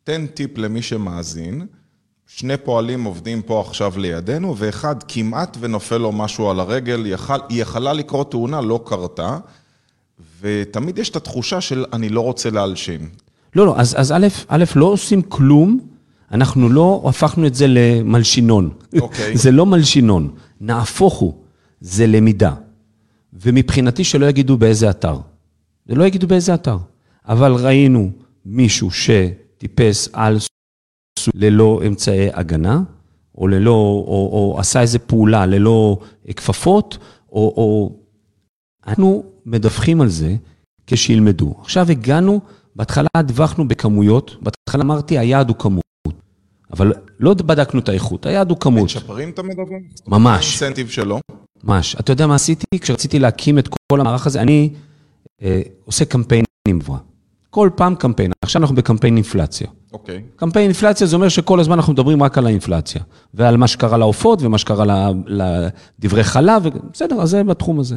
תן 0.07 0.27
טיפ 0.27 0.59
למי 0.59 0.83
שמאזין, 0.83 1.67
שני 2.27 2.57
פועלים 2.57 3.05
עובדים 3.05 3.43
פה 3.43 3.61
עכשיו 3.61 3.93
לידינו, 3.97 4.57
ואחד 4.59 5.03
כמעט 5.09 5.57
ונופל 5.61 5.97
לו 5.97 6.13
משהו 6.13 6.51
על 6.51 6.61
הרגל, 6.61 7.07
יכל, 7.07 7.39
היא 7.49 7.63
יכלה 7.63 7.93
לקרות 7.93 8.31
תאונה, 8.31 8.61
לא 8.61 8.81
קרתה, 8.87 9.39
ותמיד 10.41 10.99
יש 10.99 11.11
את 11.11 11.17
התחושה 11.17 11.61
של 11.61 11.85
אני 11.93 12.09
לא 12.09 12.21
רוצה 12.21 12.51
להלשין. 12.51 13.09
לא, 13.57 13.67
לא, 13.67 13.75
אז, 13.77 13.95
אז 13.99 14.13
א', 14.13 14.27
א', 14.49 14.65
לא 14.77 14.87
עושים 14.87 15.23
כלום, 15.23 15.81
אנחנו 16.33 16.69
לא 16.69 17.03
הפכנו 17.09 17.47
את 17.47 17.55
זה 17.55 17.67
למלשינון. 17.69 18.71
אוקיי. 19.01 19.37
זה 19.43 19.51
לא 19.51 19.67
מלשינון, 19.67 20.35
נהפוך 20.61 21.15
הוא, 21.15 21.35
זה 21.81 22.07
למידה. 22.07 22.55
ומבחינתי 23.33 24.05
שלא 24.05 24.27
יגידו 24.27 24.57
באיזה 24.57 24.91
אתר. 24.91 25.19
זה 25.87 25.95
לא 25.95 26.05
יגידו 26.05 26.27
באיזה 26.27 26.55
אתר. 26.55 26.77
אבל 27.29 27.53
ראינו 27.53 28.11
מישהו 28.45 28.91
שטיפס 29.57 30.09
על 30.13 30.39
סוס 30.39 31.29
ללא 31.35 31.83
אמצעי 31.87 32.29
הגנה, 32.33 32.81
או 33.39 33.49
ללא, 33.49 34.05
או, 34.07 34.31
או 34.33 34.57
עשה 34.61 34.81
איזו 34.81 34.99
פעולה 35.07 35.47
ללא 35.47 35.99
כפפות, 36.37 36.99
או, 37.33 37.55
או... 37.57 37.97
אנחנו 38.87 39.25
מדווחים 39.47 40.01
על 40.01 40.09
זה 40.09 40.35
כשילמדו. 40.87 41.55
עכשיו 41.61 41.91
הגענו, 41.91 42.41
בהתחלה 42.77 43.09
דיווחנו 43.23 43.69
בכמויות, 43.69 44.37
בהתחלה 44.41 44.83
אמרתי 44.83 45.19
היעד 45.19 45.49
הוא 45.49 45.57
כמות, 45.57 45.85
אבל 46.73 46.93
לא 47.21 47.35
בדקנו 47.35 47.81
את 47.81 47.89
האיכות, 47.89 48.27
היעד 48.27 48.51
הוא 48.51 48.59
כמות. 48.61 48.85
משפרים 48.85 49.31
את 49.31 49.39
המדבר? 49.39 49.63
ממש. 50.07 50.63
האינסנטיב 50.63 50.89
שלו. 50.89 51.21
ממש. 51.65 51.97
אתה 52.01 52.13
יודע 52.13 52.27
מה 52.27 52.35
עשיתי? 52.35 52.65
כשרציתי 52.81 53.19
להקים 53.19 53.59
את 53.59 53.69
כל 53.69 54.01
המערך 54.01 54.27
הזה, 54.27 54.41
אני 54.41 54.71
אה, 55.43 55.63
עושה 55.85 56.05
קמפיינים 56.05 56.47
עבורה. 56.69 56.99
כל 57.57 57.71
פעם 57.75 57.95
קמפיין. 57.95 58.33
עכשיו 58.43 58.63
אנחנו 58.63 58.77
בקמפיין 58.77 59.17
אינפלציה. 59.17 59.67
אוקיי. 59.93 60.23
קמפיין 60.37 60.65
אינפלציה 60.65 61.07
זה 61.07 61.17
אומר 61.17 61.29
שכל 61.29 61.61
הזמן 61.61 61.77
אנחנו 61.77 61.93
מדברים 61.93 62.23
רק 62.23 62.39
על 62.39 62.47
האינפלציה. 62.47 63.03
ועל 63.35 63.57
מה 63.57 63.69
שקרה 63.69 63.97
לעופות 63.99 64.43
ומה 64.43 64.59
שקרה 64.59 65.11
לדברי 65.27 66.25
חלב, 66.25 66.67
ו- 66.67 66.69
בסדר, 66.93 67.21
אז 67.21 67.31
זה 67.31 67.45
בתחום 67.45 67.81
הזה. 67.81 67.97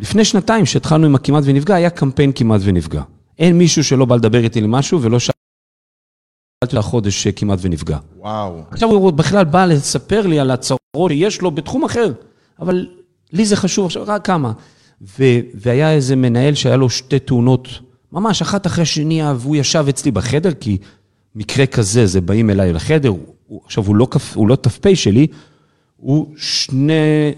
לפני 0.00 0.24
שנתיים, 0.24 0.66
שהתחלנו 0.66 1.06
עם 1.06 1.14
הכמעט 1.14 1.42
ונפגע, 1.46 1.74
היה 1.74 1.90
קמפיין 1.90 2.32
כמעט 2.32 2.60
ונפגע. 2.64 3.02
אין 3.38 3.58
מישהו 3.58 3.84
שלא 3.84 4.04
בא 4.04 4.16
לדבר 4.16 4.44
איתי 4.44 4.60
למשהו 4.60 5.02
ולא 5.02 5.18
שאלתי 5.18 5.38
אותה 6.64 6.82
חודש 6.82 7.28
כמעט 7.28 7.58
ונפגע. 7.62 7.98
וואו. 8.18 8.62
עכשיו 8.70 8.88
הוא 8.90 9.10
בכלל 9.10 9.44
בא 9.44 9.64
לספר 9.64 10.26
לי 10.26 10.40
על 10.40 10.50
הצרות 10.50 10.80
שיש 11.08 11.42
לו 11.42 11.50
בתחום 11.50 11.84
אחר, 11.84 12.12
אבל 12.60 12.86
לי 13.32 13.44
זה 13.44 13.56
חשוב 13.56 13.86
עכשיו, 13.86 14.02
רק 14.06 14.26
כמה. 14.26 14.52
ו, 15.02 15.24
והיה 15.54 15.92
איזה 15.92 16.16
מנהל 16.16 16.54
שהיה 16.54 16.76
לו 16.76 16.90
שתי 16.90 17.18
תאונות, 17.18 17.68
ממש 18.12 18.42
אחת 18.42 18.66
אחרי 18.66 18.84
שנייה, 18.84 19.34
והוא 19.38 19.56
ישב 19.56 19.84
אצלי 19.88 20.10
בחדר, 20.10 20.52
כי 20.52 20.78
מקרה 21.34 21.66
כזה, 21.66 22.06
זה 22.06 22.20
באים 22.20 22.50
אליי 22.50 22.72
לחדר, 22.72 23.08
הוא, 23.08 23.60
עכשיו 23.64 23.84
הוא 23.86 23.96
לא, 23.96 24.06
הוא 24.34 24.48
לא 24.48 24.56
ת"פ 24.56 24.94
שלי, 24.94 25.26
הוא 25.96 26.26
שני, 26.36 26.92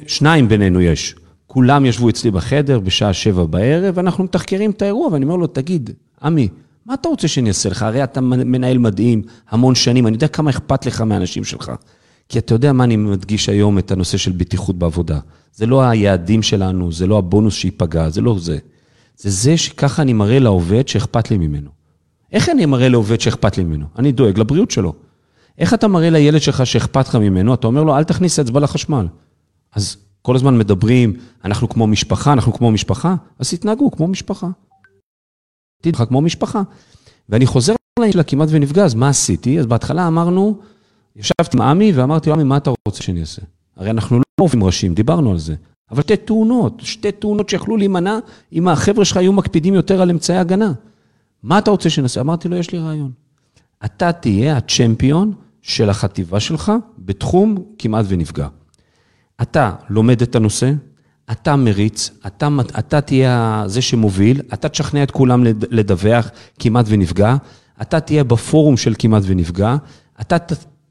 שניים 0.06 0.48
בינינו 0.48 0.80
יש. 0.80 1.14
כולם 1.46 1.86
ישבו 1.86 2.08
אצלי 2.08 2.30
בחדר 2.30 2.80
בשעה 2.80 3.12
שבע 3.12 3.44
בערב, 3.44 3.94
ואנחנו 3.96 4.24
מתחקרים 4.24 4.70
את 4.70 4.82
האירוע, 4.82 5.08
ואני 5.12 5.24
אומר 5.24 5.36
לו, 5.36 5.46
תגיד, 5.46 5.90
עמי, 6.22 6.48
מה 6.86 6.94
אתה 6.94 7.08
רוצה 7.08 7.28
שאני 7.28 7.48
אעשה 7.48 7.68
לך? 7.68 7.82
הרי 7.82 8.04
אתה 8.04 8.20
מנהל 8.20 8.78
מדהים 8.78 9.22
המון 9.50 9.74
שנים, 9.74 10.06
אני 10.06 10.14
יודע 10.14 10.28
כמה 10.28 10.50
אכפת 10.50 10.86
לך 10.86 11.00
מהאנשים 11.00 11.44
שלך. 11.44 11.72
כי 12.28 12.38
אתה 12.38 12.54
יודע 12.54 12.72
מה 12.72 12.84
אני 12.84 12.96
מדגיש 12.96 13.48
היום 13.48 13.78
את 13.78 13.90
הנושא 13.90 14.16
של 14.18 14.32
בטיחות 14.32 14.78
בעבודה. 14.78 15.18
זה 15.54 15.66
לא 15.66 15.82
היעדים 15.82 16.42
שלנו, 16.42 16.92
זה 16.92 17.06
לא 17.06 17.18
הבונוס 17.18 17.54
שייפגע, 17.54 18.08
זה 18.08 18.20
לא 18.20 18.36
זה. 18.38 18.58
זה 19.22 19.30
זה 19.30 19.56
שככה 19.56 20.02
אני 20.02 20.12
מראה 20.12 20.38
לעובד 20.38 20.88
שאכפת 20.88 21.30
לי 21.30 21.38
ממנו. 21.38 21.70
איך 22.32 22.48
אני 22.48 22.66
מראה 22.66 22.88
לעובד 22.88 23.20
שאכפת 23.20 23.58
לי 23.58 23.64
ממנו? 23.64 23.86
אני 23.98 24.12
דואג 24.12 24.38
לבריאות 24.38 24.70
שלו. 24.70 24.92
איך 25.58 25.74
אתה 25.74 25.88
מראה 25.88 26.10
לילד 26.10 26.40
שלך 26.40 26.66
שאכפת 26.66 27.08
לך 27.08 27.14
ממנו? 27.14 27.54
אתה 27.54 27.66
אומר 27.66 27.82
לו, 27.82 27.96
אל 27.96 28.04
תכניס 28.04 28.38
אצבע 28.38 28.60
לחשמל. 28.60 29.06
אז 29.72 29.96
כל 30.22 30.36
הזמן 30.36 30.58
מדברים, 30.58 31.16
אנחנו 31.44 31.68
כמו 31.68 31.86
משפחה, 31.86 32.32
אנחנו 32.32 32.52
כמו 32.52 32.70
משפחה, 32.70 33.14
אז 33.38 33.50
תתנהגו 33.50 33.90
כמו 33.90 34.08
משפחה. 34.08 34.48
לך 35.86 36.02
כמו 36.08 36.20
משפחה. 36.20 36.62
ואני 37.28 37.46
חוזר 37.46 37.74
לעניין 37.98 38.12
של 38.12 38.20
הכמעט 38.20 38.48
ונפגע, 38.52 38.84
אז 38.84 38.94
מה 38.94 39.08
עשיתי? 39.08 39.58
אז 39.58 39.66
בהתחלה 39.66 40.08
אמרנו, 40.08 40.58
ישבתי 41.16 41.56
עם 41.56 41.62
עמי 41.62 41.92
ואמרתי 41.92 42.30
לו, 42.30 42.34
עמי, 42.34 42.44
מה 42.44 42.56
אתה 42.56 42.70
רוצה 42.88 43.02
שאני 43.02 43.20
אעשה? 43.20 43.42
הרי 43.76 43.90
אנחנו 43.90 44.18
לא 44.18 44.24
עובדים 44.40 44.64
ראשים, 44.64 44.94
דיברנו 44.94 45.30
על 45.30 45.38
זה. 45.38 45.54
אבל 45.92 46.02
שתי 46.02 46.16
תאונות, 46.16 46.80
שתי 46.84 47.12
תאונות 47.12 47.48
שיכלו 47.48 47.76
להימנע 47.76 48.18
אם 48.52 48.68
החבר'ה 48.68 49.04
שלך 49.04 49.16
היו 49.16 49.32
מקפידים 49.32 49.74
יותר 49.74 50.02
על 50.02 50.10
אמצעי 50.10 50.38
הגנה. 50.38 50.72
מה 51.42 51.58
אתה 51.58 51.70
רוצה 51.70 51.90
שנעשה? 51.90 52.20
אמרתי 52.20 52.48
לו, 52.48 52.56
יש 52.56 52.70
לי 52.72 52.78
רעיון. 52.78 53.10
אתה 53.84 54.12
תהיה 54.12 54.56
הצ'מפיון 54.56 55.32
של 55.62 55.90
החטיבה 55.90 56.40
שלך 56.40 56.72
בתחום 56.98 57.58
כמעט 57.78 58.04
ונפגע. 58.08 58.48
אתה 59.42 59.72
לומד 59.90 60.22
את 60.22 60.34
הנושא, 60.34 60.72
אתה 61.30 61.56
מריץ, 61.56 62.10
אתה, 62.26 62.48
אתה 62.78 63.00
תהיה 63.00 63.64
זה 63.66 63.82
שמוביל, 63.82 64.40
אתה 64.54 64.68
תשכנע 64.68 65.02
את 65.02 65.10
כולם 65.10 65.44
לד- 65.44 65.64
לדווח 65.70 66.30
כמעט 66.58 66.86
ונפגע, 66.88 67.36
אתה 67.82 68.00
תהיה 68.00 68.24
בפורום 68.24 68.76
של 68.76 68.94
כמעט 68.98 69.22
ונפגע, 69.26 69.76
אתה 70.20 70.36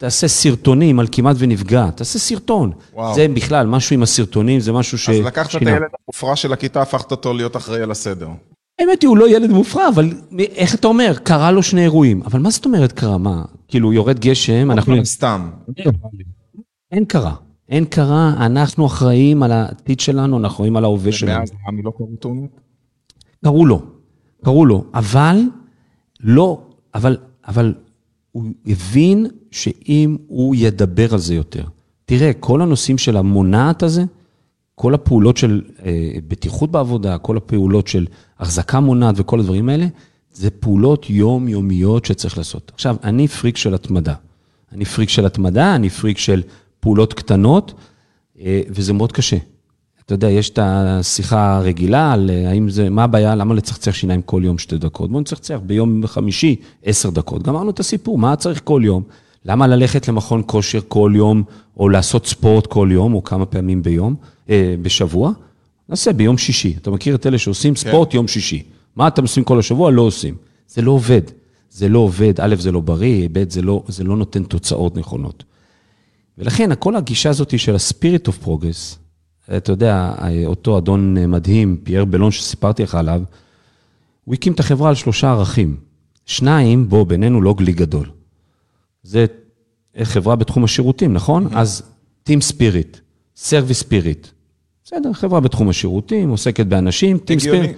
תעשה 0.01 0.27
סרטונים 0.27 0.99
על 0.99 1.07
כמעט 1.11 1.35
ונפגע, 1.39 1.89
תעשה 1.91 2.19
סרטון. 2.19 2.71
וואו. 2.93 3.15
זה 3.15 3.27
בכלל, 3.27 3.67
משהו 3.67 3.93
עם 3.93 4.03
הסרטונים, 4.03 4.59
זה 4.59 4.71
משהו 4.71 4.97
ש... 4.97 5.09
אז 5.09 5.15
לקחת 5.19 5.45
את 5.45 5.51
שינה. 5.51 5.71
הילד 5.71 5.87
המופרע 6.07 6.35
של 6.35 6.53
הכיתה, 6.53 6.81
הפכת 6.81 7.11
אותו 7.11 7.33
להיות 7.33 7.55
אחראי 7.57 7.81
על 7.81 7.91
הסדר. 7.91 8.27
האמת 8.79 9.01
היא, 9.01 9.07
הוא 9.07 9.17
לא 9.17 9.29
ילד 9.29 9.49
מופרע, 9.49 9.87
אבל 9.87 10.13
איך 10.39 10.75
אתה 10.75 10.87
אומר? 10.87 11.13
קרה 11.23 11.51
לו 11.51 11.63
שני 11.63 11.81
אירועים. 11.81 12.21
אבל 12.25 12.39
מה 12.39 12.49
זאת 12.49 12.65
אומרת 12.65 12.91
קרה? 12.91 13.17
מה? 13.17 13.43
כאילו, 13.67 13.93
יורד 13.93 14.19
גשם, 14.19 14.71
אנחנו... 14.71 15.05
סתם. 15.05 15.49
אין 16.91 17.05
קרה. 17.05 17.33
אין 17.69 17.85
קרה, 17.85 18.33
אנחנו 18.45 18.85
אחראים 18.85 19.43
על 19.43 19.51
העתיד 19.51 19.99
שלנו, 19.99 20.37
אנחנו 20.37 20.55
אחראים 20.55 20.77
על 20.77 20.83
ההווה 20.83 21.11
שלנו. 21.11 21.39
מאז 21.39 21.51
עמי 21.67 21.81
לא 21.81 21.91
קרו 21.97 22.15
תאונות? 22.19 22.49
קראו 23.43 23.65
לו, 23.65 23.81
קראו 24.43 24.65
לו, 24.65 24.83
אבל 24.93 25.41
לא, 26.19 26.61
אבל, 26.95 27.17
אבל 27.47 27.73
הוא 28.31 28.43
הבין 28.67 29.25
שאם 29.51 30.17
הוא 30.27 30.55
ידבר 30.55 31.13
על 31.13 31.19
זה 31.19 31.35
יותר, 31.35 31.63
תראה, 32.05 32.33
כל 32.33 32.61
הנושאים 32.61 32.97
של 32.97 33.17
המונעת 33.17 33.83
הזה, 33.83 34.03
כל 34.75 34.93
הפעולות 34.93 35.37
של 35.37 35.61
אה, 35.85 36.11
בטיחות 36.27 36.71
בעבודה, 36.71 37.17
כל 37.17 37.37
הפעולות 37.37 37.87
של 37.87 38.07
החזקה 38.39 38.79
מונעת 38.79 39.15
וכל 39.17 39.39
הדברים 39.39 39.69
האלה, 39.69 39.87
זה 40.33 40.49
פעולות 40.49 41.09
יומיומיות 41.09 42.05
שצריך 42.05 42.37
לעשות. 42.37 42.71
עכשיו, 42.73 42.95
אני 43.03 43.27
פריק 43.27 43.57
של 43.57 43.73
התמדה. 43.73 44.13
אני 44.71 44.85
פריק 44.85 45.09
של 45.09 45.25
התמדה, 45.25 45.75
אני 45.75 45.89
פריק 45.89 46.17
של 46.17 46.41
פעולות 46.79 47.13
קטנות, 47.13 47.73
אה, 48.39 48.61
וזה 48.69 48.93
מאוד 48.93 49.11
קשה. 49.11 49.37
אתה 50.05 50.13
יודע, 50.13 50.29
יש 50.29 50.49
את 50.49 50.59
השיחה 50.61 51.57
הרגילה 51.57 52.13
על 52.13 52.29
אה, 52.29 52.49
האם 52.49 52.69
זה, 52.69 52.89
מה 52.89 53.03
הבעיה, 53.03 53.35
למה 53.35 53.53
לצחצח 53.53 53.91
שיניים 53.91 54.21
כל 54.21 54.41
יום 54.45 54.57
שתי 54.57 54.77
דקות? 54.77 55.09
בואו 55.09 55.21
נצחצח 55.21 55.59
ביום 55.65 56.07
חמישי 56.07 56.55
עשר 56.83 57.09
דקות. 57.09 57.43
גמרנו 57.43 57.69
את 57.69 57.79
הסיפור, 57.79 58.17
מה 58.17 58.35
צריך 58.35 58.61
כל 58.63 58.81
יום? 58.85 59.03
למה 59.45 59.67
ללכת 59.67 60.07
למכון 60.07 60.43
כושר 60.45 60.79
כל 60.87 61.13
יום, 61.15 61.43
או 61.77 61.89
לעשות 61.89 62.27
ספורט 62.27 62.67
כל 62.67 62.89
יום, 62.91 63.13
או 63.13 63.23
כמה 63.23 63.45
פעמים 63.45 63.83
ביום, 63.83 64.15
אה, 64.49 64.75
בשבוע? 64.81 65.31
נעשה 65.89 66.13
ביום 66.13 66.37
שישי. 66.37 66.73
אתה 66.81 66.91
מכיר 66.91 67.15
את 67.15 67.27
אלה 67.27 67.37
שעושים 67.37 67.75
ספורט 67.75 68.13
יום 68.13 68.27
שישי. 68.27 68.63
מה 68.95 69.07
אתם 69.07 69.21
עושים 69.21 69.43
כל 69.43 69.59
השבוע? 69.59 69.91
לא 69.91 70.01
עושים. 70.01 70.35
זה 70.67 70.81
לא 70.81 70.91
עובד. 70.91 71.21
זה 71.71 71.89
לא 71.89 71.99
עובד, 71.99 72.33
א', 72.41 72.55
זה 72.59 72.71
לא 72.71 72.79
בריא, 72.79 73.29
ב', 73.31 73.49
זה 73.49 73.61
לא, 73.61 73.83
זה 73.87 74.03
לא 74.03 74.17
נותן 74.17 74.43
תוצאות 74.43 74.97
נכונות. 74.97 75.43
ולכן, 76.37 76.69
כל 76.79 76.95
הגישה 76.95 77.29
הזאת 77.29 77.59
של 77.59 77.75
ה-spirit 77.75 78.27
of 78.27 78.45
progress, 78.45 78.95
אתה 79.57 79.71
יודע, 79.71 80.13
אותו 80.45 80.77
אדון 80.77 81.31
מדהים, 81.31 81.77
פייר 81.83 82.05
בלון 82.05 82.31
שסיפרתי 82.31 82.83
לך 82.83 82.95
עליו, 82.95 83.21
הוא 84.25 84.35
הקים 84.35 84.53
את 84.53 84.59
החברה 84.59 84.89
על 84.89 84.95
שלושה 84.95 85.31
ערכים. 85.31 85.77
שניים, 86.25 86.89
בוא, 86.89 87.05
בינינו 87.05 87.41
לא 87.41 87.53
גלי 87.53 87.73
גדול. 87.73 88.09
זה 89.03 89.25
חברה 90.03 90.35
בתחום 90.35 90.63
השירותים, 90.63 91.13
נכון? 91.13 91.47
אז 91.53 91.83
Team 92.29 92.39
Spirit. 92.53 92.97
Service 93.35 93.79
Spirit. 93.79 94.27
בסדר, 94.83 95.13
חברה 95.13 95.39
בתחום 95.39 95.69
השירותים, 95.69 96.29
עוסקת 96.29 96.65
באנשים, 96.65 97.17
הגיוני. 97.23 97.39
Spirit. 97.39 97.77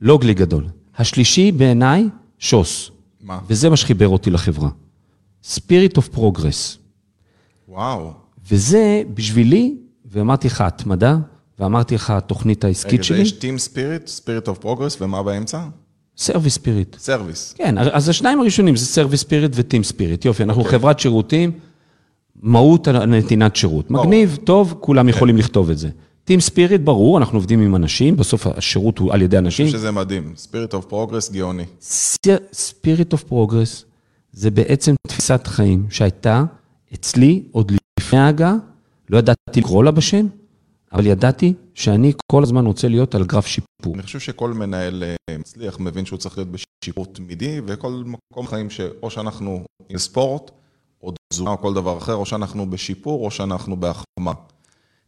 לא 0.00 0.18
גלי 0.18 0.34
גדול. 0.34 0.66
השלישי 0.98 1.52
בעיניי, 1.52 2.08
שוס. 2.38 2.90
מה? 3.20 3.38
וזה 3.48 3.70
מה 3.70 3.76
שחיבר 3.76 4.08
אותי 4.08 4.30
לחברה. 4.30 4.68
Spirit 5.44 5.98
of 5.98 6.16
Progress. 6.16 6.78
וואו. 7.68 8.12
וזה 8.50 9.02
בשבילי, 9.14 9.74
ואמרתי 10.10 10.48
לך 10.48 10.60
התמדה, 10.60 11.16
ואמרתי 11.58 11.94
לך 11.94 12.10
התוכנית 12.10 12.64
העסקית 12.64 12.92
רגע, 12.92 13.02
שלי, 13.02 13.20
יש 13.20 13.32
Team 13.32 13.72
Spirit, 13.72 14.20
Spirit 14.20 14.48
of 14.48 14.64
Progress, 14.64 14.96
ומה 15.00 15.22
באמצע? 15.22 15.64
Service 16.16 16.54
Spirit. 16.54 16.96
Service. 16.98 17.54
כן, 17.56 17.78
אז 17.78 18.08
השניים 18.08 18.40
הראשונים 18.40 18.76
זה 18.76 18.86
Service 18.86 19.20
Spirit 19.20 19.52
ו 19.54 19.60
Team 19.60 19.82
Spirit. 19.82 20.24
יופי, 20.24 20.42
אנחנו 20.42 20.62
אוקיי. 20.62 20.78
חברת 20.78 21.00
שירותים, 21.00 21.52
מהות 22.42 22.88
על 22.88 23.06
נתינת 23.06 23.56
שירות. 23.56 23.90
מגניב, 23.90 24.38
טוב, 24.44 24.74
כולם 24.80 25.04
כן. 25.04 25.08
יכולים 25.08 25.36
לכתוב 25.36 25.70
את 25.70 25.78
זה. 25.78 25.88
Team 26.24 26.40
Spirit, 26.40 26.80
ברור, 26.80 27.18
אנחנו 27.18 27.38
עובדים 27.38 27.60
עם 27.60 27.76
אנשים, 27.76 28.16
בסוף 28.16 28.46
השירות 28.46 28.98
הוא 28.98 29.12
על 29.12 29.22
ידי 29.22 29.38
אנשים. 29.38 29.68
שזה 29.68 29.90
מדהים. 29.90 30.34
Spirit 30.36 30.74
of 30.74 30.90
Progress, 30.92 31.32
גאוני. 31.32 31.64
Spirit 32.52 33.12
of 33.12 33.22
Progress 33.22 33.84
זה 34.32 34.50
בעצם 34.50 34.94
תפיסת 35.08 35.46
חיים 35.46 35.86
שהייתה 35.90 36.44
אצלי 36.94 37.42
עוד 37.52 37.72
לפני 38.00 38.18
ההגעה, 38.18 38.54
לא 39.10 39.18
ידעתי 39.18 39.60
לקרוא 39.60 39.84
לה 39.84 39.90
בשם, 39.90 40.26
אבל 40.92 41.06
ידעתי 41.06 41.54
שאני 41.74 42.12
כל 42.32 42.42
הזמן 42.42 42.66
רוצה 42.66 42.88
להיות 42.88 43.14
על 43.14 43.24
גרף 43.24 43.46
שיפור. 43.46 43.94
אני 43.94 44.02
חושב 44.02 44.20
שכל 44.20 44.52
מנהל 44.52 45.04
אה, 45.04 45.38
מצליח 45.38 45.80
מבין 45.80 46.06
שהוא 46.06 46.18
צריך 46.18 46.38
להיות 46.38 46.48
בשיפור 46.50 47.06
תמידי, 47.06 47.60
וכל 47.66 48.02
מקום 48.06 48.46
חיים 48.46 48.70
שאו 48.70 49.10
שאנחנו 49.10 49.64
עם 49.88 49.98
ספורט, 49.98 50.50
או 51.02 51.12
תזונה 51.32 51.50
או 51.50 51.58
כל 51.58 51.74
דבר 51.74 51.98
אחר, 51.98 52.14
או 52.14 52.26
שאנחנו 52.26 52.70
בשיפור, 52.70 53.24
או 53.24 53.30
שאנחנו 53.30 53.76
בהחמה. 53.76 54.32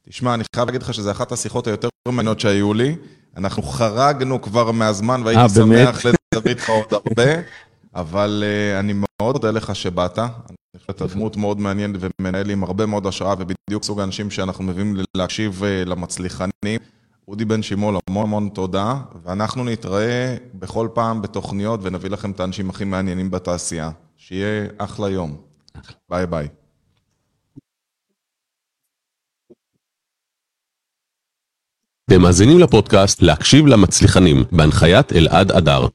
תשמע, 0.08 0.34
אני 0.34 0.44
חייב 0.54 0.66
להגיד 0.66 0.82
לך 0.82 0.94
שזו 0.94 1.10
אחת 1.10 1.32
השיחות 1.32 1.66
היותר 1.66 1.88
מעניינות 2.08 2.40
שהיו 2.40 2.74
לי. 2.74 2.96
אנחנו 3.36 3.62
חרגנו 3.62 4.42
כבר 4.42 4.72
מהזמן, 4.72 5.20
אה, 5.20 5.26
והייתי 5.26 5.54
באמת? 5.60 5.94
שמח 5.94 6.06
לדבר 6.06 6.50
איתך 6.50 6.70
עוד 6.70 6.86
הרבה, 6.92 7.32
אבל 7.94 8.44
אה, 8.46 8.80
אני 8.80 8.92
מאוד 8.92 9.34
מודה 9.36 9.50
לך 9.50 9.76
שבאת. 9.76 10.18
שאתה 10.90 11.06
דמות 11.06 11.36
מאוד 11.36 11.60
מעניינת 11.60 12.00
ומנהל 12.00 12.50
עם 12.50 12.64
הרבה 12.64 12.86
מאוד 12.86 13.06
השראה, 13.06 13.34
ובדיוק 13.38 13.84
סוג 13.84 14.00
האנשים 14.00 14.30
שאנחנו 14.30 14.64
מביאים 14.64 14.96
להקשיב 15.16 15.62
אה, 15.64 15.84
למצליחנים. 15.84 16.80
אודי 17.28 17.44
בן 17.44 17.62
שימול, 17.62 17.96
המון 18.08 18.24
המון 18.24 18.48
תודה, 18.54 18.96
ואנחנו 19.22 19.64
נתראה 19.64 20.36
בכל 20.54 20.88
פעם 20.94 21.22
בתוכניות 21.22 21.80
ונביא 21.82 22.10
לכם 22.10 22.30
את 22.30 22.40
האנשים 22.40 22.70
הכי 22.70 22.84
מעניינים 22.84 23.30
בתעשייה. 23.30 23.90
שיהיה 24.16 24.66
אחלה 24.78 25.10
יום. 25.10 25.36
ביי 26.10 26.26
ביי. 26.26 26.48
אתם 32.04 32.22
מאזינים 32.22 32.58
לפודקאסט 32.58 33.22
להקשיב 33.22 33.66
למצליחנים, 33.66 34.44
בהנחיית 34.52 35.12
אלעד 35.12 35.52
אדר. 35.52 35.86